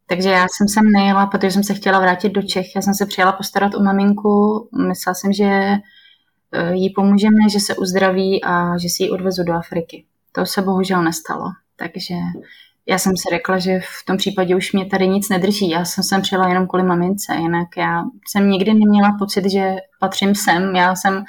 Takže 0.09 0.31
já 0.31 0.47
jsem 0.49 0.69
sem 0.69 0.85
nejela, 0.92 1.27
protože 1.27 1.51
jsem 1.51 1.64
se 1.64 1.75
chtěla 1.75 2.01
vrátit 2.01 2.29
do 2.33 2.42
Čech. 2.42 2.75
Já 2.77 2.83
jsem 2.83 2.95
se 2.95 3.07
přijela 3.07 3.33
postarat 3.33 3.75
o 3.75 3.83
maminku. 3.83 4.69
Myslela 4.88 5.14
jsem, 5.14 5.33
že 5.33 5.45
eh, 5.45 6.75
jí 6.75 6.90
pomůžeme, 6.90 7.49
že 7.53 7.61
se 7.61 7.77
uzdraví 7.77 8.45
a 8.45 8.79
že 8.79 8.88
si 8.88 9.03
ji 9.03 9.11
odvezu 9.11 9.45
do 9.45 9.53
Afriky. 9.53 10.05
To 10.33 10.47
se 10.47 10.62
bohužel 10.62 11.03
nestalo. 11.03 11.45
Takže 11.77 12.14
já 12.87 12.99
jsem 12.99 13.16
si 13.16 13.29
řekla, 13.31 13.59
že 13.59 13.81
v 13.81 14.05
tom 14.07 14.16
případě 14.16 14.57
už 14.57 14.73
mě 14.73 14.87
tady 14.87 15.09
nic 15.09 15.29
nedrží. 15.29 15.71
Já 15.71 15.85
jsem 15.85 16.05
sem 16.05 16.23
přijela 16.23 16.49
jenom 16.49 16.66
kvůli 16.66 16.85
mamince, 16.85 17.35
jinak 17.35 17.69
já 17.77 18.05
jsem 18.29 18.51
nikdy 18.51 18.75
neměla 18.75 19.16
pocit, 19.19 19.51
že 19.51 19.77
patřím 20.01 20.35
sem. 20.35 20.77
Já 20.77 20.97
jsem 20.97 21.25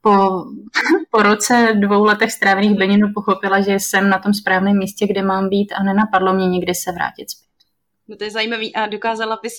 po, 0.00 0.10
po 1.10 1.22
roce 1.22 1.72
dvou 1.74 2.04
letech 2.04 2.32
strávených 2.32 2.74
v 2.74 2.78
Beninu 2.78 3.08
pochopila, 3.14 3.60
že 3.60 3.74
jsem 3.74 4.08
na 4.08 4.18
tom 4.18 4.34
správném 4.34 4.78
místě, 4.78 5.06
kde 5.06 5.22
mám 5.22 5.48
být 5.48 5.72
a 5.72 5.82
nenapadlo 5.82 6.34
mě 6.34 6.48
nikdy 6.48 6.74
se 6.74 6.92
vrátit 6.92 7.30
zpět. 7.30 7.47
No 8.08 8.16
to 8.16 8.24
je 8.24 8.30
zajímavý. 8.30 8.74
A 8.74 8.86
dokázala 8.86 9.38
bys, 9.42 9.52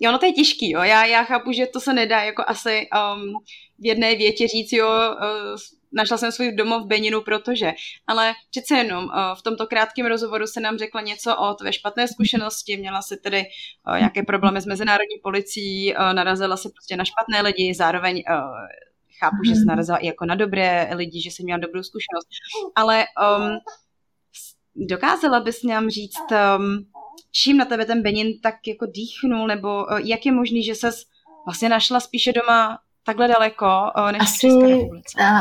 jo, 0.00 0.12
no 0.12 0.18
to 0.18 0.26
je 0.26 0.32
těžký, 0.32 0.70
jo, 0.70 0.80
já, 0.82 1.04
já 1.04 1.22
chápu, 1.24 1.52
že 1.52 1.66
to 1.66 1.80
se 1.80 1.92
nedá 1.92 2.22
jako 2.22 2.44
asi 2.46 2.88
um, 3.16 3.32
v 3.78 3.86
jedné 3.86 4.14
větě 4.14 4.48
říct, 4.48 4.72
jo, 4.72 4.88
uh, 4.88 5.56
našla 5.92 6.16
jsem 6.16 6.32
svůj 6.32 6.52
domov 6.52 6.82
v 6.82 6.86
Beninu, 6.86 7.20
protože, 7.20 7.72
ale 8.06 8.32
přece 8.50 8.74
jenom 8.74 9.04
uh, 9.04 9.10
v 9.38 9.42
tomto 9.42 9.66
krátkém 9.66 10.06
rozhovoru 10.06 10.46
se 10.46 10.60
nám 10.60 10.78
řekla 10.78 11.00
něco 11.00 11.36
o 11.36 11.54
tvé 11.54 11.72
špatné 11.72 12.08
zkušenosti, 12.08 12.76
měla 12.76 13.02
si 13.02 13.16
tedy 13.16 13.44
uh, 13.88 13.98
nějaké 13.98 14.22
problémy 14.22 14.60
s 14.60 14.66
mezinárodní 14.66 15.16
policií, 15.22 15.94
uh, 15.94 16.12
narazila 16.12 16.56
se 16.56 16.68
prostě 16.68 16.96
na 16.96 17.04
špatné 17.04 17.42
lidi, 17.42 17.74
zároveň 17.74 18.22
uh, 18.30 18.36
chápu, 19.18 19.36
že 19.44 19.54
se 19.54 19.60
mhm. 19.60 19.66
narazila 19.66 19.98
i 19.98 20.06
jako 20.06 20.24
na 20.24 20.34
dobré 20.34 20.90
lidi, 20.94 21.22
že 21.22 21.30
jsem 21.30 21.44
měla 21.44 21.58
dobrou 21.58 21.82
zkušenost, 21.82 22.28
ale 22.74 23.04
um, 23.38 23.58
dokázala 24.86 25.40
bys 25.40 25.62
nám 25.62 25.90
říct, 25.90 26.30
um, 26.58 26.86
čím 27.32 27.56
na 27.56 27.64
tebe 27.64 27.84
ten 27.84 28.02
Benin 28.02 28.40
tak 28.42 28.54
jako 28.66 28.86
dýchnul, 28.86 29.46
nebo 29.46 29.68
uh, 29.68 29.98
jak 29.98 30.26
je 30.26 30.32
možný, 30.32 30.62
že 30.62 30.74
ses 30.74 30.94
vlastně 31.46 31.68
našla 31.68 32.00
spíše 32.00 32.32
doma 32.32 32.78
takhle 33.06 33.28
daleko 33.28 33.66
uh, 33.98 34.12
než 34.12 34.22
asi, 34.22 34.48
v 34.48 34.90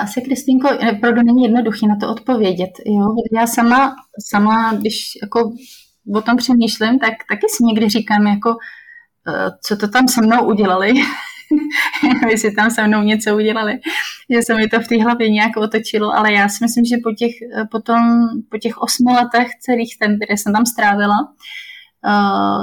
Asi, 0.04 0.22
Kristýnko, 0.22 0.70
opravdu 0.98 1.22
není 1.22 1.44
jednoduché 1.44 1.88
na 1.88 1.96
to 1.96 2.12
odpovědět. 2.12 2.72
Jo? 2.86 3.16
Já 3.40 3.48
sama, 3.48 3.96
sama, 4.30 4.74
když 4.74 5.12
jako 5.22 5.52
o 6.16 6.22
tom 6.22 6.38
přemýšlím, 6.38 7.00
tak 7.00 7.14
taky 7.30 7.48
si 7.50 7.64
někdy 7.64 7.90
říkám, 7.90 8.28
jako, 8.28 8.56
co 9.64 9.78
to 9.78 9.88
tam 9.88 10.08
se 10.08 10.22
mnou 10.22 10.48
udělali, 10.48 10.94
vy 12.30 12.38
si 12.38 12.52
tam 12.52 12.72
se 12.72 12.88
mnou 12.88 13.02
něco 13.02 13.36
udělali, 13.36 13.80
že 14.30 14.42
se 14.42 14.56
mi 14.56 14.68
to 14.68 14.80
v 14.80 14.88
té 14.88 15.04
hlavě 15.04 15.30
nějak 15.30 15.58
otočilo, 15.58 16.14
ale 16.14 16.34
já 16.34 16.50
si 16.50 16.64
myslím, 16.64 16.86
že 16.86 16.96
po 17.04 17.12
těch, 17.12 17.32
potom, 17.72 18.28
po 18.52 18.58
těch 18.58 18.78
osmi 18.78 19.12
letech 19.12 19.48
celých, 19.60 19.98
ten, 20.00 20.18
které 20.18 20.38
jsem 20.38 20.54
tam 20.54 20.66
strávila, 20.66 21.16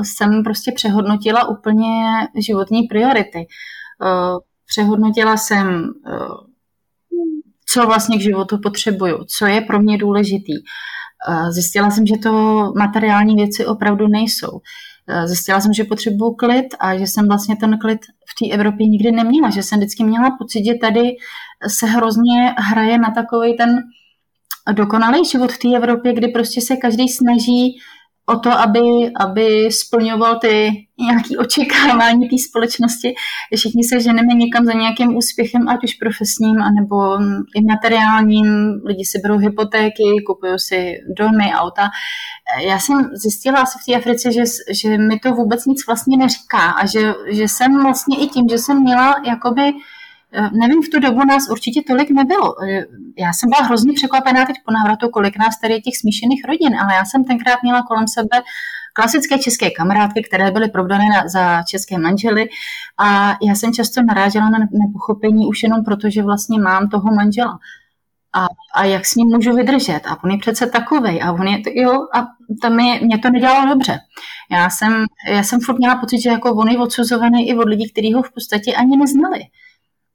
jsem 0.02 0.42
prostě 0.44 0.72
přehodnotila 0.72 1.48
úplně 1.48 2.04
životní 2.38 2.82
priority. 2.82 3.38
Uh, 3.38 4.38
přehodnotila 4.66 5.36
jsem, 5.36 5.66
uh, 5.66 6.36
co 7.68 7.86
vlastně 7.86 8.18
k 8.18 8.22
životu 8.22 8.58
potřebuju, 8.62 9.24
co 9.24 9.46
je 9.46 9.60
pro 9.60 9.80
mě 9.80 9.98
důležitý. 9.98 10.52
Zjistila 11.50 11.90
jsem, 11.90 12.06
že 12.06 12.14
to 12.22 12.32
materiální 12.78 13.36
věci 13.36 13.66
opravdu 13.66 14.08
nejsou. 14.08 14.60
Zjistila 15.24 15.60
jsem, 15.60 15.72
že 15.72 15.84
potřebuju 15.84 16.34
klid 16.34 16.66
a 16.80 16.96
že 16.96 17.06
jsem 17.06 17.28
vlastně 17.28 17.56
ten 17.56 17.78
klid 17.78 18.00
v 18.04 18.34
té 18.38 18.54
Evropě 18.54 18.86
nikdy 18.86 19.12
neměla, 19.12 19.50
že 19.50 19.62
jsem 19.62 19.78
vždycky 19.78 20.04
měla 20.04 20.36
pocit, 20.38 20.64
že 20.64 20.74
tady 20.74 21.02
se 21.68 21.86
hrozně 21.86 22.54
hraje 22.58 22.98
na 22.98 23.10
takový 23.10 23.56
ten 23.56 23.82
dokonalý 24.72 25.24
život 25.24 25.52
v 25.52 25.58
té 25.58 25.76
Evropě, 25.76 26.14
kdy 26.14 26.28
prostě 26.28 26.60
se 26.60 26.76
každý 26.76 27.08
snaží 27.08 27.78
o 28.26 28.38
to, 28.38 28.50
aby, 28.52 28.80
aby 29.20 29.68
splňoval 29.70 30.38
ty 30.38 30.70
nějaké 30.98 31.38
očekávání 31.38 32.28
té 32.28 32.36
společnosti. 32.48 33.14
Všichni 33.56 33.84
se 33.84 34.00
ženeme 34.00 34.34
někam 34.34 34.64
za 34.64 34.72
nějakým 34.72 35.16
úspěchem, 35.16 35.68
ať 35.68 35.84
už 35.84 35.94
profesním, 35.94 36.62
anebo 36.62 37.18
i 37.56 37.62
materiálním. 37.68 38.46
Lidi 38.84 39.04
si 39.04 39.18
berou 39.22 39.38
hypotéky, 39.38 40.04
kupují 40.26 40.58
si 40.58 40.94
domy, 41.18 41.52
auta. 41.54 41.88
Já 42.60 42.78
jsem 42.78 43.10
zjistila 43.14 43.60
asi 43.60 43.78
v 43.78 43.86
té 43.86 43.98
Africe, 43.98 44.32
že, 44.32 44.42
že 44.70 44.98
mi 44.98 45.18
to 45.18 45.32
vůbec 45.32 45.66
nic 45.66 45.86
vlastně 45.86 46.16
neříká 46.16 46.70
a 46.70 46.86
že, 46.86 47.14
že 47.28 47.48
jsem 47.48 47.82
vlastně 47.82 48.18
i 48.18 48.26
tím, 48.26 48.48
že 48.50 48.58
jsem 48.58 48.82
měla 48.82 49.14
jakoby 49.26 49.72
nevím, 50.42 50.82
v 50.82 50.88
tu 50.88 51.00
dobu 51.00 51.24
nás 51.24 51.48
určitě 51.50 51.82
tolik 51.86 52.10
nebylo. 52.10 52.54
Eh, 52.64 52.84
já 53.18 53.32
jsem 53.32 53.50
byla 53.50 53.62
hrozně 53.68 53.92
překvapená 53.92 54.46
teď 54.46 54.56
po 54.66 54.72
návratu, 54.72 55.08
kolik 55.08 55.38
nás 55.38 55.60
tady 55.60 55.74
je 55.74 55.80
těch 55.80 55.96
smíšených 55.96 56.44
rodin, 56.48 56.80
ale 56.80 56.94
já 56.94 57.04
jsem 57.04 57.24
tenkrát 57.24 57.62
měla 57.62 57.82
kolem 57.82 58.08
sebe 58.08 58.42
klasické 58.92 59.38
české 59.38 59.70
kamarádky, 59.70 60.22
které 60.22 60.50
byly 60.50 60.68
provdané 60.68 61.04
za 61.26 61.62
české 61.62 61.98
manžely 61.98 62.48
a 62.98 63.36
já 63.42 63.54
jsem 63.54 63.72
často 63.72 64.02
narážela 64.02 64.50
na 64.50 64.58
nepochopení 64.58 65.46
už 65.46 65.62
jenom 65.62 65.84
proto, 65.84 66.10
že 66.10 66.22
vlastně 66.22 66.60
mám 66.60 66.88
toho 66.88 67.14
manžela. 67.14 67.58
A, 68.36 68.46
a 68.74 68.84
jak 68.84 69.06
s 69.06 69.14
ním 69.14 69.28
můžu 69.28 69.56
vydržet? 69.56 70.00
A 70.06 70.24
on 70.24 70.30
je 70.30 70.38
přece 70.38 70.66
takovej. 70.66 71.22
A 71.22 71.32
on 71.32 71.46
je, 71.46 71.62
jo, 71.82 71.92
a 72.14 72.26
to 72.62 72.70
mi, 72.70 73.00
mě 73.02 73.18
to 73.18 73.30
nedělalo 73.30 73.68
dobře. 73.68 73.98
Já 74.50 74.70
jsem, 74.70 75.04
já 75.28 75.42
jsem 75.42 75.60
furt 75.60 75.78
měla 75.78 75.96
pocit, 75.96 76.20
že 76.20 76.30
jako 76.30 76.54
on 76.54 76.68
je 76.68 76.78
odsuzovaný 76.78 77.48
i 77.48 77.54
od 77.54 77.68
lidí, 77.68 77.90
kteří 77.90 78.12
ho 78.12 78.22
v 78.22 78.32
podstatě 78.34 78.74
ani 78.74 78.96
neznali. 78.96 79.40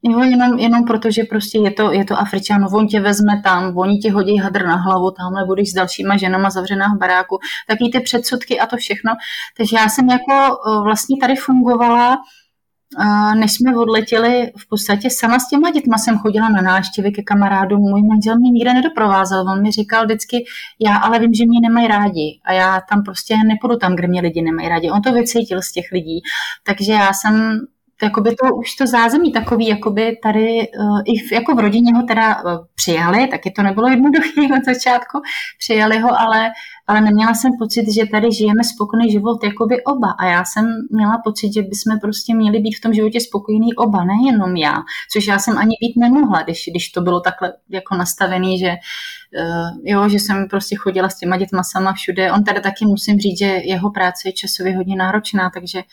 Jo, 0.04 0.20
jenom, 0.20 0.60
jenom 0.60 0.84
proto, 0.84 1.12
že 1.12 1.24
prostě 1.24 1.60
je 1.60 1.72
to, 1.72 1.92
je 1.92 2.06
to 2.06 2.20
Afričan, 2.20 2.66
on 2.74 2.88
tě 2.88 3.00
vezme 3.00 3.42
tam, 3.44 3.78
oni 3.78 3.98
ti 3.98 4.10
hodí 4.10 4.38
hadr 4.38 4.66
na 4.66 4.76
hlavu, 4.76 5.12
tamhle 5.12 5.46
budeš 5.46 5.72
s 5.72 5.74
dalšíma 5.74 6.18
ženama 6.18 6.50
zavřená 6.50 6.88
v 6.96 6.98
baráku, 6.98 7.40
taky 7.68 7.90
ty 7.94 8.00
předsudky 8.00 8.60
a 8.60 8.66
to 8.66 8.78
všechno. 8.78 9.12
Takže 9.58 9.76
já 9.76 9.90
jsem 9.90 10.10
jako 10.10 10.34
eh, 10.34 10.84
vlastně 10.84 11.18
tady 11.22 11.36
fungovala, 11.36 12.18
eh, 13.02 13.36
než 13.36 13.54
jsme 13.54 13.78
odletěli 13.78 14.52
v 14.58 14.70
podstatě 14.70 15.10
sama 15.10 15.40
s 15.40 15.50
těma 15.50 15.72
dětma 15.72 15.98
jsem 15.98 16.18
chodila 16.18 16.50
na 16.50 16.62
návštěvy 16.62 17.12
ke 17.12 17.22
kamarádům, 17.24 17.82
můj 17.82 18.02
manžel 18.04 18.36
mě 18.40 18.52
nikde 18.52 18.74
nedoprovázel, 18.74 19.42
on 19.42 19.62
mi 19.62 19.72
říkal 19.72 20.06
vždycky, 20.06 20.38
já 20.80 20.98
ale 20.98 21.20
vím, 21.20 21.34
že 21.34 21.46
mě 21.46 21.60
nemají 21.62 21.88
rádi 21.88 22.40
a 22.46 22.54
já 22.54 22.82
tam 22.90 23.04
prostě 23.04 23.36
nepůjdu 23.48 23.78
tam, 23.78 23.96
kde 23.96 24.08
mě 24.08 24.22
lidi 24.22 24.42
nemají 24.42 24.70
rádi. 24.70 24.92
On 24.92 25.02
to 25.02 25.12
vycítil 25.12 25.62
z 25.62 25.72
těch 25.72 25.86
lidí, 25.92 26.22
takže 26.64 26.94
já 26.94 27.14
jsem 27.14 27.60
jakoby 28.04 28.30
to 28.30 28.56
už 28.56 28.76
to 28.76 28.88
zázemí 28.88 29.32
takový, 29.32 29.68
jakoby 29.68 30.18
tady 30.24 30.68
uh, 30.80 31.00
i 31.06 31.28
v, 31.28 31.32
jako 31.32 31.56
v 31.56 31.60
rodině 31.60 31.94
ho 31.96 32.04
teda 32.04 32.44
uh, 32.44 32.52
přijali, 32.76 33.28
taky 33.28 33.52
to 33.52 33.62
nebylo 33.62 33.88
jednoduché 33.90 34.42
na 34.50 34.74
začátku, 34.74 35.22
přijali 35.60 36.00
ho, 36.00 36.20
ale, 36.20 36.52
ale 36.88 37.02
neměla 37.02 37.34
jsem 37.34 37.52
pocit, 37.60 37.94
že 37.94 38.06
tady 38.12 38.32
žijeme 38.32 38.64
spokojený 38.64 39.12
život 39.12 39.44
jakoby 39.44 39.84
oba 39.84 40.12
a 40.20 40.26
já 40.26 40.46
jsem 40.46 40.66
měla 40.92 41.22
pocit, 41.24 41.54
že 41.54 41.62
bychom 41.62 42.00
prostě 42.00 42.36
měli 42.36 42.60
být 42.60 42.76
v 42.78 42.82
tom 42.82 42.94
životě 42.94 43.20
spokojení 43.20 43.76
oba, 43.76 44.04
nejenom 44.04 44.56
já, 44.56 44.76
což 45.12 45.28
já 45.28 45.40
jsem 45.40 45.58
ani 45.58 45.76
být 45.82 45.94
nemohla, 45.98 46.42
když, 46.42 46.70
když 46.72 46.90
to 46.90 47.02
bylo 47.02 47.20
takhle 47.20 47.54
jako 47.70 47.96
nastavený, 47.96 48.60
že 48.60 48.70
uh, 48.70 49.78
jo, 49.84 50.10
že 50.10 50.20
jsem 50.20 50.48
prostě 50.50 50.76
chodila 50.76 51.10
s 51.10 51.18
těma 51.18 51.38
dětma 51.38 51.64
sama 51.64 51.94
všude. 51.94 52.32
On 52.32 52.44
tady 52.44 52.62
taky 52.62 52.86
musím 52.86 53.20
říct, 53.20 53.40
že 53.40 53.46
jeho 53.46 53.92
práce 53.92 54.28
je 54.28 54.34
časově 54.34 54.78
hodně 54.78 54.96
náročná, 54.96 55.50
takže 55.54 55.84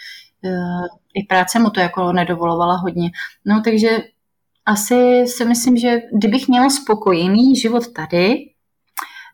i 1.15 1.25
práce 1.25 1.59
mu 1.59 1.71
to 1.71 1.81
jako 1.81 2.13
nedovolovala 2.13 2.77
hodně. 2.77 3.11
No 3.45 3.63
takže 3.65 3.89
asi 4.67 5.27
si 5.27 5.45
myslím, 5.45 5.77
že 5.77 5.99
kdybych 6.19 6.49
měla 6.49 6.71
spokojený 6.71 7.57
život 7.57 7.93
tady, 7.93 8.37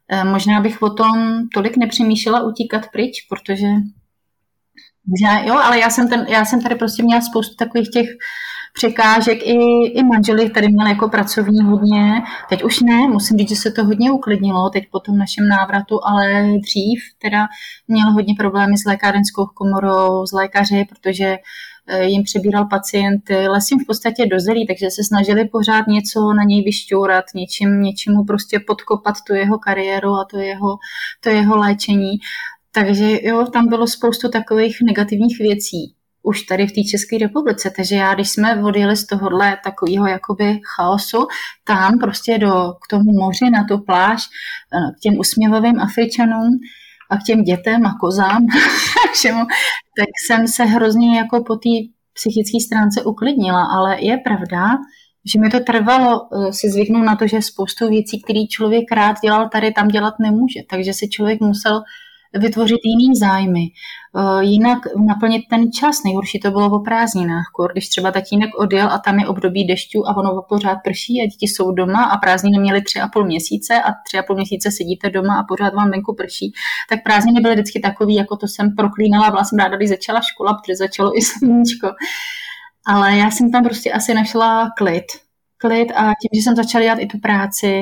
eh, 0.08 0.24
možná 0.24 0.60
bych 0.60 0.82
o 0.82 0.90
tom 0.90 1.38
tolik 1.54 1.76
nepřemýšlela 1.76 2.42
utíkat 2.42 2.82
pryč, 2.92 3.26
protože 3.28 3.66
možná, 5.06 5.42
jo, 5.44 5.54
ale 5.54 5.78
já 5.78 5.90
jsem, 5.90 6.08
ten, 6.08 6.26
já 6.28 6.44
jsem 6.44 6.62
tady 6.62 6.74
prostě 6.74 7.02
měla 7.02 7.20
spoustu 7.20 7.54
takových 7.54 7.90
těch 7.90 8.08
překážek. 8.72 9.38
I, 9.42 9.86
i 9.86 10.04
manželi 10.04 10.50
tady 10.50 10.68
měli 10.68 10.90
jako 10.90 11.08
pracovní 11.08 11.62
hodně. 11.62 12.22
Teď 12.48 12.62
už 12.62 12.80
ne, 12.80 13.08
musím 13.08 13.38
říct, 13.38 13.48
že 13.48 13.56
se 13.56 13.70
to 13.70 13.84
hodně 13.84 14.12
uklidnilo 14.12 14.70
teď 14.70 14.84
po 14.90 15.00
tom 15.00 15.18
našem 15.18 15.48
návratu, 15.48 16.00
ale 16.04 16.42
dřív 16.42 17.00
teda 17.22 17.46
měl 17.88 18.12
hodně 18.12 18.34
problémy 18.38 18.78
s 18.78 18.84
lékárenskou 18.84 19.46
komorou, 19.46 20.26
s 20.26 20.32
lékaři, 20.32 20.86
protože 20.88 21.36
eh, 21.86 22.04
jim 22.04 22.22
přebíral 22.22 22.66
pacienty, 22.66 23.48
les 23.48 23.70
jim 23.70 23.80
v 23.80 23.86
podstatě 23.86 24.26
dozelí, 24.26 24.66
takže 24.66 24.90
se 24.90 25.04
snažili 25.04 25.48
pořád 25.48 25.86
něco 25.86 26.32
na 26.32 26.42
něj 26.44 26.62
vyšťourat, 26.64 27.24
něčím, 27.34 27.82
něčemu 27.82 28.24
prostě 28.24 28.60
podkopat 28.66 29.14
tu 29.26 29.34
jeho 29.34 29.58
kariéru 29.58 30.10
a 30.10 30.26
to 30.30 30.38
jeho, 30.38 30.78
to 31.20 31.28
jeho 31.28 31.56
léčení. 31.56 32.12
Takže 32.74 33.18
jo, 33.22 33.46
tam 33.46 33.68
bylo 33.68 33.86
spoustu 33.86 34.28
takových 34.28 34.76
negativních 34.86 35.38
věcí 35.38 35.94
už 36.22 36.42
tady 36.42 36.66
v 36.66 36.72
té 36.72 36.80
České 36.90 37.18
republice. 37.18 37.72
Takže 37.76 37.96
já, 37.96 38.14
když 38.14 38.30
jsme 38.30 38.64
odjeli 38.64 38.96
z 38.96 39.06
tohohle 39.06 39.58
takového 39.64 40.06
jakoby 40.06 40.60
chaosu, 40.76 41.26
tam 41.64 41.98
prostě 41.98 42.38
do, 42.38 42.72
k 42.84 42.88
tomu 42.90 43.12
moři, 43.12 43.50
na 43.50 43.64
tu 43.64 43.78
pláž, 43.78 44.22
eh, 44.74 44.92
k 44.96 45.00
těm 45.00 45.18
usměvavým 45.18 45.80
Afričanům 45.80 46.58
a 47.10 47.16
k 47.16 47.22
těm 47.22 47.42
dětem 47.42 47.86
a 47.86 47.94
kozám, 48.00 48.46
všemu, 49.12 49.40
tak 49.98 50.08
jsem 50.26 50.48
se 50.48 50.64
hrozně 50.64 51.18
jako 51.18 51.44
po 51.44 51.56
té 51.56 51.70
psychické 52.14 52.60
stránce 52.60 53.02
uklidnila, 53.02 53.64
ale 53.64 54.00
je 54.00 54.18
pravda, 54.18 54.68
že 55.32 55.40
mi 55.40 55.50
to 55.50 55.60
trvalo 55.60 56.20
eh, 56.22 56.52
si 56.52 56.70
zvyknout 56.70 57.04
na 57.04 57.16
to, 57.16 57.26
že 57.26 57.42
spoustu 57.42 57.88
věcí, 57.88 58.22
které 58.22 58.46
člověk 58.50 58.92
rád 58.92 59.16
dělal, 59.22 59.48
tady 59.48 59.72
tam 59.72 59.88
dělat 59.88 60.14
nemůže. 60.20 60.60
Takže 60.70 60.92
si 60.92 61.08
člověk 61.08 61.40
musel 61.40 61.82
vytvořit 62.34 62.80
jiný 62.84 63.14
zájmy, 63.16 63.60
eh, 63.60 64.44
jinak 64.44 64.78
naplnit 65.06 65.42
ten 65.50 65.72
čas. 65.72 65.96
Nejhorší 66.04 66.40
to 66.40 66.50
bylo 66.50 66.70
o 66.70 66.80
prázdninách, 66.80 67.44
když 67.72 67.88
třeba 67.88 68.12
tatínek 68.12 68.50
odjel 68.58 68.88
a 68.92 68.98
tam 68.98 69.18
je 69.18 69.26
období 69.28 69.66
dešťů 69.66 70.08
a 70.08 70.16
ono 70.16 70.42
pořád 70.48 70.78
prší 70.84 71.20
a 71.20 71.26
děti 71.26 71.46
jsou 71.46 71.72
doma 71.72 72.04
a 72.04 72.16
prázdniny 72.18 72.58
měly 72.58 72.82
tři 72.82 73.00
a 73.00 73.08
půl 73.08 73.24
měsíce 73.24 73.82
a 73.82 73.88
tři 74.06 74.18
a 74.18 74.22
půl 74.22 74.36
měsíce 74.36 74.70
sedíte 74.70 75.10
doma 75.10 75.40
a 75.40 75.44
pořád 75.48 75.74
vám 75.74 75.90
venku 75.90 76.14
prší, 76.14 76.52
tak 76.88 77.02
prázdniny 77.04 77.40
byly 77.40 77.54
vždycky 77.54 77.80
takový, 77.80 78.14
jako 78.14 78.36
to 78.36 78.48
jsem 78.48 78.76
proklínala, 78.76 79.30
byla 79.30 79.44
jsem 79.44 79.58
ráda, 79.58 79.76
když 79.76 79.88
začala 79.88 80.20
škola, 80.20 80.54
protože 80.54 80.76
začalo 80.76 81.18
i 81.18 81.22
sluníčko. 81.22 81.88
Ale 82.86 83.16
já 83.16 83.30
jsem 83.30 83.50
tam 83.50 83.64
prostě 83.64 83.92
asi 83.92 84.14
našla 84.14 84.70
klid, 84.76 85.04
klid 85.62 85.88
a 85.90 86.02
tím, 86.20 86.30
že 86.34 86.42
jsem 86.42 86.56
začala 86.56 86.84
dělat 86.84 86.98
i 86.98 87.06
tu 87.06 87.18
práci, 87.18 87.72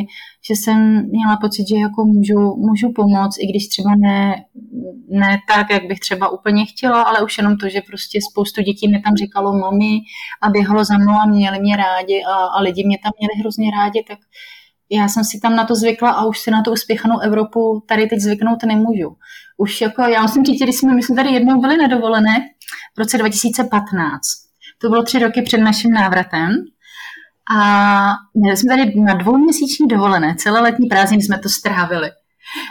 že 0.49 0.55
jsem 0.55 0.79
měla 1.17 1.37
pocit, 1.41 1.65
že 1.69 1.77
jako 1.77 2.05
můžu, 2.05 2.41
můžu 2.69 2.93
pomoct, 3.01 3.39
i 3.39 3.47
když 3.51 3.69
třeba 3.69 3.91
ne, 4.07 4.45
ne 5.09 5.39
tak, 5.49 5.67
jak 5.71 5.85
bych 5.91 6.01
třeba 6.01 6.29
úplně 6.29 6.67
chtěla, 6.67 7.03
ale 7.03 7.25
už 7.25 7.39
jenom 7.39 7.57
to, 7.57 7.69
že 7.69 7.81
prostě 7.91 8.19
spoustu 8.31 8.63
dětí 8.63 8.89
mi 8.89 9.01
tam 9.01 9.15
říkalo 9.17 9.59
mami 9.59 9.93
a 10.43 10.51
běhalo 10.51 10.85
za 10.85 10.99
mnou 10.99 11.15
a 11.23 11.27
měli 11.27 11.59
mě 11.61 11.77
rádi 11.77 12.23
a, 12.33 12.35
a 12.57 12.61
lidi 12.61 12.87
mě 12.87 12.99
tam 13.03 13.13
měli 13.19 13.41
hrozně 13.41 13.71
rádi, 13.71 14.05
tak 14.09 14.19
já 14.93 15.09
jsem 15.09 15.25
si 15.25 15.41
tam 15.41 15.57
na 15.57 15.65
to 15.65 15.75
zvykla 15.75 16.11
a 16.11 16.25
už 16.25 16.39
si 16.39 16.51
na 16.51 16.63
tu 16.63 16.73
uspěchanou 16.73 17.19
Evropu 17.19 17.85
tady 17.89 18.07
teď 18.07 18.21
zvyknout 18.21 18.63
nemůžu. 18.67 19.17
Už 19.57 19.81
jako, 19.81 20.03
já 20.03 20.23
musím 20.23 20.45
říct, 20.45 20.63
když 20.63 20.77
jsme, 20.77 20.95
my 20.95 21.03
jsme 21.03 21.17
tady 21.17 21.31
jednou 21.31 21.61
byli 21.61 21.77
nedovolené 21.77 22.49
v 22.97 22.99
roce 22.99 23.19
2015. 23.19 24.21
To 24.81 24.89
bylo 24.89 25.03
tři 25.03 25.19
roky 25.19 25.43
před 25.43 25.59
naším 25.59 25.91
návratem 25.91 26.51
a 27.59 28.13
měli 28.35 28.57
jsme 28.57 28.77
tady 28.77 29.01
na 29.01 29.15
dvouměsíční 29.15 29.89
dovolené, 29.89 30.35
celé 30.39 30.61
letní 30.61 30.87
prázdniny 30.87 31.23
jsme 31.23 31.39
to 31.39 31.49
strávili. 31.49 32.11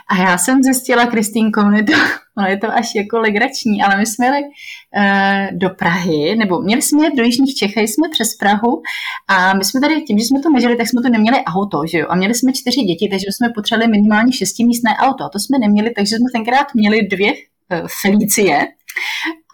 A 0.10 0.18
já 0.18 0.38
jsem 0.38 0.64
zjistila, 0.64 1.06
Kristýnko, 1.06 1.62
ono 1.62 1.78
je 1.78 1.84
to, 1.84 1.94
ono 2.38 2.48
je 2.48 2.58
to 2.58 2.72
až 2.72 2.96
jako 2.96 3.20
legrační, 3.20 3.84
ale 3.84 3.98
my 3.98 4.06
jsme 4.06 4.26
jeli 4.26 4.40
uh, 4.42 5.58
do 5.58 5.70
Prahy, 5.70 6.36
nebo 6.36 6.62
měli 6.62 6.82
jsme 6.82 7.04
jet 7.04 7.16
do 7.16 7.24
Jižních 7.24 7.56
Čech, 7.56 7.78
jsme 7.78 8.10
přes 8.12 8.36
Prahu 8.36 8.82
a 9.28 9.54
my 9.54 9.66
jsme 9.66 9.82
tady, 9.82 10.02
tím, 10.02 10.20
že 10.20 10.26
jsme 10.26 10.40
to 10.40 10.50
nežili, 10.50 10.76
tak 10.76 10.88
jsme 10.88 11.02
to 11.02 11.10
neměli 11.10 11.38
auto, 11.46 11.82
že 11.92 11.98
jo? 11.98 12.06
A 12.10 12.16
měli 12.16 12.34
jsme 12.36 12.54
čtyři 12.54 12.82
děti, 12.82 13.08
takže 13.12 13.26
jsme 13.30 13.50
potřebovali 13.56 13.92
minimálně 13.92 14.34
šestimístné 14.34 14.92
auto. 14.98 15.24
A 15.24 15.30
to 15.30 15.40
jsme 15.40 15.60
neměli, 15.60 15.90
takže 15.96 16.16
jsme 16.16 16.30
tenkrát 16.34 16.68
měli 16.76 17.08
dvě 17.08 17.32
uh, 17.34 17.88
Felicie, 18.02 18.68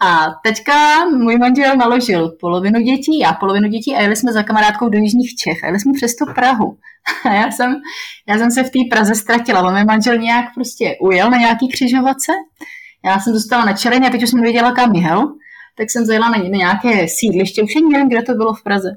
a 0.02 0.26
teďka 0.44 1.04
můj 1.04 1.38
manžel 1.38 1.76
naložil 1.76 2.36
polovinu 2.40 2.80
dětí, 2.80 3.18
já 3.18 3.32
polovinu 3.32 3.68
dětí 3.68 3.94
a 3.94 4.02
jeli 4.02 4.16
jsme 4.16 4.32
za 4.32 4.42
kamarádkou 4.42 4.88
do 4.88 4.98
Jižních 4.98 5.34
Čech 5.34 5.64
a 5.64 5.66
jeli 5.66 5.80
jsme 5.80 5.92
přes 5.96 6.16
tu 6.16 6.24
Prahu. 6.34 6.78
A 7.24 7.32
já 7.32 7.50
jsem, 7.50 7.74
já 8.28 8.38
jsem 8.38 8.50
se 8.50 8.62
v 8.62 8.70
té 8.70 8.78
Praze 8.90 9.14
ztratila, 9.14 9.70
můj 9.70 9.84
manžel 9.84 10.16
nějak 10.18 10.44
prostě 10.54 10.96
ujel 11.00 11.30
na 11.30 11.38
nějaký 11.38 11.68
křižovatce, 11.68 12.32
já 13.04 13.20
jsem 13.20 13.32
dostala 13.32 13.64
na 13.64 13.72
čeleně 13.72 14.08
a 14.08 14.10
teď 14.10 14.22
už 14.22 14.30
jsem 14.30 14.40
nevěděla, 14.40 14.72
kam 14.72 14.94
jel, 14.94 15.34
tak 15.76 15.90
jsem 15.90 16.04
zajela 16.04 16.28
na 16.28 16.36
nějaké 16.36 17.08
sídliště, 17.08 17.62
už 17.62 17.76
ani 17.76 17.92
nevím, 17.92 18.08
kde 18.08 18.22
to 18.22 18.34
bylo 18.34 18.54
v 18.54 18.62
Praze. 18.62 18.88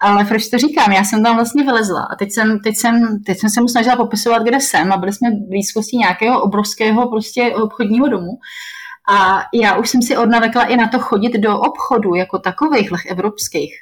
Ale 0.00 0.24
proč 0.24 0.48
to 0.48 0.58
říkám? 0.58 0.92
Já 0.92 1.04
jsem 1.04 1.22
tam 1.22 1.36
vlastně 1.36 1.64
vylezla 1.64 2.00
a 2.12 2.16
teď 2.16 2.32
jsem, 2.32 2.58
teď 2.58 2.76
jsem, 2.76 3.22
teď 3.26 3.38
jsem 3.38 3.50
se 3.50 3.60
mu 3.60 3.68
snažila 3.68 3.96
popisovat, 3.96 4.42
kde 4.42 4.60
jsem 4.60 4.92
a 4.92 4.96
byli 4.96 5.12
jsme 5.12 5.30
v 5.30 5.48
blízkosti 5.48 5.96
nějakého 5.96 6.42
obrovského 6.42 7.08
prostě 7.08 7.54
obchodního 7.54 8.08
domu. 8.08 8.38
A 9.10 9.42
já 9.54 9.76
už 9.76 9.90
jsem 9.90 10.02
si 10.02 10.16
odnavekla 10.16 10.64
i 10.64 10.76
na 10.76 10.88
to 10.88 10.98
chodit 10.98 11.32
do 11.32 11.60
obchodu 11.60 12.14
jako 12.14 12.38
takových 12.38 13.06
evropských. 13.06 13.74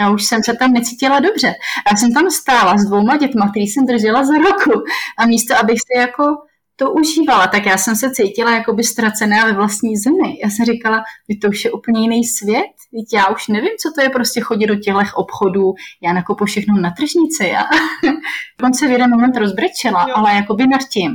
Já 0.00 0.10
už 0.10 0.24
jsem 0.24 0.42
se 0.42 0.54
tam 0.54 0.72
necítila 0.72 1.20
dobře. 1.20 1.54
Já 1.90 1.96
jsem 1.96 2.14
tam 2.14 2.30
stála 2.30 2.78
s 2.78 2.84
dvouma 2.84 3.16
dětma, 3.16 3.50
který 3.50 3.66
jsem 3.66 3.86
držela 3.86 4.24
za 4.24 4.34
roku. 4.34 4.82
A 5.18 5.26
místo, 5.26 5.54
abych 5.56 5.78
si 5.78 6.00
jako 6.00 6.36
to 6.76 6.92
užívala, 6.92 7.46
tak 7.46 7.66
já 7.66 7.78
jsem 7.78 7.96
se 7.96 8.10
cítila 8.10 8.54
jako 8.54 8.72
by 8.72 8.84
ztracená 8.84 9.44
ve 9.44 9.52
vlastní 9.52 9.96
zemi. 9.96 10.38
Já 10.44 10.50
jsem 10.50 10.66
říkala, 10.66 11.04
že 11.30 11.38
to 11.42 11.48
už 11.48 11.64
je 11.64 11.72
úplně 11.72 12.00
jiný 12.00 12.24
svět, 12.24 12.74
Víte, 12.94 13.16
já 13.16 13.26
už 13.28 13.48
nevím, 13.48 13.70
co 13.82 13.92
to 13.94 14.00
je 14.00 14.10
prostě 14.10 14.40
chodit 14.40 14.66
do 14.66 14.76
těch 14.76 15.14
obchodů, 15.14 15.74
já 16.02 16.12
nakupu 16.12 16.44
všechno 16.44 16.80
na 16.80 16.90
tržnici. 16.90 17.46
Já 17.46 17.64
se 18.74 18.88
v 18.88 18.90
jeden 18.90 19.10
moment 19.10 19.36
rozbrečela, 19.36 20.06
jo. 20.08 20.14
ale 20.16 20.34
jako 20.34 20.54
by 20.54 20.66
nad 20.66 20.84
tím. 20.90 21.10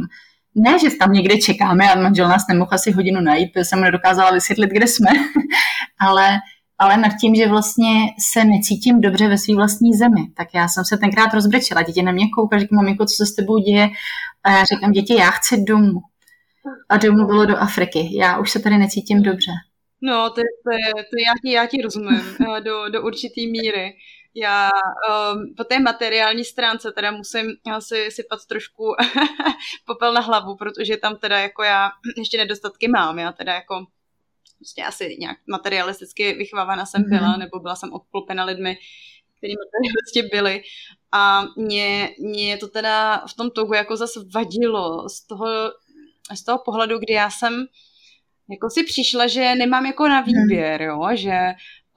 Ne, 0.56 0.80
že 0.80 0.96
tam 1.00 1.12
někde 1.12 1.38
čekáme 1.38 1.92
a 1.92 2.02
manžel 2.02 2.28
nás 2.28 2.48
nemohl 2.50 2.70
asi 2.74 2.92
hodinu 2.92 3.22
najít, 3.22 3.50
jsem 3.58 3.82
nedokázala 3.82 4.32
vysvětlit, 4.32 4.70
kde 4.70 4.88
jsme, 4.88 5.10
ale 6.00 6.40
ale 6.80 6.98
nad 6.98 7.10
tím, 7.22 7.36
že 7.36 7.48
vlastně 7.48 7.90
se 8.32 8.46
necítím 8.46 9.02
dobře 9.02 9.28
ve 9.28 9.38
své 9.38 9.56
vlastní 9.56 9.94
zemi. 9.94 10.22
Tak 10.38 10.48
já 10.54 10.68
jsem 10.68 10.86
se 10.86 10.98
tenkrát 10.98 11.34
rozbrečela. 11.34 11.82
Děti 11.82 12.02
na 12.02 12.12
mě 12.12 12.26
koukají, 12.36 12.60
říkají, 12.60 12.76
mamiko, 12.76 13.06
co 13.06 13.16
se 13.16 13.26
s 13.26 13.36
tebou 13.36 13.58
děje? 13.58 13.90
A 14.44 14.52
já 14.52 14.64
říkám, 14.64 14.92
děti, 14.92 15.14
já 15.14 15.32
chci 15.32 15.64
domů. 15.64 16.00
A 16.90 16.98
domů 16.98 17.26
bylo 17.26 17.46
do 17.46 17.58
Afriky. 17.58 18.18
Já 18.20 18.40
už 18.40 18.52
se 18.52 18.60
tady 18.60 18.78
necítím 18.78 19.24
dobře. 19.24 19.52
No, 20.02 20.30
to, 20.30 20.36
to, 20.36 20.72
to 20.96 21.16
já, 21.28 21.34
ti, 21.44 21.52
já 21.52 21.66
ti 21.66 21.82
rozumím 21.82 22.22
do, 22.64 22.90
do 22.90 23.04
určitý 23.04 23.52
míry. 23.52 23.94
Já 24.36 24.70
um, 25.34 25.56
po 25.58 25.64
té 25.64 25.80
materiální 25.80 26.46
stránce 26.46 26.92
teda 26.92 27.12
musím 27.12 27.46
si 27.80 28.12
sypat 28.12 28.46
trošku 28.46 28.84
popel 29.86 30.14
na 30.14 30.22
hlavu, 30.22 30.56
protože 30.56 30.98
tam 30.98 31.16
teda 31.16 31.40
jako 31.40 31.64
já 31.64 31.92
ještě 32.18 32.38
nedostatky 32.38 32.88
mám. 32.88 33.20
Já 33.20 33.32
teda 33.32 33.54
jako 33.54 33.86
prostě 34.58 34.84
asi 34.84 35.18
nějak 35.20 35.38
materialisticky 35.48 36.34
vychovávána 36.34 36.86
jsem 36.86 37.02
mhm. 37.02 37.10
byla, 37.10 37.38
nebo 37.38 37.60
byla 37.60 37.76
jsem 37.76 37.94
obklopena 37.94 38.46
lidmi, 38.46 38.78
který 39.38 39.54
materialisti 39.54 40.22
byli. 40.36 40.62
A 41.12 41.44
mě, 41.58 42.10
mě 42.20 42.58
to 42.58 42.68
teda 42.68 43.24
v 43.28 43.34
tom 43.34 43.52
togu 43.52 43.74
jako 43.74 43.98
zase 43.98 44.20
vadilo 44.34 45.10
z 45.10 45.28
toho, 45.28 45.48
z 46.36 46.44
toho 46.44 46.60
pohledu, 46.66 47.00
kdy 47.00 47.14
já 47.14 47.30
jsem 47.30 47.66
jako 48.50 48.70
si 48.70 48.84
přišla, 48.84 49.28
že 49.28 49.56
nemám 49.56 49.86
jako 49.86 50.08
na 50.08 50.22
mhm. 50.22 50.26
výběr, 50.26 50.82
jo, 50.82 51.10
že, 51.14 51.38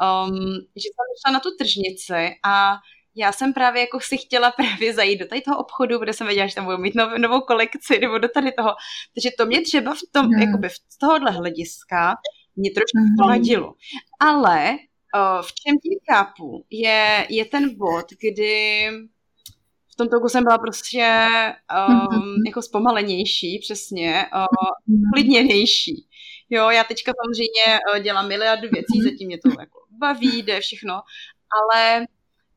um, 0.03 0.37
že 0.77 0.89
jsem 0.89 1.07
šla 1.21 1.33
na 1.33 1.41
tu 1.41 1.49
tržnici 1.59 2.31
a 2.45 2.75
já 3.15 3.33
jsem 3.33 3.53
právě 3.53 3.81
jako 3.81 4.01
si 4.01 4.17
chtěla 4.17 4.51
právě 4.57 4.95
zajít 4.95 5.21
do 5.21 5.27
tady 5.27 5.41
toho 5.41 5.59
obchodu, 5.59 5.99
kde 5.99 6.13
jsem 6.13 6.27
věděla, 6.27 6.47
že 6.47 6.55
tam 6.55 6.65
budu 6.65 6.79
mít 6.79 6.95
nov, 6.95 7.13
novou 7.19 7.41
kolekci, 7.41 7.99
nebo 7.99 8.19
do 8.19 8.29
tady 8.29 8.53
toho. 8.53 8.71
Takže 9.15 9.31
to 9.39 9.47
mě 9.47 9.61
třeba 9.61 9.95
v 9.95 10.13
tom, 10.13 10.27
mm. 10.27 10.43
jakoby 10.43 10.71
z 10.71 10.99
tohohle 10.99 11.31
hlediska 11.31 12.15
mě 12.57 12.71
trošku 12.71 13.29
vadilo. 13.29 13.75
Ale 14.21 14.71
uh, 14.71 15.43
v 15.43 15.53
čem 15.53 15.79
tím 15.79 15.99
chápu, 16.11 16.65
je, 16.71 17.27
je 17.29 17.45
ten 17.45 17.77
bod, 17.77 18.07
kdy 18.21 18.89
v 19.93 19.97
tom 19.97 20.09
toku 20.09 20.29
jsem 20.29 20.45
byla 20.45 20.59
prostě 20.59 21.27
um, 21.89 21.99
mm-hmm. 21.99 22.47
jako 22.47 22.63
zpomalenější, 22.63 23.59
přesně, 23.63 24.25
uh, 24.35 24.95
klidněnější. 25.15 26.07
Jo, 26.51 26.71
já 26.71 26.85
teďka 26.85 27.13
samozřejmě 27.25 27.81
uh, 27.95 28.03
dělám 28.03 28.29
miliardu 28.29 28.69
věcí, 28.73 29.01
mm-hmm. 29.01 29.11
zatím 29.11 29.27
mě 29.27 29.39
to 29.39 29.49
jako 29.61 29.79
baví, 29.91 30.43
jde 30.43 30.61
všechno, 30.61 30.95
ale 31.61 32.07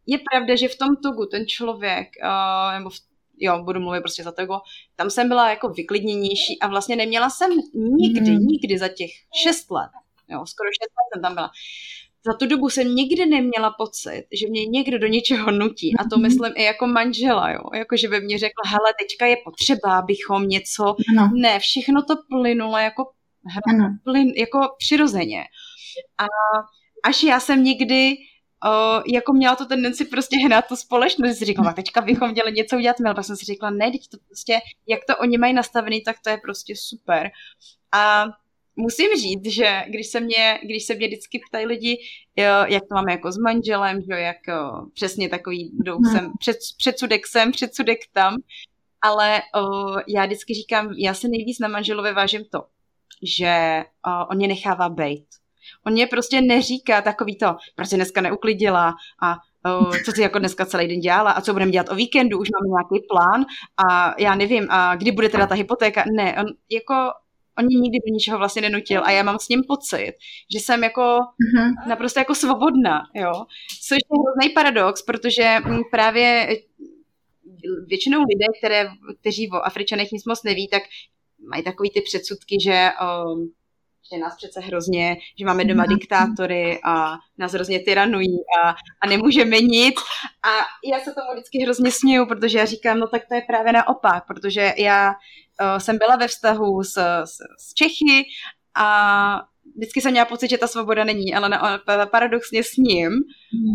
je 0.06 0.20
pravda, 0.32 0.56
že 0.56 0.68
v 0.68 0.78
tom 0.78 0.96
tugu 1.04 1.26
ten 1.26 1.48
člověk, 1.48 2.08
uh, 2.24 2.78
nebo 2.78 2.90
v, 2.90 2.96
jo, 3.38 3.64
budu 3.64 3.80
mluvit 3.80 4.02
prostě 4.02 4.24
za 4.24 4.32
tego, 4.32 4.62
tam 4.96 5.10
jsem 5.10 5.28
byla 5.28 5.50
jako 5.50 5.70
vyklidněnější 5.70 6.60
a 6.62 6.68
vlastně 6.68 6.96
neměla 6.96 7.30
jsem 7.30 7.52
nikdy, 7.74 8.32
mm. 8.32 8.38
nikdy 8.38 8.78
za 8.78 8.88
těch 8.88 9.12
šest 9.44 9.72
let, 9.72 9.92
jo, 10.30 10.46
skoro 10.46 10.70
šest 10.70 10.92
let 10.98 11.08
jsem 11.14 11.22
tam 11.22 11.34
byla, 11.34 11.52
za 12.26 12.34
tu 12.34 12.46
dobu 12.46 12.70
jsem 12.70 12.96
nikdy 12.96 13.26
neměla 13.26 13.74
pocit, 13.78 14.24
že 14.34 14.50
mě 14.50 14.66
někdo 14.66 15.00
do 15.00 15.08
něčeho 15.08 15.52
nutí. 15.52 15.98
A 16.00 16.04
to 16.04 16.16
mhm. 16.16 16.22
myslím 16.22 16.54
i 16.56 16.64
jako 16.64 16.88
manžela, 16.88 17.52
jo. 17.52 17.62
Jako, 17.74 17.98
že 17.98 18.08
by 18.08 18.22
mě 18.22 18.38
řekla, 18.38 18.64
hele, 18.68 18.94
teďka 19.00 19.26
je 19.26 19.38
potřeba, 19.46 20.00
abychom 20.00 20.48
něco... 20.48 20.96
Ano. 21.18 21.32
Ne, 21.36 21.60
všechno 21.60 22.04
to 22.04 22.14
plynulo 22.30 22.78
jako, 22.78 23.12
plyn, 24.04 24.28
jako 24.28 24.60
přirozeně. 24.78 25.44
A 26.18 26.26
až 27.04 27.24
já 27.24 27.40
jsem 27.40 27.64
někdy 27.64 28.16
uh, 28.66 29.04
jako 29.14 29.34
měla 29.34 29.56
tu 29.56 29.66
tendenci 29.66 30.06
prostě 30.06 30.38
hnát 30.46 30.68
tu 30.68 30.76
společnost, 30.76 31.38
si 31.38 31.46
říkala, 31.46 31.74
teďka 31.74 32.02
bychom 32.02 32.32
měli 32.32 32.52
něco 32.52 32.76
udělat, 32.76 32.96
ale 33.06 33.16
pak 33.16 33.26
jsem 33.26 33.36
si 33.36 33.46
říkala, 33.46 33.72
ne, 33.72 33.92
teď 33.92 34.08
to 34.08 34.18
prostě, 34.28 34.60
jak 34.88 35.00
to 35.08 35.18
oni 35.18 35.38
mají 35.38 35.54
nastavený, 35.54 36.02
tak 36.02 36.16
to 36.24 36.30
je 36.30 36.38
prostě 36.38 36.74
super. 36.78 37.30
A 37.92 38.26
musím 38.76 39.10
říct, 39.18 39.46
že 39.46 39.84
když 39.88 40.08
se 40.08 40.20
mě, 40.20 40.60
když 40.64 40.86
se 40.86 40.96
mě 40.96 41.08
vždycky 41.08 41.42
ptají 41.50 41.66
lidi, 41.66 41.98
jak 42.68 42.84
to 42.84 42.96
máme 42.96 43.12
jako 43.12 43.32
s 43.32 43.38
manželem, 43.38 44.02
že 44.02 44.20
jak 44.20 44.38
přesně 44.94 45.30
takový 45.30 45.72
jdou 45.84 45.98
hmm. 45.98 46.16
sem, 46.16 46.32
před, 46.40 46.58
předsudek 46.78 47.28
sem, 47.28 47.52
předsudek 47.52 48.00
tam, 48.14 48.36
ale 49.02 49.42
o, 49.56 49.96
já 50.08 50.26
vždycky 50.26 50.54
říkám, 50.54 50.90
já 50.98 51.14
se 51.14 51.28
nejvíc 51.28 51.60
na 51.60 51.68
manželové 51.68 52.14
vážím 52.14 52.46
to, 52.52 52.64
že 53.24 53.84
o, 54.08 54.26
on 54.28 54.38
mě 54.38 54.48
nechává 54.48 54.90
bejt. 54.90 55.26
On 55.86 55.94
mě 55.94 56.08
prostě 56.08 56.42
neříká 56.42 57.02
takový 57.02 57.38
to, 57.38 57.56
proč 57.76 57.90
se 57.90 57.96
dneska 57.96 58.22
neuklidila 58.22 58.94
a 59.22 59.36
o, 59.66 59.92
co 60.06 60.12
si 60.12 60.22
jako 60.22 60.40
dneska 60.40 60.66
celý 60.66 60.88
den 60.88 61.00
dělala 61.00 61.32
a 61.32 61.42
co 61.42 61.54
budeme 61.54 61.72
dělat 61.72 61.90
o 61.90 61.96
víkendu, 61.96 62.40
už 62.40 62.50
máme 62.52 62.68
nějaký 62.68 63.08
plán 63.08 63.46
a 63.90 64.16
já 64.22 64.36
nevím, 64.36 64.68
a 64.70 64.96
kdy 64.96 65.12
bude 65.12 65.30
teda 65.30 65.48
ta 65.48 65.56
hypotéka. 65.56 66.04
Ne, 66.16 66.36
on 66.40 66.46
jako 66.72 66.94
on 67.58 67.66
mě 67.66 67.80
nikdy 67.80 67.98
do 68.08 68.14
ničeho 68.14 68.38
vlastně 68.38 68.62
nenutil 68.62 69.02
a 69.06 69.12
já 69.12 69.24
mám 69.24 69.40
s 69.40 69.50
ním 69.50 69.64
pocit, 69.68 70.14
že 70.54 70.60
jsem 70.60 70.84
jako 70.84 71.02
uh-huh. 71.02 71.88
naprosto 71.88 72.20
jako 72.20 72.36
svobodná, 72.36 73.02
jo. 73.14 73.32
Což 73.88 73.96
je 73.96 74.20
hrozný 74.24 74.54
paradox, 74.54 75.02
protože 75.02 75.58
mm, 75.66 75.80
právě 75.92 76.48
většinou 77.88 78.20
lidé, 78.20 78.46
které, 78.60 78.90
kteří 79.22 79.50
o 79.52 79.66
Afričanech 79.66 80.12
nic 80.12 80.26
moc 80.26 80.44
neví, 80.44 80.68
tak 80.68 80.84
mají 81.50 81.64
takový 81.64 81.90
ty 81.90 82.02
předsudky, 82.02 82.58
že 82.62 82.90
um, 83.02 83.52
že 84.14 84.20
nás 84.20 84.36
přece 84.38 84.60
hrozně, 84.60 85.18
že 85.40 85.46
máme 85.46 85.66
doma 85.66 85.84
mhm. 85.84 85.96
diktátory 85.96 86.80
a 86.84 87.14
nás 87.38 87.52
hrozně 87.52 87.80
tyranují 87.80 88.38
a, 88.64 88.70
a 89.02 89.08
nemůžeme 89.08 89.60
nic. 89.60 89.96
A 90.44 90.50
já 90.94 91.00
se 91.00 91.14
tomu 91.14 91.34
vždycky 91.34 91.64
hrozně 91.64 91.92
směju, 91.92 92.26
protože 92.26 92.60
já 92.60 92.66
říkám, 92.66 93.00
no 93.00 93.08
tak 93.08 93.22
to 93.28 93.36
je 93.36 93.42
právě 93.42 93.74
naopak, 93.74 94.28
protože 94.28 94.74
já 94.78 95.10
uh, 95.10 95.78
jsem 95.78 95.98
byla 95.98 96.16
ve 96.16 96.28
vztahu 96.28 96.84
s, 96.84 96.98
s, 97.24 97.38
s 97.60 97.74
Čechy 97.74 98.26
a 98.76 99.42
vždycky 99.76 100.02
jsem 100.02 100.12
měla 100.12 100.26
pocit, 100.26 100.50
že 100.50 100.58
ta 100.58 100.68
svoboda 100.68 101.04
není, 101.04 101.36
ale 101.36 101.50
na, 101.50 101.80
paradoxně 102.12 102.64
s 102.64 102.78
ním 102.78 103.12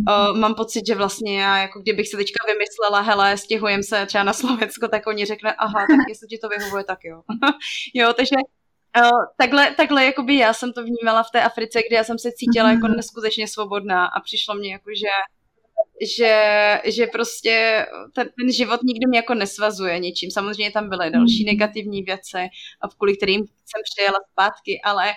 uh, 0.08 0.38
mám 0.38 0.54
pocit, 0.54 0.86
že 0.86 0.94
vlastně 0.94 1.40
já, 1.40 1.58
jako 1.58 1.80
kdybych 1.80 2.08
se 2.08 2.16
teďka 2.16 2.46
vymyslela, 2.46 3.00
hele, 3.00 3.36
stěhujem 3.36 3.82
se 3.82 4.06
třeba 4.06 4.24
na 4.24 4.32
Slovensko, 4.32 4.88
tak 4.88 5.06
oni 5.06 5.24
řekne, 5.24 5.52
aha, 5.52 5.86
tak 5.90 5.98
jestli 6.08 6.28
ti 6.28 6.38
to 6.38 6.48
vyhovuje, 6.48 6.84
tak 6.84 6.98
jo. 7.04 7.22
jo, 7.94 8.12
takže 8.12 8.36
Uh, 8.96 9.10
takhle, 9.38 9.74
takhle 9.74 10.04
jakoby 10.04 10.36
já 10.36 10.52
jsem 10.52 10.72
to 10.72 10.84
vnímala 10.84 11.22
v 11.22 11.30
té 11.30 11.42
Africe, 11.42 11.80
kde 11.88 11.96
já 11.96 12.04
jsem 12.04 12.18
se 12.18 12.28
cítila 12.32 12.68
mm-hmm. 12.68 12.74
jako 12.74 12.88
neskutečně 12.88 13.48
svobodná 13.48 14.06
a 14.06 14.20
přišlo 14.20 14.54
mě 14.54 14.72
jako, 14.72 14.90
že 14.96 15.08
že, 16.16 16.34
že 16.84 17.06
prostě 17.06 17.86
ten, 18.14 18.28
ten 18.38 18.52
život 18.52 18.80
nikdy 18.82 19.06
mě 19.08 19.18
jako 19.18 19.34
nesvazuje 19.34 19.98
ničím. 19.98 20.30
Samozřejmě 20.30 20.70
tam 20.70 20.88
byly 20.88 21.10
další 21.10 21.44
mhm. 21.44 21.52
negativní 21.52 22.02
věci, 22.02 22.38
kvůli 22.98 23.16
kterým 23.16 23.40
jsem 23.40 23.80
přijela 23.84 24.18
zpátky, 24.32 24.80
ale 24.84 25.12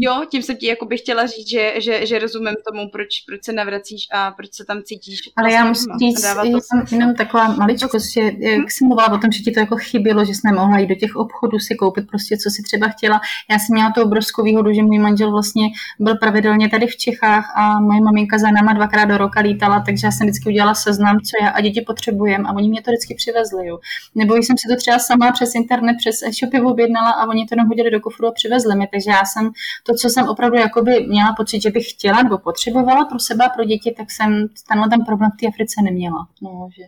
Jo, 0.00 0.24
tím 0.30 0.42
jsem 0.42 0.56
ti 0.56 0.66
jako 0.66 0.86
bych 0.86 1.00
chtěla 1.00 1.26
říct, 1.26 1.50
že, 1.50 1.72
že, 1.78 2.06
že 2.06 2.18
rozumím 2.18 2.54
tomu, 2.70 2.90
proč, 2.92 3.08
proč 3.26 3.44
se 3.44 3.52
navracíš 3.52 4.06
a 4.12 4.30
proč 4.30 4.54
se 4.54 4.64
tam 4.64 4.82
cítíš. 4.82 5.20
Ale 5.36 5.52
já 5.52 5.64
musím 5.64 5.92
říct, 6.00 6.24
jenom, 6.44 6.60
jenom 6.90 7.14
taková 7.14 7.48
maličkost, 7.48 8.12
že 8.12 8.20
jak 8.20 8.32
hm? 8.32 8.64
jsem 8.68 8.88
mluvila 8.88 9.12
o 9.12 9.18
tom, 9.18 9.32
že 9.32 9.42
ti 9.42 9.50
to 9.50 9.60
jako 9.60 9.76
chybělo, 9.76 10.24
že 10.24 10.34
jsi 10.34 10.40
nemohla 10.44 10.78
jít 10.78 10.86
do 10.86 10.94
těch 10.94 11.16
obchodů 11.16 11.58
si 11.58 11.74
koupit 11.74 12.06
prostě, 12.06 12.36
co 12.36 12.50
si 12.50 12.62
třeba 12.62 12.88
chtěla. 12.88 13.20
Já 13.50 13.58
jsem 13.58 13.74
měla 13.74 13.92
tu 13.92 14.02
obrovskou 14.02 14.42
výhodu, 14.42 14.72
že 14.72 14.82
můj 14.82 14.98
manžel 14.98 15.30
vlastně 15.30 15.68
byl 15.98 16.16
pravidelně 16.16 16.68
tady 16.68 16.86
v 16.86 16.96
Čechách 16.96 17.52
a 17.56 17.80
moje 17.80 18.00
maminka 18.00 18.38
za 18.38 18.50
náma 18.50 18.72
dvakrát 18.72 19.04
do 19.04 19.18
roka 19.18 19.40
lítala, 19.40 19.82
takže 19.86 20.06
já 20.06 20.10
jsem 20.10 20.26
vždycky 20.26 20.48
udělala 20.48 20.74
seznam, 20.74 21.20
co 21.20 21.44
já 21.44 21.48
a 21.50 21.60
děti 21.60 21.80
potřebujeme 21.80 22.48
a 22.48 22.52
oni 22.52 22.68
mě 22.68 22.82
to 22.82 22.90
vždycky 22.90 23.14
přivezli. 23.14 23.66
Jo. 23.66 23.78
Nebo 24.14 24.36
jsem 24.36 24.58
si 24.58 24.68
to 24.68 24.76
třeba 24.76 24.98
sama 24.98 25.32
přes 25.32 25.54
internet, 25.54 25.96
přes 25.98 26.22
e-shopy 26.22 26.60
objednala 26.60 27.10
a 27.10 27.28
oni 27.28 27.46
to 27.46 27.54
jenom 27.54 27.68
hodili 27.68 27.90
do 27.90 28.00
kufru 28.00 28.26
a 28.26 28.32
přivezli 28.32 28.76
mi. 28.76 28.86
Takže 28.92 29.10
já 29.10 29.24
jsem 29.24 29.50
to, 29.88 29.94
co 29.94 30.08
jsem 30.08 30.28
opravdu 30.28 30.56
jakoby 30.56 31.06
měla 31.08 31.32
pocit, 31.32 31.62
že 31.62 31.70
bych 31.70 31.90
chtěla 31.90 32.22
nebo 32.22 32.38
potřebovala 32.38 33.04
pro 33.04 33.18
sebe 33.18 33.44
a 33.44 33.48
pro 33.48 33.64
děti, 33.64 33.94
tak 33.96 34.10
jsem 34.10 34.48
tenhle 34.68 34.88
ten 34.88 35.04
problém 35.04 35.30
v 35.30 35.40
té 35.40 35.46
Africe 35.46 35.82
neměla. 35.82 36.28
No, 36.42 36.68
že 36.76 36.82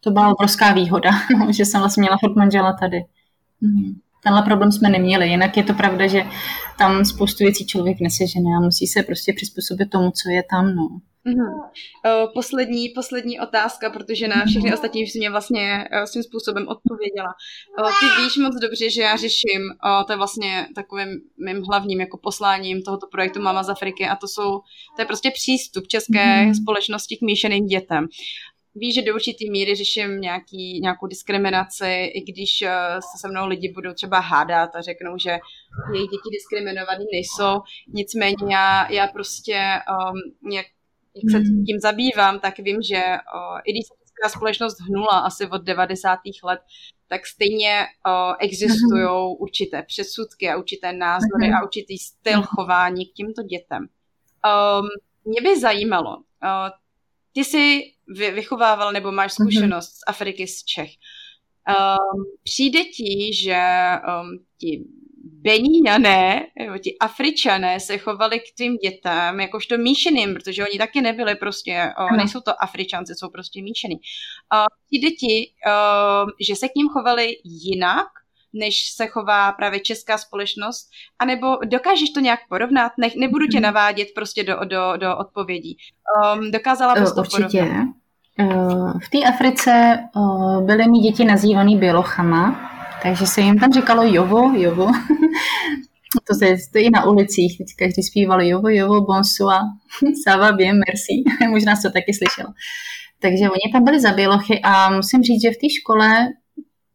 to 0.00 0.10
byla 0.10 0.28
obrovská 0.28 0.72
výhoda, 0.72 1.10
že 1.50 1.64
jsem 1.64 1.80
vlastně 1.80 2.00
měla 2.00 2.16
furt 2.20 2.36
manžela 2.36 2.72
tady. 2.72 3.04
Mhm. 3.60 4.00
Tenhle 4.22 4.42
problém 4.42 4.72
jsme 4.72 4.88
neměli. 4.88 5.28
Jinak 5.28 5.56
je 5.56 5.62
to 5.62 5.74
pravda, 5.74 6.06
že 6.06 6.22
tam 6.78 7.04
spoustu 7.04 7.44
věcí 7.44 7.66
člověk 7.66 8.00
nesežene 8.00 8.50
a 8.56 8.60
musí 8.60 8.86
se 8.86 9.02
prostě 9.02 9.32
přizpůsobit 9.36 9.90
tomu, 9.90 10.10
co 10.10 10.30
je 10.30 10.42
tam. 10.50 10.74
No. 10.74 10.88
Mm-hmm. 11.26 12.28
Poslední, 12.34 12.88
poslední 12.88 13.40
otázka, 13.40 13.90
protože 13.90 14.28
na 14.28 14.44
všechny 14.46 14.74
ostatní 14.74 15.04
už 15.04 15.14
mě 15.14 15.30
vlastně 15.30 15.88
uh, 15.92 16.04
svým 16.04 16.22
způsobem 16.22 16.68
odpověděla. 16.68 17.34
Uh, 17.82 17.90
ty 17.90 18.22
víš 18.22 18.36
moc 18.36 18.54
dobře, 18.62 18.90
že 18.90 19.02
já 19.02 19.16
řeším, 19.16 19.60
to 20.06 20.12
je 20.12 20.16
vlastně 20.16 20.66
takovým 20.74 21.08
mým 21.46 21.62
hlavním 21.62 22.00
jako 22.00 22.18
posláním 22.18 22.82
tohoto 22.82 23.06
projektu 23.06 23.42
Mama 23.42 23.62
z 23.62 23.70
Afriky 23.70 24.06
a 24.08 24.16
to 24.16 24.28
jsou, 24.28 24.50
to 24.96 25.02
je 25.02 25.06
prostě 25.06 25.30
přístup 25.30 25.86
české 25.86 26.12
mm-hmm. 26.12 26.62
společnosti 26.62 27.16
k 27.16 27.22
míšeným 27.22 27.66
dětem. 27.66 28.06
Víš, 28.74 28.94
že 28.94 29.02
do 29.02 29.14
určitý 29.14 29.50
míry 29.50 29.74
řeším 29.74 30.20
nějaký, 30.20 30.80
nějakou 30.80 31.06
diskriminaci, 31.06 32.12
i 32.14 32.20
když 32.20 32.58
se 33.00 33.18
se 33.20 33.28
mnou 33.28 33.46
lidi 33.46 33.72
budou 33.72 33.92
třeba 33.92 34.18
hádat 34.18 34.76
a 34.76 34.80
řeknou, 34.80 35.18
že 35.18 35.30
jejich 35.94 36.10
děti 36.10 36.28
diskriminovaný 36.32 37.04
nejsou. 37.12 37.60
Nicméně 37.88 38.54
já, 38.54 38.92
já 38.92 39.06
prostě 39.06 39.58
um, 39.90 40.52
jak 40.52 40.66
jak 41.14 41.30
se 41.30 41.38
hmm. 41.38 41.64
tím 41.64 41.78
zabývám, 41.80 42.40
tak 42.40 42.58
vím, 42.58 42.82
že 42.82 43.02
o, 43.34 43.58
i 43.64 43.72
když 43.72 43.86
se 43.86 43.94
česká 44.00 44.38
společnost 44.38 44.80
hnula 44.80 45.18
asi 45.18 45.46
od 45.46 45.62
90. 45.62 46.18
let, 46.44 46.60
tak 47.08 47.26
stejně 47.26 47.86
o, 48.06 48.34
existují 48.38 49.02
mm. 49.02 49.36
určité 49.38 49.82
předsudky 49.82 50.48
a 50.48 50.56
určité 50.56 50.92
názory 50.92 51.48
mm. 51.48 51.54
a 51.54 51.62
určitý 51.62 51.98
styl 51.98 52.42
chování 52.42 53.06
k 53.06 53.12
těmto 53.12 53.42
dětem. 53.42 53.88
Um, 54.80 54.88
mě 55.24 55.40
by 55.40 55.60
zajímalo, 55.60 56.16
uh, 56.16 56.22
ty 57.32 57.44
jsi 57.44 57.80
vy, 58.16 58.30
vychovával 58.30 58.92
nebo 58.92 59.12
máš 59.12 59.38
mhm. 59.38 59.48
zkušenost 59.48 59.92
mm. 59.92 59.96
z 59.96 60.00
Afriky, 60.06 60.46
z 60.46 60.64
Čech. 60.64 60.90
Um, 61.68 62.24
přijde 62.44 62.84
ti, 62.84 63.30
že 63.34 63.60
um, 64.22 64.44
ti 64.58 64.84
Beníňané, 65.42 66.46
ti 66.84 66.98
Afričané 66.98 67.80
se 67.80 67.98
chovali 67.98 68.40
k 68.40 68.54
tvým 68.56 68.76
dětem 68.76 69.40
jakožto 69.40 69.78
míšeným, 69.78 70.34
protože 70.34 70.68
oni 70.68 70.78
taky 70.78 71.00
nebyli 71.00 71.34
prostě, 71.34 71.92
o, 71.98 72.16
nejsou 72.16 72.40
to 72.40 72.62
Afričanci, 72.62 73.14
jsou 73.14 73.28
prostě 73.28 73.62
míšený. 73.62 73.96
A 74.52 74.64
ti 74.90 74.98
děti, 74.98 75.52
o, 75.66 76.26
že 76.40 76.56
se 76.56 76.68
k 76.68 76.74
ním 76.74 76.88
chovali 76.88 77.36
jinak, 77.44 78.06
než 78.52 78.90
se 78.90 79.06
chová 79.06 79.52
právě 79.52 79.80
česká 79.80 80.18
společnost, 80.18 80.90
anebo 81.18 81.56
dokážeš 81.64 82.10
to 82.10 82.20
nějak 82.20 82.40
porovnat? 82.48 82.92
Ne, 82.98 83.10
nebudu 83.16 83.46
tě 83.46 83.56
mhm. 83.56 83.62
navádět 83.62 84.08
prostě 84.14 84.44
do, 84.44 84.56
do, 84.64 84.96
do 84.96 85.16
odpovědí. 85.16 85.76
Um, 86.34 86.50
dokázala 86.50 86.94
bys 86.94 87.12
to 87.12 87.20
Určitě. 87.20 87.58
porovnat? 87.58 87.86
V 89.04 89.08
té 89.10 89.18
Africe 89.28 89.98
byly 90.66 90.88
mi 90.88 90.98
děti 90.98 91.24
nazývané 91.24 91.76
bělochama, 91.76 92.70
takže 93.02 93.26
se 93.26 93.40
jim 93.40 93.58
tam 93.58 93.72
říkalo 93.72 94.02
jovo, 94.02 94.52
jovo. 94.56 94.86
to 96.28 96.34
se 96.34 96.58
stojí 96.58 96.90
na 96.90 97.04
ulicích, 97.04 97.58
teď 97.58 97.66
každý 97.78 98.02
zpíval 98.02 98.42
jovo, 98.42 98.68
jovo, 98.68 99.00
bonsoir, 99.00 99.60
ça 100.26 100.36
va 100.36 100.52
bien, 100.52 100.80
merci. 100.86 101.48
Možná 101.50 101.76
jsi 101.76 101.82
to 101.82 101.90
taky 101.90 102.14
slyšela. 102.14 102.54
Takže 103.22 103.50
oni 103.50 103.72
tam 103.72 103.84
byli 103.84 104.00
za 104.00 104.12
bělochy 104.12 104.60
a 104.62 104.90
musím 104.90 105.22
říct, 105.22 105.42
že 105.42 105.50
v 105.50 105.60
té 105.60 105.70
škole, 105.80 106.28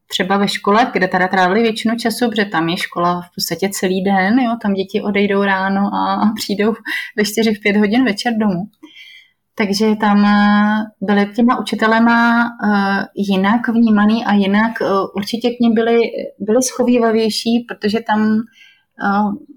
třeba 0.07 0.37
ve 0.37 0.47
škole, 0.47 0.91
kde 0.93 1.07
teda 1.07 1.27
trávili 1.27 1.61
většinu 1.61 1.95
času, 1.95 2.29
protože 2.29 2.45
tam 2.45 2.69
je 2.69 2.77
škola 2.77 3.21
v 3.21 3.35
podstatě 3.35 3.69
celý 3.69 4.03
den, 4.03 4.39
jo, 4.39 4.57
tam 4.61 4.73
děti 4.73 5.01
odejdou 5.01 5.43
ráno 5.43 5.81
a 5.81 6.31
přijdou 6.35 6.73
ve 7.17 7.25
4 7.25 7.53
v 7.53 7.59
5 7.59 7.77
hodin 7.77 8.05
večer 8.05 8.33
domů 8.37 8.63
takže 9.57 9.95
tam 9.95 10.25
eh, 10.25 10.85
byly 11.01 11.25
těma 11.35 11.59
učitelema 11.59 12.43
eh, 12.43 13.05
jinak 13.15 13.67
vnímaný 13.67 14.25
a 14.25 14.33
jinak 14.33 14.81
eh, 14.81 14.85
určitě 15.15 15.49
k 15.49 15.59
ním 15.59 15.73
byli, 15.73 15.99
byli 16.39 16.63
schovývavější, 16.63 17.65
protože 17.67 17.99
tam 18.07 18.37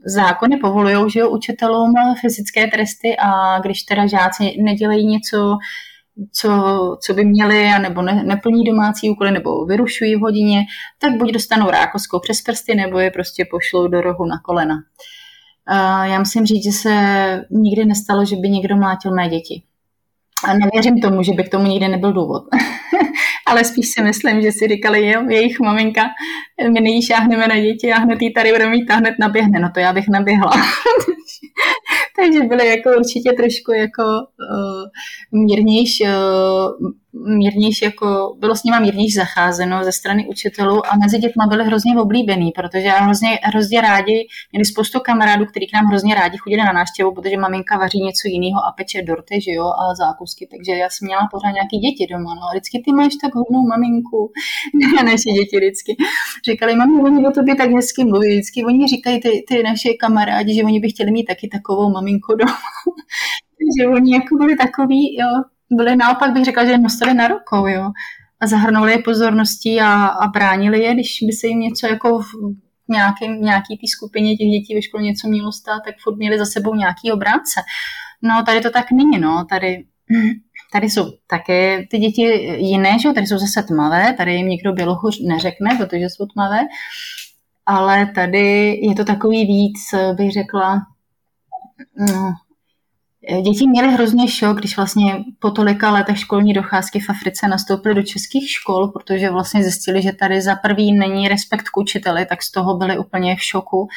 zákony 0.06 0.56
povolují, 0.56 1.10
že 1.10 1.26
učitelům 1.26 1.94
fyzické 2.20 2.66
tresty 2.66 3.16
a 3.18 3.60
když 3.60 3.82
teda 3.82 4.06
žáci 4.06 4.56
nedělají 4.62 5.06
něco, 5.06 5.56
co, 6.32 6.50
co 7.06 7.14
by 7.14 7.24
měli, 7.24 7.68
nebo 7.82 8.02
ne, 8.02 8.24
neplní 8.24 8.64
domácí 8.64 9.10
úkoly, 9.10 9.30
nebo 9.30 9.64
vyrušují 9.64 10.16
v 10.16 10.20
hodině, 10.20 10.64
tak 11.00 11.12
buď 11.18 11.32
dostanou 11.32 11.70
rákoskou 11.70 12.20
přes 12.20 12.42
prsty, 12.42 12.74
nebo 12.74 12.98
je 12.98 13.10
prostě 13.10 13.44
pošlou 13.50 13.88
do 13.88 14.00
rohu 14.00 14.26
na 14.26 14.38
kolena. 14.38 14.74
Já 16.04 16.18
musím 16.18 16.46
říct, 16.46 16.64
že 16.64 16.72
se 16.72 16.94
nikdy 17.50 17.84
nestalo, 17.84 18.24
že 18.24 18.36
by 18.36 18.48
někdo 18.50 18.76
mlátil 18.76 19.14
mé 19.14 19.28
děti. 19.28 19.62
A 20.44 20.54
nevěřím 20.54 21.00
tomu, 21.00 21.22
že 21.22 21.32
by 21.32 21.44
k 21.44 21.48
tomu 21.48 21.66
nikdy 21.66 21.88
nebyl 21.88 22.12
důvod. 22.12 22.42
Ale 23.46 23.64
spíš 23.64 23.88
si 23.88 24.02
myslím, 24.02 24.42
že 24.42 24.52
si 24.52 24.68
říkali, 24.68 25.08
jo, 25.08 25.22
jejich 25.28 25.60
maminka, 25.60 26.02
my 26.72 26.80
nyní 26.80 27.02
šáhneme 27.02 27.48
na 27.48 27.60
děti 27.60 27.92
a 27.92 27.98
hned 27.98 28.22
jí 28.22 28.32
tady 28.32 28.52
budeme 28.52 28.70
mít 28.70 28.90
a 28.90 28.94
hned 28.94 29.14
naběhne. 29.20 29.60
No 29.60 29.70
to 29.74 29.80
já 29.80 29.92
bych 29.92 30.08
naběhla. 30.08 30.50
Takže 32.20 32.42
byly 32.42 32.68
jako 32.68 32.90
určitě 32.90 33.32
trošku 33.32 33.72
jako 33.72 34.02
uh, 34.02 35.44
mírnější, 35.44 36.04
uh, 36.04 36.90
mírnější 37.12 37.84
jako, 37.84 38.36
bylo 38.38 38.56
s 38.56 38.64
nima 38.64 38.80
mírnější 38.80 39.14
zacházeno 39.14 39.84
ze 39.84 39.92
strany 39.92 40.26
učitelů 40.28 40.86
a 40.86 40.96
mezi 40.96 41.18
dětma 41.18 41.46
byly 41.46 41.64
hrozně 41.64 42.00
oblíbený, 42.00 42.52
protože 42.56 42.88
hrozně, 42.88 43.38
hrozně 43.42 43.80
rádi, 43.80 44.26
měli 44.52 44.64
spoustu 44.64 45.00
kamarádů, 45.00 45.46
kteří 45.46 45.66
k 45.66 45.74
nám 45.74 45.86
hrozně 45.86 46.14
rádi 46.14 46.38
chodili 46.38 46.62
na 46.62 46.72
návštěvu, 46.72 47.14
protože 47.14 47.36
maminka 47.36 47.78
vaří 47.78 47.98
něco 47.98 48.28
jiného 48.28 48.60
a 48.68 48.72
peče 48.76 49.02
dorty, 49.02 49.40
že 49.40 49.52
jo, 49.52 49.64
a 49.64 49.94
zákusky, 49.94 50.48
takže 50.52 50.72
já 50.72 50.88
jsem 50.90 51.06
měla 51.06 51.28
pořád 51.32 51.50
nějaký 51.50 51.76
děti 51.78 52.06
doma, 52.12 52.34
no, 52.34 52.42
vždycky 52.52 52.82
ty 52.84 52.92
máš 52.92 53.12
tak 53.22 53.34
hodnou 53.34 53.62
maminku, 53.72 54.32
naše 55.04 55.30
děti 55.38 55.56
vždycky. 55.56 55.96
Říkali, 56.50 56.76
mami, 56.76 57.00
oni 57.02 57.26
o 57.26 57.30
tobě 57.30 57.54
tak 57.56 57.70
hezky 57.70 58.04
mluví, 58.04 58.28
vždycky 58.28 58.64
oni 58.64 58.86
říkají 58.88 59.20
ty, 59.20 59.44
ty 59.48 59.62
naše 59.62 59.88
kamarádi, 60.00 60.54
že 60.54 60.64
oni 60.64 60.80
by 60.80 60.88
chtěli 60.88 61.10
mít 61.10 61.24
taky 61.24 61.48
takovou 61.48 61.90
maminku 61.90 62.34
doma. 62.34 62.58
takže 63.58 63.80
oni 63.96 64.14
jako 64.14 64.36
byli 64.36 64.56
takový, 64.56 65.16
jo, 65.20 65.32
byli 65.70 65.96
naopak 65.96 66.32
bych 66.32 66.44
řekla, 66.44 66.64
že 66.64 66.78
nosili 66.78 67.14
na 67.14 67.28
rukou, 67.28 67.66
jo. 67.66 67.90
A 68.40 68.46
zahrnuli 68.46 68.92
je 68.92 68.98
pozorností 68.98 69.80
a, 69.80 70.06
a 70.06 70.26
bránili 70.26 70.82
je, 70.82 70.94
když 70.94 71.18
by 71.26 71.32
se 71.32 71.46
jim 71.46 71.60
něco 71.60 71.86
jako 71.86 72.18
v 72.18 72.26
nějaký, 72.88 73.28
nějaký 73.28 73.76
té 73.76 73.86
skupině 73.86 74.36
těch 74.36 74.48
dětí 74.48 74.74
ve 74.74 74.82
škole 74.82 75.02
něco 75.02 75.28
mělo 75.28 75.52
stát, 75.52 75.80
tak 75.84 75.94
furt 76.02 76.16
měli 76.16 76.38
za 76.38 76.44
sebou 76.44 76.74
nějaký 76.74 77.12
obránce. 77.12 77.60
No 78.22 78.42
tady 78.46 78.60
to 78.60 78.70
tak 78.70 78.90
není, 78.92 79.18
no. 79.18 79.44
Tady, 79.50 79.84
tady 80.72 80.90
jsou 80.90 81.12
také 81.26 81.86
ty 81.90 81.98
děti 81.98 82.22
jiné, 82.56 82.98
že? 82.98 83.12
tady 83.12 83.26
jsou 83.26 83.38
zase 83.38 83.62
tmavé, 83.62 84.14
tady 84.16 84.34
jim 84.34 84.48
nikdo 84.48 84.72
bělochuř 84.72 85.20
neřekne, 85.20 85.70
protože 85.78 86.04
jsou 86.04 86.26
tmavé, 86.26 86.60
ale 87.66 88.06
tady 88.14 88.78
je 88.82 88.94
to 88.94 89.04
takový 89.04 89.46
víc, 89.46 89.78
bych 90.14 90.32
řekla, 90.32 90.82
no, 91.98 92.34
Děti 93.42 93.68
měly 93.68 93.92
hrozně 93.92 94.28
šok, 94.28 94.58
když 94.58 94.76
vlastně 94.76 95.24
po 95.38 95.50
tolika 95.50 95.90
letech 95.90 96.18
školní 96.18 96.52
docházky 96.52 97.00
v 97.00 97.10
Africe 97.10 97.48
nastoupily 97.48 97.94
do 97.94 98.02
českých 98.02 98.50
škol, 98.50 98.88
protože 98.88 99.30
vlastně 99.30 99.62
zjistili, 99.62 100.02
že 100.02 100.12
tady 100.12 100.40
za 100.40 100.54
prvý 100.54 100.92
není 100.92 101.28
respekt 101.28 101.68
k 101.68 101.76
učiteli, 101.76 102.26
tak 102.26 102.42
z 102.42 102.50
toho 102.52 102.76
byli 102.76 102.98
úplně 102.98 103.36
v 103.36 103.42
šoku. 103.42 103.88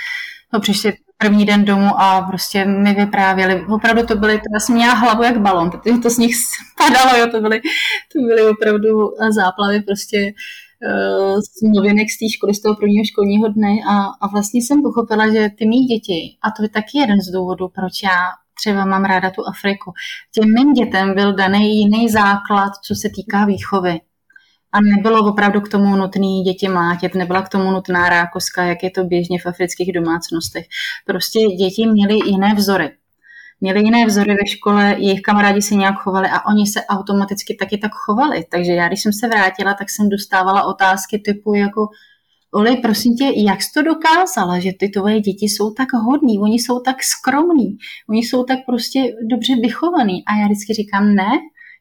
No, 0.53 0.59
přišli 0.59 0.93
první 1.17 1.45
den 1.45 1.65
domů 1.65 1.89
a 1.97 2.21
prostě 2.21 2.65
mi 2.65 2.93
vyprávěli. 2.93 3.65
Opravdu 3.65 4.05
to 4.05 4.15
byly, 4.15 4.37
to 4.37 4.59
jsem 4.59 4.75
měla 4.75 4.93
hlavu 4.93 5.23
jak 5.23 5.41
balon, 5.41 5.71
protože 5.71 5.97
to 5.97 6.09
z 6.09 6.17
nich 6.17 6.35
spadalo, 6.35 7.17
jo, 7.17 7.27
to 7.31 7.41
byly, 7.41 7.61
to 8.13 8.21
byly 8.27 8.49
opravdu 8.49 8.89
záplavy 9.29 9.81
prostě 9.81 10.17
uh, 10.27 11.39
z 11.39 11.73
novinek 11.75 12.07
z 12.11 12.17
té 12.19 12.29
školy, 12.35 12.53
z 12.53 12.61
toho 12.61 12.75
prvního 12.75 13.05
školního 13.05 13.47
dne 13.47 13.73
a, 13.89 13.95
a 14.21 14.27
vlastně 14.27 14.61
jsem 14.61 14.81
pochopila, 14.81 15.33
že 15.33 15.49
ty 15.57 15.65
mý 15.67 15.85
děti, 15.85 16.37
a 16.43 16.51
to 16.51 16.63
je 16.63 16.69
taky 16.69 16.97
jeden 16.97 17.21
z 17.21 17.31
důvodů, 17.31 17.67
proč 17.75 18.03
já 18.03 18.19
třeba 18.61 18.85
mám 18.85 19.03
ráda 19.03 19.29
tu 19.29 19.47
Afriku. 19.47 19.93
Těm 20.33 20.53
mým 20.53 20.73
dětem 20.73 21.15
byl 21.15 21.33
daný 21.33 21.79
jiný 21.79 22.09
základ, 22.09 22.71
co 22.87 22.95
se 22.95 23.09
týká 23.15 23.45
výchovy. 23.45 23.99
A 24.73 24.81
nebylo 24.81 25.29
opravdu 25.31 25.61
k 25.61 25.69
tomu 25.69 25.95
nutné 25.95 26.41
děti 26.45 26.69
mlátit, 26.69 27.15
nebyla 27.15 27.41
k 27.41 27.49
tomu 27.49 27.71
nutná 27.71 28.09
rákoska, 28.09 28.63
jak 28.63 28.83
je 28.83 28.91
to 28.91 29.03
běžně 29.03 29.39
v 29.39 29.45
afrických 29.45 29.93
domácnostech. 29.93 30.65
Prostě 31.05 31.39
děti 31.39 31.87
měly 31.87 32.15
jiné 32.25 32.53
vzory. 32.55 32.89
Měli 33.61 33.79
jiné 33.83 34.05
vzory 34.05 34.33
ve 34.33 34.47
škole, 34.47 34.95
jejich 34.97 35.21
kamarádi 35.21 35.61
se 35.61 35.75
nějak 35.75 35.95
chovali 35.95 36.27
a 36.29 36.45
oni 36.45 36.67
se 36.67 36.85
automaticky 36.85 37.55
taky 37.55 37.77
tak 37.77 37.91
chovali. 37.93 38.45
Takže 38.51 38.71
já, 38.71 38.87
když 38.87 39.01
jsem 39.01 39.13
se 39.13 39.27
vrátila, 39.27 39.73
tak 39.73 39.89
jsem 39.89 40.09
dostávala 40.09 40.63
otázky 40.63 41.19
typu 41.19 41.53
jako, 41.53 41.87
Oli, 42.53 42.77
prosím 42.77 43.15
tě, 43.15 43.31
jak 43.35 43.61
jsi 43.61 43.69
to 43.73 43.81
dokázala, 43.81 44.59
že 44.59 44.71
ty 44.79 44.89
tvoje 44.89 45.19
děti 45.19 45.45
jsou 45.45 45.73
tak 45.73 45.87
hodní, 45.93 46.39
oni 46.39 46.55
jsou 46.55 46.79
tak 46.79 46.95
skromní, 47.03 47.77
oni 48.09 48.19
jsou 48.19 48.43
tak 48.43 48.59
prostě 48.65 48.99
dobře 49.29 49.55
vychovaný. 49.55 50.23
A 50.25 50.37
já 50.39 50.45
vždycky 50.45 50.73
říkám, 50.73 51.15
ne, 51.15 51.31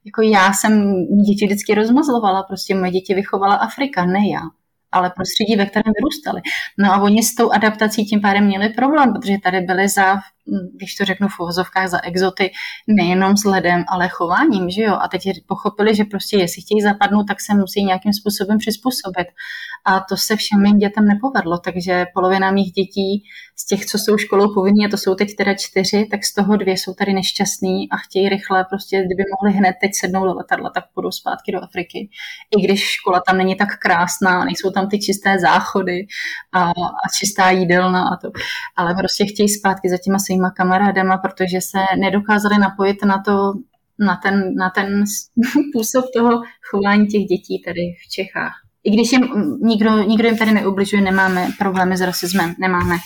jako 0.04 0.22
já 0.22 0.52
jsem 0.52 0.94
děti 1.26 1.46
vždycky 1.46 1.74
rozmazlovala, 1.74 2.42
prostě 2.42 2.74
moje 2.74 2.90
děti 2.90 3.14
vychovala 3.14 3.54
Afrika, 3.54 4.04
ne 4.04 4.28
já 4.32 4.40
ale 4.92 5.10
prostředí, 5.16 5.56
ve 5.56 5.66
kterém 5.66 5.92
vyrůstali. 5.96 6.40
No 6.78 6.92
a 6.92 7.02
oni 7.02 7.22
s 7.22 7.34
tou 7.34 7.50
adaptací 7.50 8.04
tím 8.04 8.20
pádem 8.20 8.44
měli 8.44 8.68
problém, 8.68 9.12
protože 9.12 9.38
tady 9.42 9.60
byli 9.60 9.88
za 9.88 10.16
když 10.76 10.94
to 10.94 11.04
řeknu 11.04 11.28
v 11.28 11.40
uvozovkách 11.40 11.88
za 11.88 12.04
exoty, 12.04 12.50
nejenom 12.88 13.34
vzhledem, 13.34 13.84
ale 13.88 14.08
chováním, 14.08 14.70
že 14.70 14.82
jo. 14.82 14.94
A 15.00 15.08
teď 15.08 15.22
pochopili, 15.46 15.94
že 15.94 16.04
prostě 16.04 16.36
jestli 16.36 16.62
chtějí 16.62 16.80
zapadnout, 16.80 17.24
tak 17.24 17.40
se 17.40 17.54
musí 17.54 17.84
nějakým 17.84 18.12
způsobem 18.12 18.58
přizpůsobit. 18.58 19.26
A 19.86 20.00
to 20.00 20.16
se 20.16 20.36
všem 20.36 20.62
mým 20.62 20.78
dětem 20.78 21.04
nepovedlo, 21.04 21.58
takže 21.58 22.06
polovina 22.14 22.50
mých 22.50 22.72
dětí 22.72 23.22
z 23.56 23.66
těch, 23.66 23.86
co 23.86 23.98
jsou 23.98 24.18
školou 24.18 24.54
povinní, 24.54 24.86
a 24.86 24.88
to 24.88 24.96
jsou 24.96 25.14
teď 25.14 25.28
teda 25.38 25.54
čtyři, 25.54 26.08
tak 26.10 26.24
z 26.24 26.34
toho 26.34 26.56
dvě 26.56 26.74
jsou 26.76 26.94
tady 26.94 27.12
nešťastní 27.12 27.90
a 27.90 27.96
chtějí 27.96 28.28
rychle, 28.28 28.64
prostě 28.70 28.96
kdyby 28.96 29.24
mohli 29.32 29.58
hned 29.58 29.74
teď 29.80 29.90
sednout 29.94 30.24
do 30.24 30.34
letadla, 30.34 30.70
tak 30.74 30.84
půjdou 30.94 31.10
zpátky 31.10 31.52
do 31.52 31.62
Afriky. 31.62 32.08
I 32.56 32.60
když 32.62 32.80
škola 32.80 33.20
tam 33.26 33.38
není 33.38 33.54
tak 33.56 33.68
krásná, 33.78 34.44
nejsou 34.44 34.70
tam 34.70 34.88
ty 34.88 34.98
čisté 34.98 35.38
záchody 35.38 36.06
a, 36.52 36.62
a 36.70 37.06
čistá 37.18 37.50
jídelna 37.50 38.08
a 38.08 38.16
to. 38.16 38.30
Ale 38.76 38.94
prostě 38.94 39.24
chtějí 39.26 39.48
zpátky 39.48 39.88
za 39.88 39.96
těma 40.04 40.18
svýma 40.40 40.50
kamarádama, 40.50 41.18
protože 41.18 41.60
se 41.60 41.78
nedokázali 41.98 42.58
napojit 42.58 43.04
na 43.04 43.22
to, 43.22 43.52
na 43.98 44.16
ten, 44.16 44.54
na 44.54 44.70
ten 44.70 45.04
působ 45.72 46.04
toho 46.14 46.42
chování 46.70 47.06
těch 47.06 47.22
dětí 47.22 47.62
tady 47.64 47.80
v 48.06 48.10
Čechách. 48.10 48.52
I 48.84 48.90
když 48.90 49.12
jim 49.12 49.28
nikdo, 49.62 50.02
nikdo 50.02 50.28
jim 50.28 50.38
tady 50.38 50.52
neubližuje, 50.52 51.02
nemáme 51.02 51.48
problémy 51.58 51.96
s 51.96 52.00
rasismem, 52.00 52.54
nemáme. 52.58 52.96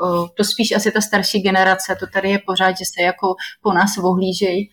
O, 0.00 0.28
to 0.28 0.44
spíš 0.44 0.72
asi 0.72 0.90
ta 0.92 1.00
starší 1.00 1.40
generace, 1.42 1.96
to 2.00 2.06
tady 2.06 2.30
je 2.30 2.38
pořád, 2.46 2.70
že 2.70 2.84
se 2.94 3.02
jako 3.02 3.34
po 3.62 3.72
nás 3.72 3.98
ohlížejí, 3.98 4.70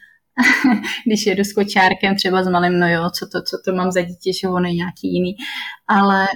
když 1.06 1.26
jedu 1.26 1.44
s 1.44 1.54
kočárkem 1.54 2.16
třeba 2.16 2.44
s 2.44 2.50
malým, 2.50 2.80
no 2.80 2.88
jo, 2.90 3.10
co 3.20 3.26
to, 3.26 3.42
co 3.42 3.58
to 3.66 3.76
mám 3.76 3.92
za 3.92 4.02
dítě, 4.02 4.32
že 4.42 4.48
on 4.48 4.66
je 4.66 4.74
nějaký 4.74 5.14
jiný. 5.14 5.36
Ale 5.88 6.28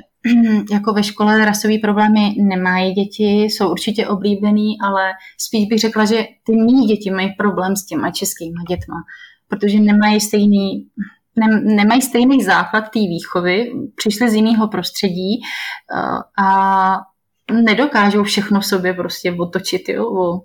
jako 0.72 0.94
ve 0.94 1.04
škole 1.04 1.46
rasové 1.46 1.78
problémy 1.82 2.36
nemají 2.38 2.94
děti, 2.94 3.44
jsou 3.44 3.72
určitě 3.72 4.08
oblíbený, 4.08 4.78
ale 4.84 5.12
spíš 5.38 5.68
bych 5.68 5.80
řekla, 5.80 6.06
že 6.06 6.26
ty 6.44 6.56
mý 6.56 6.86
děti 6.86 7.12
mají 7.12 7.34
problém 7.38 7.76
s 7.76 7.86
těma 7.86 8.12
českýma 8.12 8.64
dětma, 8.70 8.96
protože 9.48 9.80
nemají 9.80 10.22
stejný, 10.22 10.88
ne, 11.36 11.62
nemají 11.76 12.02
stejný 12.02 12.44
základ 12.44 12.82
té 12.82 13.00
výchovy, 13.00 13.72
přišli 13.96 14.30
z 14.30 14.34
jiného 14.34 14.68
prostředí 14.68 15.42
eh, 15.96 16.44
a 16.44 17.00
nedokážou 17.52 18.24
všechno 18.24 18.60
v 18.60 18.66
sobě 18.66 18.94
prostě 18.94 19.32
otočit, 19.32 19.90
jo, 19.90 20.06
o 20.06 20.42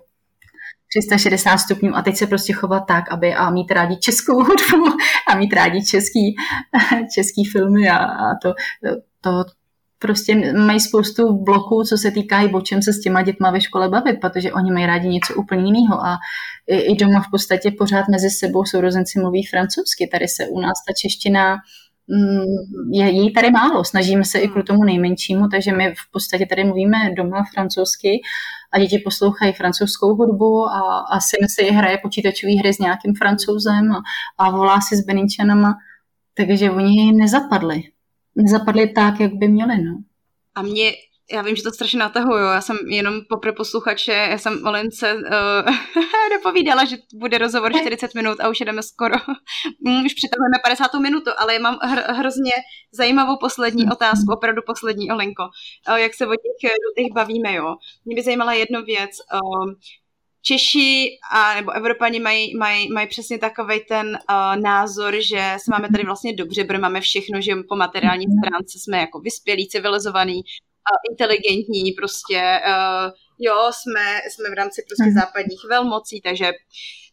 360 0.93 1.57
stupňů 1.57 1.95
a 1.95 2.01
teď 2.01 2.15
se 2.15 2.27
prostě 2.27 2.53
chovat 2.53 2.83
tak, 2.87 3.11
aby 3.11 3.33
a 3.33 3.49
mít 3.49 3.71
rádi 3.71 3.97
českou 3.97 4.33
hudbu 4.33 4.97
a 5.27 5.35
mít 5.35 5.53
rádi 5.53 5.85
český, 5.85 6.35
český 7.15 7.45
filmy 7.45 7.89
a, 7.89 7.97
a 7.97 8.35
to, 8.43 8.53
to, 9.21 9.43
prostě 10.03 10.53
mají 10.53 10.79
spoustu 10.79 11.43
bloků, 11.43 11.83
co 11.83 11.97
se 11.97 12.11
týká 12.11 12.41
i 12.41 12.51
o 12.53 12.61
čem 12.61 12.81
se 12.81 12.93
s 12.93 13.01
těma 13.01 13.21
dětma 13.21 13.51
ve 13.51 13.61
škole 13.61 13.89
bavit, 13.89 14.19
protože 14.21 14.53
oni 14.53 14.71
mají 14.71 14.85
rádi 14.85 15.07
něco 15.07 15.33
úplně 15.35 15.63
jiného. 15.65 16.05
A 16.05 16.17
i, 16.67 16.77
i 16.77 16.95
doma 16.95 17.21
v 17.21 17.31
podstatě 17.31 17.71
pořád 17.71 18.05
mezi 18.11 18.29
sebou 18.29 18.65
sourozenci 18.65 19.19
mluví 19.19 19.45
francouzsky. 19.45 20.07
Tady 20.11 20.27
se 20.27 20.47
u 20.47 20.59
nás 20.59 20.77
ta 20.87 20.93
čeština 21.01 21.55
mm, 22.07 22.91
je, 22.91 23.25
je 23.25 23.31
tady 23.31 23.51
málo, 23.51 23.83
snažíme 23.85 24.23
se 24.23 24.39
i 24.39 24.47
kvůli 24.47 24.63
tomu 24.63 24.83
nejmenšímu, 24.83 25.47
takže 25.47 25.71
my 25.71 25.93
v 25.93 26.11
podstatě 26.11 26.45
tady 26.45 26.63
mluvíme 26.63 26.97
doma 27.17 27.43
francouzsky 27.53 28.21
a 28.73 28.79
děti 28.79 28.97
poslouchají 28.97 29.53
francouzskou 29.53 30.15
hudbu 30.15 30.65
a, 30.65 31.05
a 31.11 31.19
syn 31.19 31.47
si 31.47 31.71
hraje 31.71 31.97
počítačové 31.97 32.53
hry 32.59 32.73
s 32.73 32.79
nějakým 32.79 33.13
francouzem 33.15 33.91
a, 33.91 34.01
a 34.37 34.51
volá 34.51 34.81
si 34.81 34.95
s 34.95 35.05
Beninčanama, 35.05 35.73
takže 36.37 36.71
oni 36.71 37.11
nezapadli 37.13 37.92
nezapadly 38.35 38.89
tak, 38.89 39.19
jak 39.19 39.33
by 39.33 39.47
měly. 39.47 39.83
No. 39.83 40.03
A 40.55 40.61
mě 40.61 40.91
já 41.31 41.41
vím, 41.41 41.55
že 41.55 41.63
to 41.63 41.71
strašně 41.71 41.99
natahuju, 41.99 42.43
já 42.43 42.61
jsem 42.61 42.77
jenom 42.87 43.21
pro 43.41 43.53
posluchače, 43.53 44.11
já 44.11 44.37
jsem 44.37 44.65
Olince 44.65 45.13
uh, 45.15 45.21
dopovídala, 46.37 46.85
že 46.85 46.97
bude 47.15 47.37
rozhovor 47.37 47.73
40 47.81 48.15
minut 48.15 48.39
a 48.39 48.49
už 48.49 48.59
jdeme 48.59 48.83
skoro, 48.83 49.15
mm, 49.85 50.05
už 50.05 50.13
přitahujeme 50.13 50.57
50. 50.63 50.93
minutu, 50.93 51.31
ale 51.37 51.59
mám 51.59 51.75
hr- 51.75 52.13
hrozně 52.15 52.51
zajímavou 52.93 53.37
poslední 53.37 53.85
otázku, 53.91 54.33
opravdu 54.33 54.61
poslední, 54.65 55.11
Olenko, 55.11 55.43
uh, 55.89 55.95
jak 55.95 56.13
se 56.13 56.27
o 56.27 56.31
těch 56.31 56.71
těch 56.97 57.13
bavíme, 57.13 57.53
jo. 57.53 57.75
Mě 58.05 58.15
by 58.15 58.21
zajímala 58.21 58.53
jedna 58.53 58.81
věc, 58.81 59.11
uh, 59.33 59.73
Češi 60.45 61.09
a 61.31 61.55
nebo 61.55 61.71
Evropani 61.71 62.19
mají, 62.19 62.57
mají, 62.57 62.91
mají 62.91 63.07
přesně 63.07 63.37
takový 63.37 63.79
ten 63.87 64.07
uh, 64.07 64.61
názor, 64.61 65.15
že 65.21 65.55
se 65.57 65.71
máme 65.71 65.89
tady 65.89 66.03
vlastně 66.03 66.33
dobře, 66.33 66.63
protože 66.63 66.79
máme 66.79 67.01
všechno, 67.01 67.41
že 67.41 67.55
po 67.69 67.75
materiální 67.75 68.27
mhm. 68.27 68.35
stránce 68.39 68.79
jsme 68.79 68.97
jako 68.97 69.19
vyspělí, 69.19 69.67
civilizovaný, 69.67 70.35
uh, 70.35 71.11
inteligentní, 71.11 71.91
prostě 71.91 72.59
uh, 72.67 73.11
jo, 73.39 73.71
jsme, 73.71 74.19
jsme 74.31 74.49
v 74.49 74.53
rámci 74.53 74.83
prostě 74.87 75.09
mhm. 75.09 75.19
západních 75.19 75.61
velmocí, 75.69 76.21
takže 76.21 76.51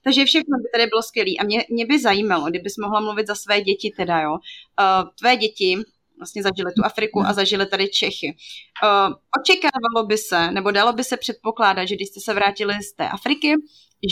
takže 0.04 0.24
všechno 0.24 0.58
by 0.58 0.68
tady 0.74 0.86
bylo 0.86 1.02
skvělé. 1.02 1.30
A 1.40 1.44
mě, 1.44 1.64
mě 1.70 1.86
by 1.86 1.98
zajímalo, 1.98 2.46
kdybys 2.50 2.76
mohla 2.76 3.00
mluvit 3.00 3.26
za 3.26 3.34
své 3.34 3.60
děti 3.60 3.92
teda, 3.96 4.20
jo. 4.20 4.32
Uh, 4.32 5.08
tvé 5.20 5.36
děti 5.36 5.78
vlastně 6.20 6.42
zažili 6.42 6.72
tu 6.76 6.84
Afriku 6.84 7.20
a 7.26 7.32
zažili 7.32 7.66
tady 7.66 7.88
Čechy. 7.88 8.36
Uh, 8.82 9.14
očekávalo 9.40 10.06
by 10.06 10.18
se, 10.18 10.50
nebo 10.50 10.70
dalo 10.70 10.92
by 10.92 11.04
se 11.04 11.16
předpokládat, 11.16 11.84
že 11.84 11.96
když 11.96 12.08
jste 12.08 12.20
se 12.20 12.34
vrátili 12.34 12.74
z 12.74 12.92
té 12.92 13.08
Afriky, 13.08 13.54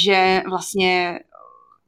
že 0.04 0.42
vlastně 0.48 1.18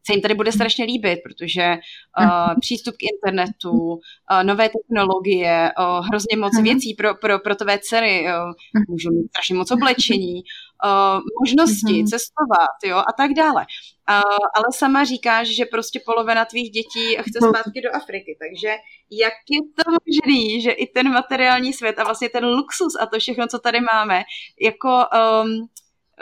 se 0.06 0.12
jim 0.12 0.22
tady 0.22 0.34
bude 0.34 0.52
strašně 0.52 0.84
líbit, 0.84 1.20
protože 1.24 1.76
uh, 2.20 2.60
přístup 2.60 2.94
k 2.96 3.02
internetu, 3.12 3.72
uh, 3.72 3.98
nové 4.42 4.68
technologie, 4.68 5.70
uh, 5.78 6.06
hrozně 6.06 6.36
moc 6.36 6.62
věcí 6.62 6.94
pro, 6.94 7.14
pro, 7.14 7.38
pro 7.38 7.54
tvé 7.54 7.78
dcery, 7.82 8.24
uh, 8.24 8.52
můžou 8.88 9.10
mít 9.10 9.28
strašně 9.28 9.54
moc 9.54 9.70
oblečení, 9.70 10.42
uh, 10.84 11.20
možnosti 11.40 11.98
mhm. 11.98 12.06
cestovat 12.06 12.76
jo, 12.84 12.96
a 12.96 13.12
tak 13.16 13.30
dále. 13.32 13.66
Uh, 14.10 14.46
ale 14.56 14.64
sama 14.74 15.04
říkáš, 15.04 15.48
že 15.48 15.64
prostě 15.64 16.00
polovina 16.06 16.44
tvých 16.44 16.70
dětí 16.70 17.16
chce 17.20 17.38
zpátky 17.48 17.80
do 17.80 17.94
Afriky, 17.94 18.36
takže 18.40 18.76
jak 19.10 19.32
je 19.50 19.60
to 19.76 19.90
možný, 19.90 20.62
že 20.62 20.70
i 20.70 20.86
ten 20.86 21.12
materiální 21.12 21.72
svět 21.72 21.98
a 21.98 22.04
vlastně 22.04 22.28
ten 22.28 22.44
luxus 22.44 22.92
a 23.00 23.06
to 23.06 23.18
všechno, 23.18 23.46
co 23.46 23.58
tady 23.58 23.78
máme, 23.92 24.22
jako 24.60 24.88
um, 24.88 25.68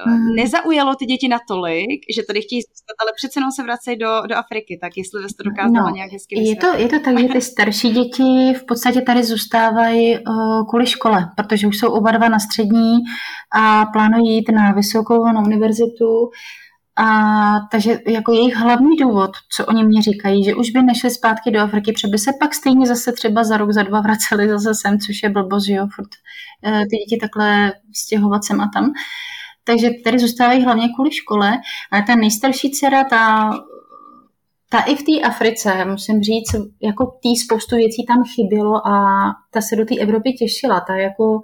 Hmm. 0.06 0.34
nezaujalo 0.34 0.94
ty 0.94 1.04
děti 1.06 1.28
natolik, 1.28 2.00
že 2.16 2.22
tady 2.26 2.42
chtějí 2.42 2.62
zůstat, 2.62 2.96
ale 3.02 3.12
přece 3.16 3.38
jenom 3.38 3.52
se 3.52 3.62
vracejí 3.62 3.98
do, 3.98 4.22
do 4.28 4.36
Afriky, 4.36 4.78
tak 4.80 4.92
jestli 4.96 5.22
to 5.36 5.42
dokázala 5.42 5.90
no, 5.90 5.94
nějak 5.94 6.12
hezky 6.12 6.48
je 6.48 6.56
to, 6.56 6.74
je 6.76 6.88
to 6.88 7.00
tak, 7.04 7.18
že 7.18 7.28
ty 7.28 7.40
starší 7.40 7.90
děti 7.90 8.54
v 8.54 8.64
podstatě 8.64 9.00
tady 9.00 9.24
zůstávají 9.24 10.18
uh, 10.18 10.68
kvůli 10.68 10.86
škole, 10.86 11.30
protože 11.36 11.66
už 11.66 11.78
jsou 11.78 11.92
oba 11.92 12.10
dva 12.10 12.28
na 12.28 12.38
střední 12.38 12.98
a 13.54 13.86
plánují 13.86 14.34
jít 14.34 14.50
na 14.52 14.72
vysokou, 14.72 15.24
na 15.24 15.40
univerzitu, 15.40 16.30
a 17.00 17.60
takže 17.70 17.98
jako 18.08 18.32
jejich 18.32 18.56
hlavní 18.56 18.96
důvod, 18.96 19.30
co 19.56 19.66
oni 19.66 19.84
mě 19.84 20.02
říkají, 20.02 20.44
že 20.44 20.54
už 20.54 20.70
by 20.70 20.82
nešli 20.82 21.10
zpátky 21.10 21.50
do 21.50 21.60
Afriky, 21.60 21.92
protože 21.92 22.08
by 22.08 22.18
se 22.18 22.30
pak 22.40 22.54
stejně 22.54 22.86
zase 22.86 23.12
třeba 23.12 23.44
za 23.44 23.56
rok, 23.56 23.72
za 23.72 23.82
dva 23.82 24.00
vraceli 24.00 24.48
zase 24.48 24.74
sem, 24.74 24.98
což 24.98 25.22
je 25.22 25.28
blbost, 25.28 25.66
že 25.66 25.72
jo, 25.72 25.86
furt 25.94 26.08
uh, 26.66 26.80
ty 26.80 26.96
děti 26.96 27.18
takhle 27.20 27.72
stěhovat 27.94 28.44
sem 28.44 28.60
a 28.60 28.70
tam 28.74 28.92
takže 29.68 29.90
tady 30.04 30.18
zůstávají 30.18 30.64
hlavně 30.64 30.88
kvůli 30.94 31.12
škole, 31.12 31.52
ale 31.92 32.02
ta 32.02 32.14
nejstarší 32.14 32.70
dcera, 32.70 33.04
ta, 33.04 33.50
ta 34.70 34.80
i 34.80 34.96
v 34.96 35.02
té 35.02 35.28
Africe, 35.28 35.84
musím 35.84 36.22
říct, 36.22 36.54
jako 36.82 37.18
tý 37.22 37.36
spoustu 37.36 37.76
věcí 37.76 38.06
tam 38.06 38.24
chybělo 38.34 38.86
a 38.86 39.24
ta 39.50 39.60
se 39.60 39.76
do 39.76 39.84
té 39.84 39.94
Evropy 40.00 40.32
těšila, 40.32 40.80
ta 40.80 40.96
jako 40.96 41.40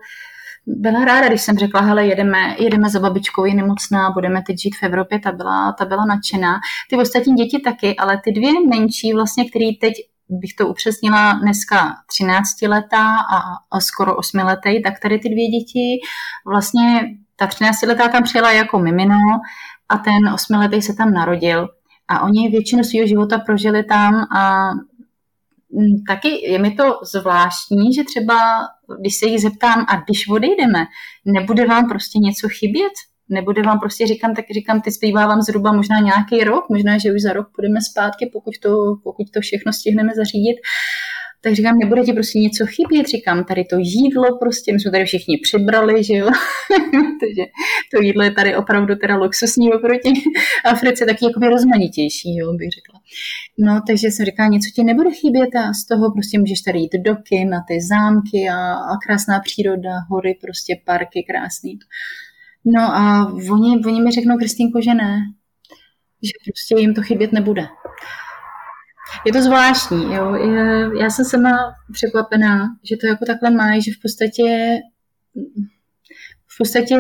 byla 0.67 1.05
ráda, 1.05 1.29
když 1.29 1.43
jsem 1.43 1.59
řekla, 1.59 1.81
hele, 1.81 2.07
jedeme, 2.07 2.57
jedeme 2.59 2.91
za 2.91 3.01
babičkou, 3.01 3.45
je 3.45 3.55
nemocná, 3.55 4.11
budeme 4.11 4.43
teď 4.47 4.61
žít 4.61 4.77
v 4.81 4.83
Evropě, 4.83 5.19
ta 5.19 5.33
byla, 5.33 5.73
ta 5.73 5.85
byla 5.85 6.05
nadšená. 6.05 6.55
Ty 6.91 6.97
ostatní 6.97 7.35
děti 7.35 7.59
taky, 7.65 7.97
ale 7.97 8.21
ty 8.25 8.33
dvě 8.33 8.53
menší, 8.69 9.13
vlastně, 9.13 9.51
který 9.51 9.77
teď 9.77 9.93
bych 10.29 10.55
to 10.59 10.69
upřesnila 10.69 11.33
dneska 11.33 11.95
13 12.07 12.63
letá 12.63 13.17
a, 13.17 13.39
a 13.73 13.81
skoro 13.81 14.17
8 14.17 14.39
letý, 14.39 14.83
tak 14.83 14.95
tady 15.03 15.19
ty 15.19 15.29
dvě 15.29 15.49
děti 15.49 16.01
vlastně 16.47 17.05
ta 17.37 17.47
13-letá 17.47 18.09
tam 18.09 18.23
přijela 18.23 18.53
jako 18.53 18.79
mimino 18.79 19.19
a 19.89 19.99
ten 19.99 20.29
osmiletý 20.35 20.83
se 20.83 20.95
tam 20.95 21.13
narodil. 21.13 21.69
A 22.09 22.21
oni 22.21 22.49
většinu 22.49 22.85
svého 22.85 23.07
života 23.07 23.39
prožili 23.39 23.85
tam 23.85 24.15
a 24.15 24.71
mm, 25.73 26.05
taky 26.09 26.51
je 26.51 26.59
mi 26.59 26.71
to 26.71 26.99
zvláštní, 27.03 27.95
že 27.95 28.05
třeba, 28.05 28.35
když 29.01 29.17
se 29.17 29.27
jich 29.27 29.41
zeptám, 29.41 29.87
a 29.89 29.97
když 29.97 30.29
odejdeme, 30.29 30.85
nebude 31.25 31.67
vám 31.67 31.89
prostě 31.89 32.19
něco 32.19 32.49
chybět? 32.49 32.93
Nebude 33.29 33.63
vám 33.63 33.81
prostě, 33.81 34.07
říkám, 34.07 34.35
tak 34.35 34.45
říkám, 34.55 34.81
ty 34.81 34.91
zbývá 34.91 35.27
vám 35.27 35.43
zhruba 35.43 35.73
možná 35.73 35.99
nějaký 35.99 36.45
rok, 36.45 36.69
možná, 36.69 36.99
že 36.99 37.13
už 37.13 37.23
za 37.23 37.33
rok 37.33 37.49
půjdeme 37.55 37.81
zpátky, 37.81 38.31
pokud 38.33 38.55
to, 38.63 38.71
pokud 39.03 39.27
to 39.35 39.41
všechno 39.41 39.73
stihneme 39.73 40.13
zařídit 40.17 40.57
tak 41.45 41.55
říkám, 41.55 41.79
nebude 41.79 42.03
ti 42.03 42.13
prostě 42.13 42.39
něco 42.39 42.67
chybět, 42.67 43.09
říkám, 43.09 43.45
tady 43.45 43.65
to 43.65 43.77
jídlo 43.79 44.39
prostě, 44.39 44.73
my 44.73 44.81
jsme 44.81 44.91
tady 44.91 45.05
všichni 45.05 45.39
přibrali, 45.43 46.05
že 46.05 46.15
jo, 46.15 46.27
takže 47.21 47.45
to 47.95 48.03
jídlo 48.03 48.23
je 48.23 48.31
tady 48.31 48.57
opravdu 48.57 48.95
teda 48.95 49.17
luxusní 49.17 49.73
oproti 49.73 50.13
Africe, 50.65 51.07
taky 51.07 51.25
jako 51.25 51.41
rozmanitější, 51.41 52.37
jo, 52.37 52.53
bych 52.53 52.69
řekla. 52.71 53.01
No, 53.59 53.81
takže 53.87 54.11
jsem 54.11 54.27
říkala, 54.27 54.49
něco 54.49 54.71
ti 54.75 54.85
nebude 54.85 55.11
chybět 55.11 55.57
a 55.57 55.73
z 55.73 55.87
toho 55.87 56.13
prostě 56.13 56.39
můžeš 56.39 56.61
tady 56.61 56.79
jít 56.79 56.93
do 56.93 57.17
kin, 57.17 57.51
na 57.51 57.65
ty 57.69 57.81
zámky 57.81 58.49
a, 58.49 58.75
a 58.75 58.97
krásná 59.07 59.41
příroda, 59.41 59.91
hory, 60.11 60.39
prostě 60.43 60.81
parky 60.85 61.25
krásný. 61.31 61.79
No 62.65 62.81
a 62.81 63.33
oni, 63.51 63.85
oni 63.87 64.03
mi 64.03 64.11
řeknou, 64.11 64.37
Kristýnko, 64.37 64.81
že 64.81 64.95
ne. 64.95 65.19
Že 66.23 66.33
prostě 66.45 66.75
jim 66.79 66.95
to 66.95 67.03
chybět 67.03 67.33
nebude. 67.33 67.67
Je 69.27 69.33
to 69.33 69.43
zvláštní, 69.43 70.15
jo. 70.15 70.35
Já 71.01 71.11
jsem 71.11 71.25
sama 71.25 71.75
překvapená, 71.93 72.69
že 72.83 72.97
to 72.97 73.07
jako 73.07 73.25
takhle 73.25 73.51
mají, 73.51 73.83
že 73.83 73.91
v 73.93 74.03
podstatě 74.03 74.79
v 76.55 76.59
podstatě, 76.59 76.95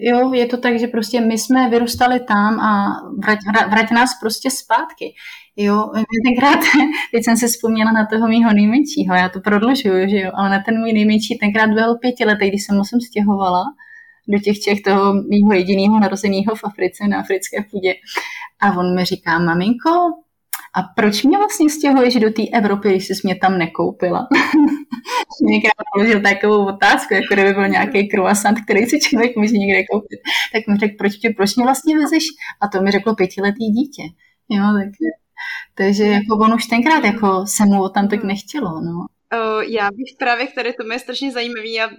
jo, 0.00 0.32
je 0.32 0.46
to 0.46 0.56
tak, 0.56 0.78
že 0.78 0.86
prostě 0.86 1.20
my 1.20 1.38
jsme 1.38 1.70
vyrůstali 1.70 2.20
tam 2.20 2.60
a 2.60 2.96
vrať, 3.24 3.38
vrať 3.70 3.90
nás 3.90 4.10
prostě 4.20 4.50
zpátky. 4.50 5.14
Jo, 5.56 5.90
tenkrát, 6.26 6.58
teď 7.12 7.24
jsem 7.24 7.36
se 7.36 7.46
vzpomněla 7.46 7.92
na 7.92 8.06
toho 8.06 8.28
mýho 8.28 8.52
nejmenšího, 8.52 9.14
já 9.14 9.28
to 9.28 9.40
prodlužuju, 9.40 10.08
že 10.08 10.18
jo, 10.18 10.30
ale 10.34 10.50
na 10.50 10.62
ten 10.62 10.78
můj 10.78 10.92
nejmenší 10.92 11.38
tenkrát 11.38 11.70
byl 11.70 11.94
pětiletý, 11.94 12.48
když 12.48 12.64
jsem 12.64 12.84
se 12.84 12.96
stěhovala 13.06 13.64
do 14.28 14.38
těch 14.38 14.58
těch 14.58 14.80
toho 14.82 15.14
mýho 15.14 15.52
jediného 15.52 16.00
narozeného 16.00 16.54
v 16.54 16.64
Africe, 16.64 17.08
na 17.08 17.18
africké 17.18 17.64
půdě. 17.70 17.94
A 18.62 18.78
on 18.78 18.96
mi 18.96 19.04
říká, 19.04 19.38
maminko, 19.38 19.90
a 20.76 20.82
proč 20.96 21.22
mě 21.22 21.38
vlastně 21.38 21.70
stěhuješ 21.70 22.14
do 22.14 22.30
té 22.30 22.42
Evropy, 22.52 22.88
když 22.88 23.06
jsi 23.06 23.14
mě 23.24 23.36
tam 23.36 23.58
nekoupila? 23.58 24.28
Někdo 25.42 25.70
položil 25.94 26.20
takovou 26.20 26.66
otázku, 26.66 27.14
jako 27.14 27.34
kdyby 27.34 27.52
byl 27.52 27.68
nějaký 27.68 28.08
croissant, 28.08 28.60
který 28.60 28.86
si 28.86 29.00
člověk 29.00 29.36
může 29.36 29.52
někde 29.52 29.84
koupit. 29.92 30.20
Tak 30.52 30.62
mi 30.66 30.76
řekl, 30.76 30.94
proč, 30.98 31.16
tě, 31.16 31.30
proč 31.36 31.56
mě 31.56 31.64
vlastně 31.64 31.98
vezeš? 31.98 32.24
A 32.62 32.68
to 32.68 32.82
mi 32.82 32.90
řeklo 32.90 33.14
pětiletý 33.14 33.64
dítě. 33.64 34.02
Jo, 34.48 34.64
tak, 34.78 34.88
takže 35.74 36.04
jako 36.04 36.36
on 36.36 36.54
už 36.54 36.66
tenkrát 36.66 37.04
jako 37.04 37.46
se 37.46 37.64
mu 37.64 37.88
tam 37.88 38.08
tak 38.08 38.24
nechtělo. 38.24 38.70
No. 38.80 39.06
Já 39.68 39.90
bych 39.90 40.16
právě, 40.18 40.46
které 40.46 40.72
to 40.72 40.92
je 40.92 40.98
strašně 40.98 41.32
zajímavý, 41.32 41.72
já, 41.72 41.90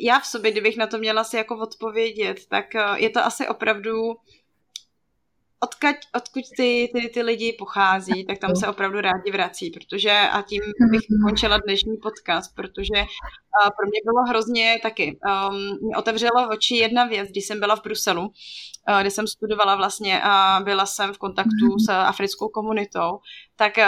já 0.00 0.20
v 0.20 0.26
sobě, 0.26 0.50
kdybych 0.50 0.76
na 0.76 0.86
to 0.86 0.98
měla 0.98 1.24
si 1.24 1.36
jako 1.36 1.58
odpovědět, 1.58 2.40
tak 2.48 2.74
eh, 2.74 2.80
je 2.96 3.10
to 3.10 3.24
asi 3.24 3.48
opravdu 3.48 3.92
odkud, 5.60 5.96
odkud 6.16 6.44
ty, 6.56 6.90
ty, 6.94 7.08
ty 7.08 7.22
lidi 7.22 7.56
pochází, 7.58 8.24
tak 8.24 8.38
tam 8.38 8.56
se 8.56 8.68
opravdu 8.68 9.00
rádi 9.00 9.30
vrací, 9.32 9.70
protože 9.70 10.10
a 10.10 10.42
tím 10.42 10.62
bych 10.90 11.00
končila 11.24 11.58
dnešní 11.58 11.96
podcast, 11.96 12.54
protože 12.54 13.00
uh, 13.00 13.70
pro 13.76 13.86
mě 13.88 14.00
bylo 14.04 14.22
hrozně 14.28 14.76
taky, 14.82 15.18
um, 15.50 15.78
mě 15.82 15.96
otevřelo 15.96 16.48
oči 16.48 16.76
jedna 16.76 17.06
věc, 17.06 17.28
když 17.28 17.46
jsem 17.46 17.60
byla 17.60 17.76
v 17.76 17.82
Bruselu, 17.82 18.22
uh, 18.22 19.00
kde 19.00 19.10
jsem 19.10 19.26
studovala 19.26 19.76
vlastně 19.76 20.20
a 20.22 20.60
byla 20.64 20.86
jsem 20.86 21.12
v 21.12 21.18
kontaktu 21.18 21.78
s 21.86 21.90
africkou 21.90 22.48
komunitou, 22.48 23.18
tak 23.56 23.76
uh, 23.76 23.82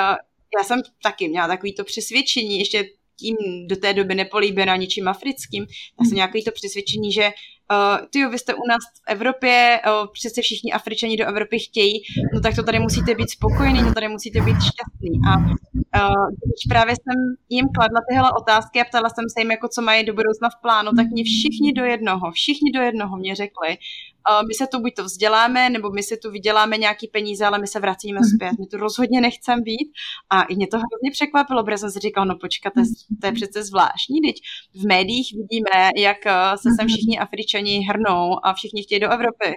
já 0.59 0.65
jsem 0.65 0.83
taky 1.03 1.29
měla 1.29 1.49
takový 1.49 1.75
to 1.75 1.85
přesvědčení, 1.85 2.59
ještě 2.59 2.85
tím 3.19 3.37
do 3.69 3.77
té 3.77 3.95
doby 3.95 4.15
nepolíbená 4.15 4.77
ničím 4.77 5.09
africkým, 5.09 5.67
tak 5.99 6.07
jsem 6.07 6.17
nějaký 6.17 6.45
to 6.45 6.51
přesvědčení, 6.53 7.13
že 7.13 7.31
uh, 7.73 8.07
ty 8.11 8.27
vy 8.27 8.39
jste 8.39 8.55
u 8.55 8.67
nás 8.69 8.79
v 8.95 9.03
Evropě, 9.07 9.81
uh, 9.87 10.07
přece 10.13 10.43
všichni 10.43 10.73
Afričani 10.73 11.17
do 11.17 11.27
Evropy 11.27 11.59
chtějí, 11.59 12.03
no 12.35 12.41
tak 12.41 12.57
to 12.57 12.63
tady 12.63 12.79
musíte 12.79 13.15
být 13.15 13.31
spokojení, 13.31 13.83
no 13.83 13.95
tady 13.95 14.09
musíte 14.09 14.41
být 14.41 14.57
šťastný. 14.57 15.13
A 15.31 15.37
uh, 15.37 16.27
když 16.31 16.63
právě 16.69 16.95
jsem 16.95 17.19
jim 17.49 17.67
kladla 17.75 18.01
tyhle 18.11 18.31
otázky 18.41 18.81
a 18.81 18.85
ptala 18.85 19.09
jsem 19.09 19.25
se 19.35 19.41
jim, 19.41 19.51
jako 19.51 19.69
co 19.69 19.83
mají 19.83 20.07
do 20.07 20.15
budoucna 20.15 20.49
v 20.51 20.63
plánu, 20.63 20.91
tak 20.97 21.07
mě 21.07 21.25
všichni 21.25 21.73
do 21.73 21.85
jednoho, 21.85 22.31
všichni 22.31 22.71
do 22.71 22.81
jednoho 22.81 23.17
mě 23.17 23.35
řekli, 23.35 23.69
uh, 23.69 24.47
my 24.49 24.55
se 24.55 24.67
tu 24.67 24.81
buď 24.81 24.95
to 24.95 25.05
vzděláme, 25.05 25.71
nebo 25.71 25.91
my 25.91 26.03
si 26.03 26.17
tu 26.17 26.31
vyděláme 26.31 26.79
nějaký 26.79 27.09
peníze, 27.09 27.47
ale 27.47 27.59
my 27.59 27.67
se 27.67 27.81
vracíme 27.81 28.21
mhm. 28.21 28.29
zpět. 28.29 28.59
My 28.59 28.67
tu 28.67 28.77
rozhodně 28.77 29.21
nechcem 29.21 29.63
být. 29.63 29.89
A 30.31 30.43
i 30.43 30.57
mě 30.57 30.67
to 30.67 30.77
hrozně 30.77 31.11
překvapilo, 31.13 31.65
protože 31.65 31.79
jsem 31.79 31.91
si 31.91 31.99
říkal, 31.99 32.27
no 32.27 32.37
počkat, 32.41 32.73
to 33.21 33.27
je 33.27 33.33
přece 33.33 33.65
zvláštní, 33.65 34.21
teď 34.21 34.37
v 34.75 34.87
médiích 34.87 35.35
vidíme, 35.37 35.91
jak 35.97 36.19
se 36.57 36.63
sem 36.63 36.87
mhm. 36.87 36.89
všichni 36.89 37.19
Afričani 37.19 37.58
hrnou 37.65 38.47
a 38.47 38.53
všichni 38.53 38.83
chtějí 38.83 39.01
do 39.01 39.11
Evropy. 39.11 39.55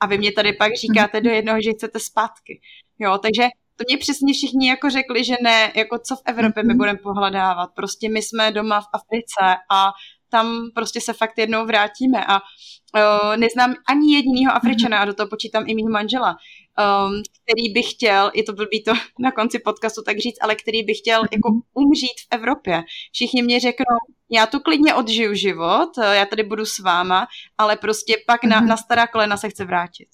A 0.00 0.06
vy 0.06 0.18
mě 0.18 0.32
tady 0.32 0.52
pak 0.52 0.74
říkáte 0.76 1.20
do 1.20 1.30
jednoho, 1.30 1.60
že 1.62 1.72
chcete 1.72 2.00
zpátky. 2.00 2.60
Jo, 2.98 3.18
takže 3.18 3.42
to 3.76 3.84
mě 3.88 3.98
přesně 3.98 4.32
všichni 4.32 4.68
jako 4.68 4.90
řekli, 4.90 5.24
že 5.24 5.34
ne, 5.42 5.72
jako 5.76 5.98
co 5.98 6.16
v 6.16 6.22
Evropě 6.26 6.62
my 6.62 6.68
mhm. 6.68 6.78
budeme 6.78 6.98
pohledávat. 6.98 7.70
Prostě 7.76 8.08
my 8.08 8.22
jsme 8.22 8.52
doma 8.52 8.80
v 8.80 8.86
Africe 8.92 9.56
a 9.70 9.90
tam 10.30 10.70
prostě 10.74 11.00
se 11.00 11.12
fakt 11.12 11.38
jednou 11.38 11.66
vrátíme 11.66 12.24
a 12.26 12.34
uh, 12.36 13.36
neznám 13.36 13.74
ani 13.88 14.14
jedinýho 14.14 14.52
Afričana 14.52 14.98
a 14.98 15.04
do 15.04 15.14
toho 15.14 15.28
počítám 15.28 15.64
i 15.66 15.74
mýho 15.74 15.90
manžela, 15.90 16.36
um, 16.78 17.22
který 17.42 17.72
by 17.72 17.82
chtěl, 17.82 18.30
je 18.34 18.42
to 18.42 18.52
blbý 18.52 18.82
to 18.82 18.92
na 19.18 19.32
konci 19.32 19.58
podcastu 19.58 20.02
tak 20.02 20.18
říct, 20.18 20.38
ale 20.40 20.54
který 20.54 20.82
by 20.82 20.94
chtěl 20.94 21.22
jako 21.32 21.60
umřít 21.74 22.20
v 22.20 22.26
Evropě. 22.30 22.82
Všichni 23.12 23.42
mě 23.42 23.60
řeknou, 23.60 23.96
já 24.30 24.46
tu 24.46 24.60
klidně 24.60 24.94
odžiju 24.94 25.34
život, 25.34 25.90
já 26.12 26.26
tady 26.26 26.42
budu 26.42 26.66
s 26.66 26.78
váma, 26.78 27.26
ale 27.58 27.76
prostě 27.76 28.16
pak 28.26 28.44
na, 28.44 28.60
na 28.60 28.76
stará 28.76 29.06
kolena 29.06 29.36
se 29.36 29.48
chce 29.48 29.64
vrátit. 29.64 30.08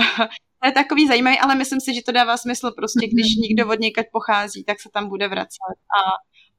to 0.62 0.68
je 0.68 0.72
takový 0.72 1.06
zajímavý, 1.06 1.38
ale 1.38 1.54
myslím 1.54 1.80
si, 1.80 1.94
že 1.94 2.02
to 2.02 2.12
dává 2.12 2.36
smysl 2.36 2.70
prostě, 2.70 3.06
když 3.06 3.36
někdo 3.36 3.68
od 3.68 3.80
někať 3.80 4.06
pochází, 4.12 4.64
tak 4.64 4.80
se 4.80 4.88
tam 4.92 5.08
bude 5.08 5.28
vracet 5.28 5.76
a, 5.98 6.10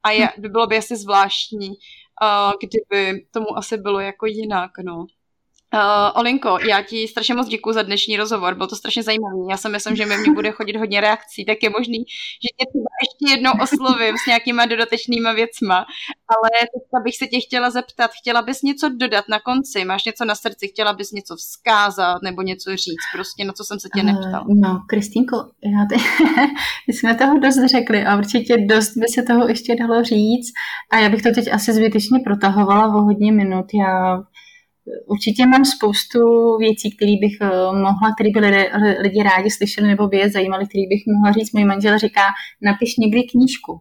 a 0.02 0.10
je, 0.10 0.28
by 0.38 0.48
bylo 0.48 0.66
by 0.66 0.76
asi 0.76 0.96
zvláštní, 0.96 1.68
uh, 1.68 2.52
kdyby 2.60 3.26
tomu 3.30 3.58
asi 3.58 3.76
bylo 3.76 4.00
jako 4.00 4.26
jinak, 4.26 4.70
no. 4.84 5.06
Uh, 5.74 6.20
Olinko, 6.20 6.58
já 6.68 6.82
ti 6.82 7.08
strašně 7.08 7.34
moc 7.34 7.48
děkuji 7.48 7.72
za 7.72 7.82
dnešní 7.82 8.16
rozhovor, 8.16 8.54
bylo 8.54 8.66
to 8.66 8.76
strašně 8.76 9.02
zajímavé. 9.02 9.36
Já 9.50 9.56
si 9.56 9.68
myslím, 9.68 9.96
že 9.96 10.06
mi 10.06 10.18
mě 10.18 10.32
bude 10.32 10.50
chodit 10.50 10.76
hodně 10.76 11.00
reakcí, 11.00 11.44
tak 11.44 11.62
je 11.62 11.70
možný, 11.70 11.98
že 12.42 12.48
tě 12.56 12.64
třeba 12.70 12.90
ještě 13.02 13.24
jednou 13.34 13.52
oslovím 13.62 14.14
s 14.24 14.26
nějakýma 14.26 14.66
dodatečnýma 14.66 15.32
věcma, 15.32 15.76
ale 16.34 16.50
teďka 16.74 16.96
bych 17.04 17.16
se 17.16 17.26
tě 17.26 17.40
chtěla 17.40 17.70
zeptat, 17.70 18.10
chtěla 18.20 18.42
bys 18.42 18.62
něco 18.62 18.88
dodat 18.88 19.24
na 19.28 19.40
konci, 19.40 19.84
máš 19.84 20.04
něco 20.04 20.24
na 20.24 20.34
srdci, 20.34 20.68
chtěla 20.68 20.92
bys 20.92 21.12
něco 21.12 21.36
vzkázat 21.36 22.22
nebo 22.22 22.42
něco 22.42 22.70
říct, 22.70 23.06
prostě 23.12 23.44
na 23.44 23.52
co 23.52 23.64
jsem 23.64 23.80
se 23.80 23.88
tě 23.94 24.02
neptal. 24.02 24.44
Uh, 24.48 24.56
no, 24.60 24.82
Kristýnko, 24.88 25.36
já 25.64 25.86
te... 25.88 25.96
my 26.88 26.94
jsme 26.94 27.14
toho 27.14 27.38
dost 27.38 27.60
řekli 27.70 28.04
a 28.04 28.16
určitě 28.16 28.56
dost 28.56 28.96
by 28.96 29.06
se 29.08 29.22
toho 29.22 29.48
ještě 29.48 29.76
dalo 29.76 30.04
říct 30.04 30.52
a 30.92 30.98
já 30.98 31.08
bych 31.08 31.22
to 31.22 31.30
teď 31.34 31.52
asi 31.52 31.72
zbytečně 31.72 32.18
protahovala 32.24 32.86
o 32.86 33.00
hodně 33.02 33.32
minut. 33.32 33.66
Já 33.74 34.22
Určitě 35.06 35.46
mám 35.46 35.64
spoustu 35.64 36.18
věcí, 36.58 36.96
které 36.96 37.12
bych 37.20 37.36
eh, 37.40 37.46
mohla, 37.72 38.14
které 38.14 38.30
by 38.30 38.40
lidé, 38.40 38.70
lidi 39.00 39.22
rádi 39.22 39.50
slyšeli 39.50 39.88
nebo 39.88 40.08
by 40.08 40.16
je 40.16 40.30
zajímaly, 40.30 40.66
které 40.66 40.84
bych 40.88 41.02
mohla 41.06 41.32
říct. 41.32 41.52
Můj 41.52 41.64
manžel 41.64 41.98
říká, 41.98 42.26
napiš 42.62 42.96
někdy 42.96 43.22
knížku. 43.22 43.80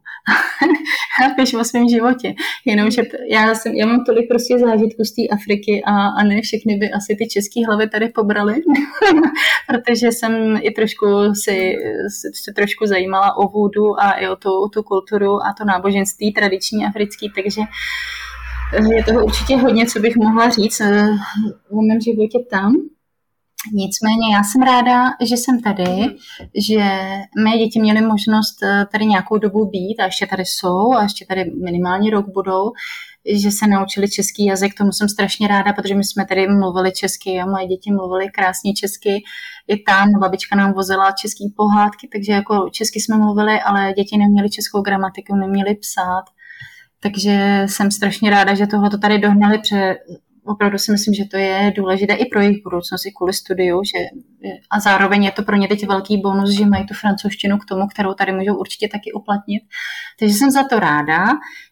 napiš 1.22 1.54
o 1.54 1.64
svém 1.64 1.90
životě. 1.90 2.34
Jenomže 2.66 3.02
já, 3.30 3.56
jsem, 3.56 3.74
já 3.74 3.86
mám 3.86 4.06
tolik 4.06 4.28
prostě 4.28 4.60
zážitků 4.60 5.04
z 5.04 5.12
té 5.16 5.22
Afriky 5.36 5.84
a, 5.86 6.08
a 6.08 6.24
ne 6.24 6.42
všechny 6.42 6.76
by 6.76 6.92
asi 6.92 7.16
ty 7.16 7.28
české 7.28 7.66
hlavy 7.68 7.90
tady 7.90 8.10
pobrali, 8.10 8.56
protože 9.68 10.12
jsem 10.12 10.60
i 10.62 10.72
trošku 10.72 11.06
si, 11.44 11.76
se 12.44 12.54
trošku 12.56 12.86
zajímala 12.86 13.38
o 13.38 13.48
vůdu 13.48 14.00
a 14.00 14.12
i 14.12 14.28
o 14.28 14.36
tu, 14.36 14.50
tu 14.74 14.84
kulturu 14.84 15.34
a 15.34 15.54
to 15.58 15.66
náboženství 15.66 16.34
tradiční 16.34 16.86
africký, 16.86 17.32
takže 17.36 17.62
je 18.74 19.04
toho 19.04 19.26
určitě 19.26 19.58
hodně, 19.58 19.86
co 19.86 20.00
bych 20.00 20.16
mohla 20.16 20.50
říct 20.50 20.82
eh, 20.82 21.08
o 21.72 21.82
mém 21.82 22.02
životě 22.02 22.40
tam. 22.52 22.74
Nicméně 23.74 24.36
já 24.36 24.44
jsem 24.44 24.62
ráda, 24.62 25.04
že 25.22 25.38
jsem 25.38 25.62
tady, 25.62 26.16
že 26.68 26.84
mé 27.44 27.58
děti 27.58 27.82
měly 27.82 28.02
možnost 28.02 28.64
eh, 28.64 28.86
tady 28.92 29.06
nějakou 29.06 29.38
dobu 29.38 29.66
být 29.66 30.00
a 30.00 30.06
ještě 30.06 30.28
tady 30.28 30.44
jsou 30.46 30.94
a 30.94 31.04
ještě 31.04 31.26
tady 31.26 31.52
minimálně 31.64 32.12
rok 32.12 32.26
budou, 32.34 32.72
že 33.34 33.52
se 33.52 33.68
naučili 33.68 34.10
český 34.10 34.46
jazyk, 34.46 34.74
tomu 34.78 34.92
jsem 34.92 35.10
strašně 35.10 35.48
ráda, 35.48 35.74
protože 35.74 35.96
my 35.96 36.04
jsme 36.04 36.26
tady 36.26 36.48
mluvili 36.48 36.92
česky 36.92 37.40
a 37.40 37.46
moje 37.46 37.68
děti 37.68 37.92
mluvily 37.92 38.30
krásně 38.30 38.74
česky. 38.74 39.24
I 39.68 39.78
tam 39.84 40.20
babička 40.20 40.56
nám 40.56 40.74
vozila 40.74 41.12
český 41.12 41.54
pohádky, 41.58 42.08
takže 42.12 42.32
jako 42.32 42.70
česky 42.72 43.00
jsme 43.00 43.18
mluvili, 43.18 43.62
ale 43.62 43.94
děti 43.94 44.18
neměly 44.18 44.50
českou 44.50 44.82
gramatiku, 44.82 45.36
neměly 45.36 45.76
psát. 45.76 46.24
Takže 47.04 47.64
jsem 47.66 47.92
strašně 47.92 48.30
ráda, 48.30 48.54
že 48.54 48.68
tohle 48.68 48.90
to 48.90 48.98
tady 48.98 49.20
dohnali, 49.20 49.58
protože 49.58 49.96
opravdu 50.46 50.78
si 50.78 50.92
myslím, 50.92 51.14
že 51.14 51.26
to 51.26 51.38
je 51.38 51.74
důležité 51.76 52.14
i 52.14 52.26
pro 52.26 52.42
jejich 52.42 52.64
budoucnost, 52.64 53.06
i 53.06 53.12
kvůli 53.12 53.34
studiu, 53.34 53.82
že, 53.84 54.00
a 54.70 54.80
zároveň 54.80 55.24
je 55.24 55.32
to 55.32 55.44
pro 55.44 55.56
ně 55.56 55.68
teď 55.68 55.88
velký 55.88 56.18
bonus, 56.18 56.50
že 56.50 56.66
mají 56.66 56.86
tu 56.86 56.94
francouzštinu 56.94 57.58
k 57.58 57.66
tomu, 57.66 57.88
kterou 57.88 58.14
tady 58.14 58.32
můžou 58.32 58.56
určitě 58.56 58.88
taky 58.88 59.12
uplatnit. 59.12 59.64
Takže 60.20 60.36
jsem 60.36 60.52
za 60.52 60.64
to 60.64 60.80
ráda. 60.80 61.26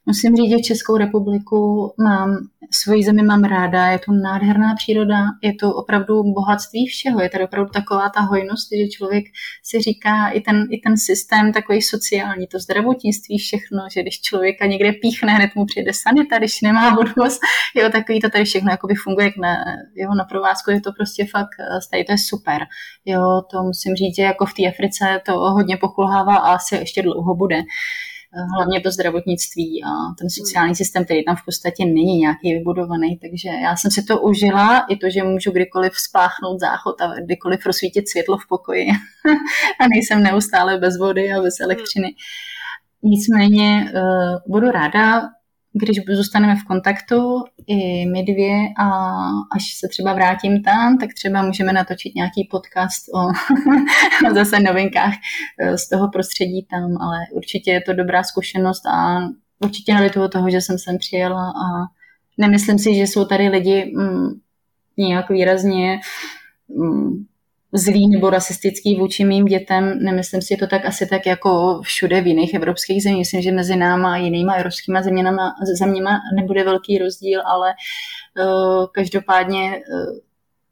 Musím 0.10 0.36
říct, 0.36 0.50
že 0.50 0.60
Českou 0.60 0.98
republiku 0.98 1.94
mám, 2.00 2.38
svoji 2.72 3.04
zemi 3.04 3.24
mám 3.24 3.44
ráda, 3.44 3.88
je 3.88 4.00
to 4.00 4.12
nádherná 4.12 4.76
příroda, 4.76 5.26
je 5.44 5.54
to 5.54 5.76
opravdu 5.76 6.24
bohatství 6.24 6.88
všeho, 6.88 7.22
je 7.22 7.30
tady 7.30 7.44
opravdu 7.44 7.72
taková 7.72 8.10
ta 8.10 8.22
hojnost, 8.22 8.70
že 8.72 8.88
člověk 8.88 9.26
si 9.64 9.82
říká 9.82 10.30
i 10.30 10.42
ten, 10.42 10.68
i 10.72 10.78
ten 10.78 10.98
systém 10.98 11.54
takový 11.54 11.82
sociální, 11.82 12.48
to 12.48 12.60
zdravotnictví, 12.60 13.38
všechno, 13.38 13.80
že 13.94 14.02
když 14.02 14.22
člověka 14.22 14.66
někde 14.66 14.92
píchne, 14.92 15.34
hned 15.34 15.56
mu 15.56 15.66
přijde 15.66 15.92
sanita, 15.94 16.38
když 16.38 16.62
nemá 16.62 16.96
vodovost, 16.96 17.42
jo, 17.76 17.90
takový 17.90 18.20
to 18.20 18.30
tady 18.30 18.46
všechno 18.46 18.72
jakoby 18.72 18.96
funguje 18.96 19.26
jak 19.26 19.38
na, 19.38 19.56
jo, 19.96 20.10
na 20.16 20.24
provázku, 20.24 20.72
je 20.72 20.82
to 20.82 20.92
prostě 20.92 21.26
fakt, 21.26 21.54
tady 21.92 22.04
to 22.04 22.12
je 22.12 22.18
super, 22.18 22.62
jo, 23.06 23.42
to 23.52 23.64
musím 23.64 23.96
říct, 23.96 24.16
že 24.16 24.24
jako 24.24 24.46
v 24.46 24.54
té 24.54 24.68
Africe 24.68 25.22
to 25.26 25.34
hodně 25.34 25.78
pokulhává 25.78 26.36
a 26.36 26.54
asi 26.54 26.76
ještě 26.76 27.02
dlouho 27.02 27.36
bude. 27.36 27.62
Hlavně 28.56 28.82
to 28.82 28.92
zdravotnictví 28.92 29.84
a 29.84 29.90
ten 30.20 30.30
sociální 30.30 30.76
systém, 30.76 31.06
který 31.06 31.26
tam 31.26 31.36
v 31.36 31.46
podstatě 31.46 31.86
není 31.86 32.18
nějaký 32.18 32.54
vybudovaný, 32.54 33.18
takže 33.18 33.50
já 33.50 33.76
jsem 33.76 33.92
si 33.92 34.04
to 34.04 34.22
užila, 34.22 34.80
i 34.90 34.98
to, 34.98 35.10
že 35.10 35.24
můžu 35.24 35.52
kdykoliv 35.52 35.94
spláchnout 35.96 36.60
záchod 36.60 37.02
a 37.02 37.14
kdykoliv 37.26 37.66
rozsvítit 37.66 38.10
světlo 38.10 38.38
v 38.38 38.48
pokoji 38.50 38.88
a 39.82 39.88
nejsem 39.88 40.24
neustále 40.24 40.78
bez 40.78 40.98
vody 40.98 41.34
a 41.34 41.42
bez 41.42 41.60
elektřiny. 41.60 42.16
Nicméně 43.04 43.92
uh, 43.96 44.38
budu 44.48 44.72
ráda, 44.72 45.22
když 45.74 45.98
zůstaneme 46.16 46.56
v 46.56 46.64
kontaktu, 46.64 47.44
i 47.68 48.06
my 48.06 48.24
dvě, 48.24 48.56
a 48.80 48.88
až 49.56 49.74
se 49.80 49.88
třeba 49.88 50.14
vrátím 50.14 50.64
tam, 50.64 50.98
tak 50.98 51.10
třeba 51.14 51.42
můžeme 51.42 51.74
natočit 51.74 52.16
nějaký 52.16 52.48
podcast 52.52 53.06
o 53.16 53.28
zase 54.34 54.60
novinkách 54.60 55.14
e, 55.60 55.78
z 55.78 55.90
toho 55.90 56.10
prostředí 56.10 56.68
tam, 56.72 56.98
ale 57.02 57.18
určitě 57.32 57.72
je 57.72 57.82
to 57.82 57.94
dobrá 57.94 58.24
zkušenost 58.24 58.86
a 58.86 59.20
určitě 59.60 59.94
nelituju 59.94 60.28
toho, 60.28 60.50
že 60.50 60.62
jsem 60.62 60.78
sem 60.80 60.98
přijela 60.98 61.50
a 61.50 61.66
nemyslím 62.38 62.80
si, 62.80 62.96
že 62.96 63.02
jsou 63.02 63.26
tady 63.26 63.48
lidi 63.48 63.94
mm, 63.96 64.30
nějak 64.98 65.30
výrazně 65.30 66.00
mm, 66.68 67.26
zlý 67.74 68.10
nebo 68.10 68.30
rasistický 68.30 68.96
vůči 68.96 69.26
mým 69.26 69.46
dětem. 69.46 70.00
Nemyslím 70.04 70.42
si 70.42 70.58
to 70.58 70.68
tak 70.68 70.86
asi 70.86 71.08
tak 71.08 71.26
jako 71.26 71.82
všude 71.84 72.22
v 72.22 72.28
jiných 72.28 72.54
evropských 72.54 73.04
zemích. 73.04 73.20
Myslím, 73.20 73.42
že 73.42 73.52
mezi 73.52 73.76
náma 73.76 74.14
a 74.14 74.18
jinýma 74.18 74.54
evropskými 74.54 75.04
zeměma, 75.04 75.56
zeměma 75.80 76.20
nebude 76.36 76.64
velký 76.64 76.98
rozdíl, 76.98 77.42
ale 77.46 77.74
uh, 78.40 78.86
každopádně 78.92 79.72
uh, 79.72 80.18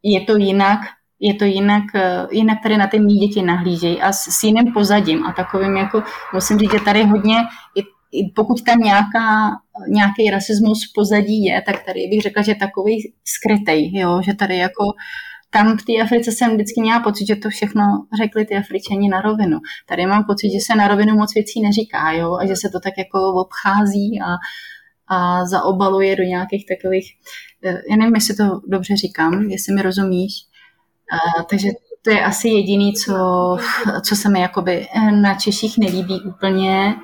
je 0.03 0.21
to 0.21 0.35
jinak, 0.35 0.79
je 1.19 1.33
to 1.33 1.45
jinak, 1.45 1.83
uh, 1.95 2.27
jinak 2.31 2.57
tady 2.63 2.77
na 2.77 2.87
ty 2.87 2.99
mý 2.99 3.13
děti 3.13 3.41
nahlížejí 3.41 4.01
a 4.01 4.11
s, 4.11 4.39
s 4.39 4.43
jiným 4.43 4.73
pozadím 4.73 5.25
a 5.25 5.31
takovým 5.31 5.77
jako, 5.77 6.03
musím 6.33 6.59
říct, 6.59 6.71
že 6.71 6.79
tady 6.79 7.03
hodně, 7.03 7.35
i, 7.75 7.81
pokud 8.35 8.63
tam 8.63 8.79
nějaká, 8.79 9.49
nějaký 9.87 10.29
rasismus 10.31 10.89
v 10.89 10.93
pozadí 10.95 11.43
je, 11.43 11.61
tak 11.61 11.85
tady 11.85 12.07
bych 12.11 12.21
řekla, 12.21 12.43
že 12.43 12.55
takový 12.55 13.13
skrytej, 13.25 13.91
jo, 13.93 14.21
že 14.21 14.33
tady 14.33 14.57
jako 14.57 14.83
uh, 14.83 14.91
tam 15.49 15.77
v 15.77 15.85
té 15.85 16.03
Africe 16.03 16.31
jsem 16.31 16.53
vždycky 16.53 16.81
měla 16.81 16.99
pocit, 16.99 17.27
že 17.27 17.35
to 17.35 17.49
všechno 17.49 17.83
řekli 18.21 18.45
ty 18.45 18.55
Afričani 18.55 19.09
na 19.09 19.21
rovinu. 19.21 19.57
Tady 19.85 20.05
mám 20.05 20.23
pocit, 20.23 20.51
že 20.51 20.59
se 20.65 20.75
na 20.75 20.87
rovinu 20.87 21.15
moc 21.15 21.33
věcí 21.33 21.61
neříká, 21.61 22.11
jo, 22.11 22.37
a 22.41 22.45
že 22.45 22.55
se 22.55 22.69
to 22.69 22.79
tak 22.79 22.93
jako 22.97 23.33
obchází 23.33 24.19
a, 24.21 24.35
a 25.15 25.45
zaobaluje 25.45 26.15
do 26.15 26.23
nějakých 26.23 26.65
takových, 26.65 27.13
eh, 27.65 27.81
já 27.89 27.95
nevím, 27.95 28.15
jestli 28.15 28.35
to 28.35 28.61
dobře 28.67 28.95
říkám, 28.95 29.49
jestli 29.49 29.73
mi 29.73 29.81
rozumíš, 29.81 30.33
a, 31.11 31.43
takže 31.43 31.69
to 32.01 32.11
je 32.11 32.25
asi 32.25 32.49
jediný, 32.49 32.93
co, 32.93 33.13
co 34.01 34.15
se 34.15 34.29
mi 34.29 34.39
jakoby 34.39 34.87
eh, 34.95 35.11
na 35.11 35.35
Češích 35.35 35.77
nelíbí 35.77 36.21
úplně, 36.21 36.95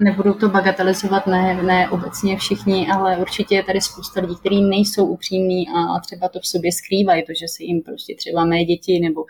nebudu 0.00 0.34
to 0.34 0.48
bagatelizovat, 0.48 1.26
ne, 1.26 1.62
ne 1.62 1.90
obecně 1.90 2.36
všichni, 2.36 2.88
ale 2.92 3.16
určitě 3.16 3.54
je 3.54 3.62
tady 3.62 3.80
spousta 3.80 4.20
lidí, 4.20 4.36
kteří 4.36 4.62
nejsou 4.62 5.06
upřímní 5.06 5.68
a 5.68 6.00
třeba 6.00 6.28
to 6.28 6.40
v 6.40 6.46
sobě 6.46 6.72
skrývají, 6.72 7.22
to, 7.26 7.32
že 7.40 7.48
se 7.48 7.64
jim 7.64 7.82
prostě 7.82 8.14
třeba 8.18 8.44
mé 8.44 8.64
děti 8.64 9.00
nebo 9.00 9.24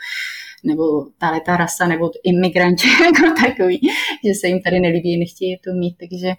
nebo 0.64 0.82
tahle 1.18 1.40
ta 1.40 1.56
rasa, 1.56 1.86
nebo 1.86 2.10
imigranti 2.24 2.88
jako 3.04 3.40
takový, 3.40 3.80
že 4.24 4.34
se 4.40 4.48
jim 4.48 4.62
tady 4.62 4.80
nelíbí, 4.80 5.18
nechtějí 5.18 5.58
to 5.64 5.72
mít, 5.72 5.96
takže 6.00 6.32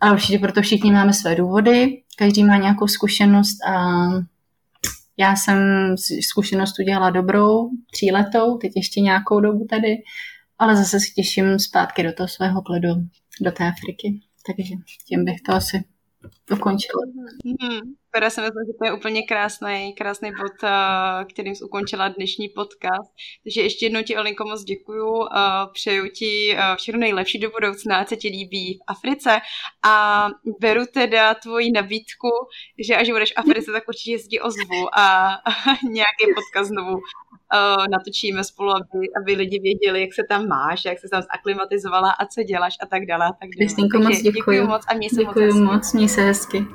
ale 0.00 0.12
určitě 0.12 0.38
proto 0.38 0.62
všichni 0.62 0.92
máme 0.92 1.12
své 1.12 1.34
důvody, 1.34 2.02
každý 2.18 2.44
má 2.44 2.56
nějakou 2.56 2.86
zkušenost 2.86 3.56
a 3.68 4.06
já 5.16 5.36
jsem 5.36 5.58
zkušenost 6.30 6.78
udělala 6.78 7.10
dobrou, 7.10 7.70
tříletou, 7.92 8.56
teď 8.58 8.72
ještě 8.76 9.00
nějakou 9.00 9.40
dobu 9.40 9.66
tady, 9.70 9.96
ale 10.58 10.76
zase 10.76 11.00
se 11.00 11.06
těším 11.14 11.58
zpátky 11.58 12.02
do 12.02 12.12
toho 12.12 12.28
svého 12.28 12.62
kledu 12.62 12.88
do 13.40 13.52
té 13.52 13.68
Afriky. 13.68 14.20
Takže 14.46 14.74
tím 15.08 15.24
bych 15.24 15.40
to 15.46 15.52
asi 15.52 15.84
ukončila. 16.52 17.02
Mm-hmm. 17.46 17.80
Teda 18.14 18.30
si 18.30 18.40
myslím, 18.40 18.66
že 18.66 18.72
to 18.78 18.84
je 18.84 18.92
úplně 18.92 19.22
krásný, 19.22 19.94
krásný 19.98 20.30
bod, 20.30 20.52
eh, 20.64 21.24
kterým 21.24 21.54
jsi 21.54 21.64
ukončila 21.64 22.08
dnešní 22.08 22.48
podcast. 22.48 23.12
Takže 23.42 23.60
ještě 23.60 23.86
jednou 23.86 24.02
ti, 24.02 24.16
Olinko, 24.16 24.44
moc 24.44 24.64
děkuju. 24.64 25.24
Eh, 25.24 25.38
přeju 25.72 26.08
ti 26.08 26.56
eh, 26.56 26.76
všechno 26.76 27.00
nejlepší 27.00 27.38
do 27.38 27.50
budoucna, 27.50 28.04
co 28.04 28.16
ti 28.16 28.28
líbí 28.28 28.74
v 28.74 28.84
Africe. 28.86 29.40
A 29.84 30.26
beru 30.60 30.82
teda 30.94 31.34
tvoji 31.34 31.72
nabídku, 31.72 32.30
že 32.86 32.96
až 32.96 33.10
budeš 33.10 33.32
v 33.32 33.38
Africe, 33.38 33.72
tak 33.72 33.88
určitě 33.88 34.18
si 34.18 34.40
ozvu 34.40 34.98
a 34.98 35.28
nějaký 35.82 36.24
podcast 36.34 36.68
znovu 36.68 36.98
natočíme 37.90 38.44
spolu, 38.44 38.70
aby, 38.70 39.06
aby 39.22 39.32
lidi 39.34 39.58
věděli, 39.58 40.00
jak 40.00 40.14
se 40.14 40.22
tam 40.28 40.48
máš, 40.48 40.84
jak 40.84 40.98
se 40.98 41.08
tam 41.08 41.22
zaklimatizovala 41.22 42.10
a 42.10 42.26
co 42.26 42.42
děláš 42.42 42.76
a 42.82 42.86
tak 42.86 43.06
dále. 43.06 43.26
A 43.26 43.32
tak 43.32 43.38
dále. 43.40 43.56
Kristýnko, 43.56 43.98
moc 43.98 44.16
děkuji. 44.16 44.32
Děkuji 44.32 44.66
moc 44.66 44.82
a 44.88 44.94
měj 44.94 45.10
se 45.10 45.24
děkuji 45.24 45.52
moc, 45.52 45.72
moc 45.72 45.92
měj 45.92 46.08
se 46.08 46.22
hezky. 46.22 46.66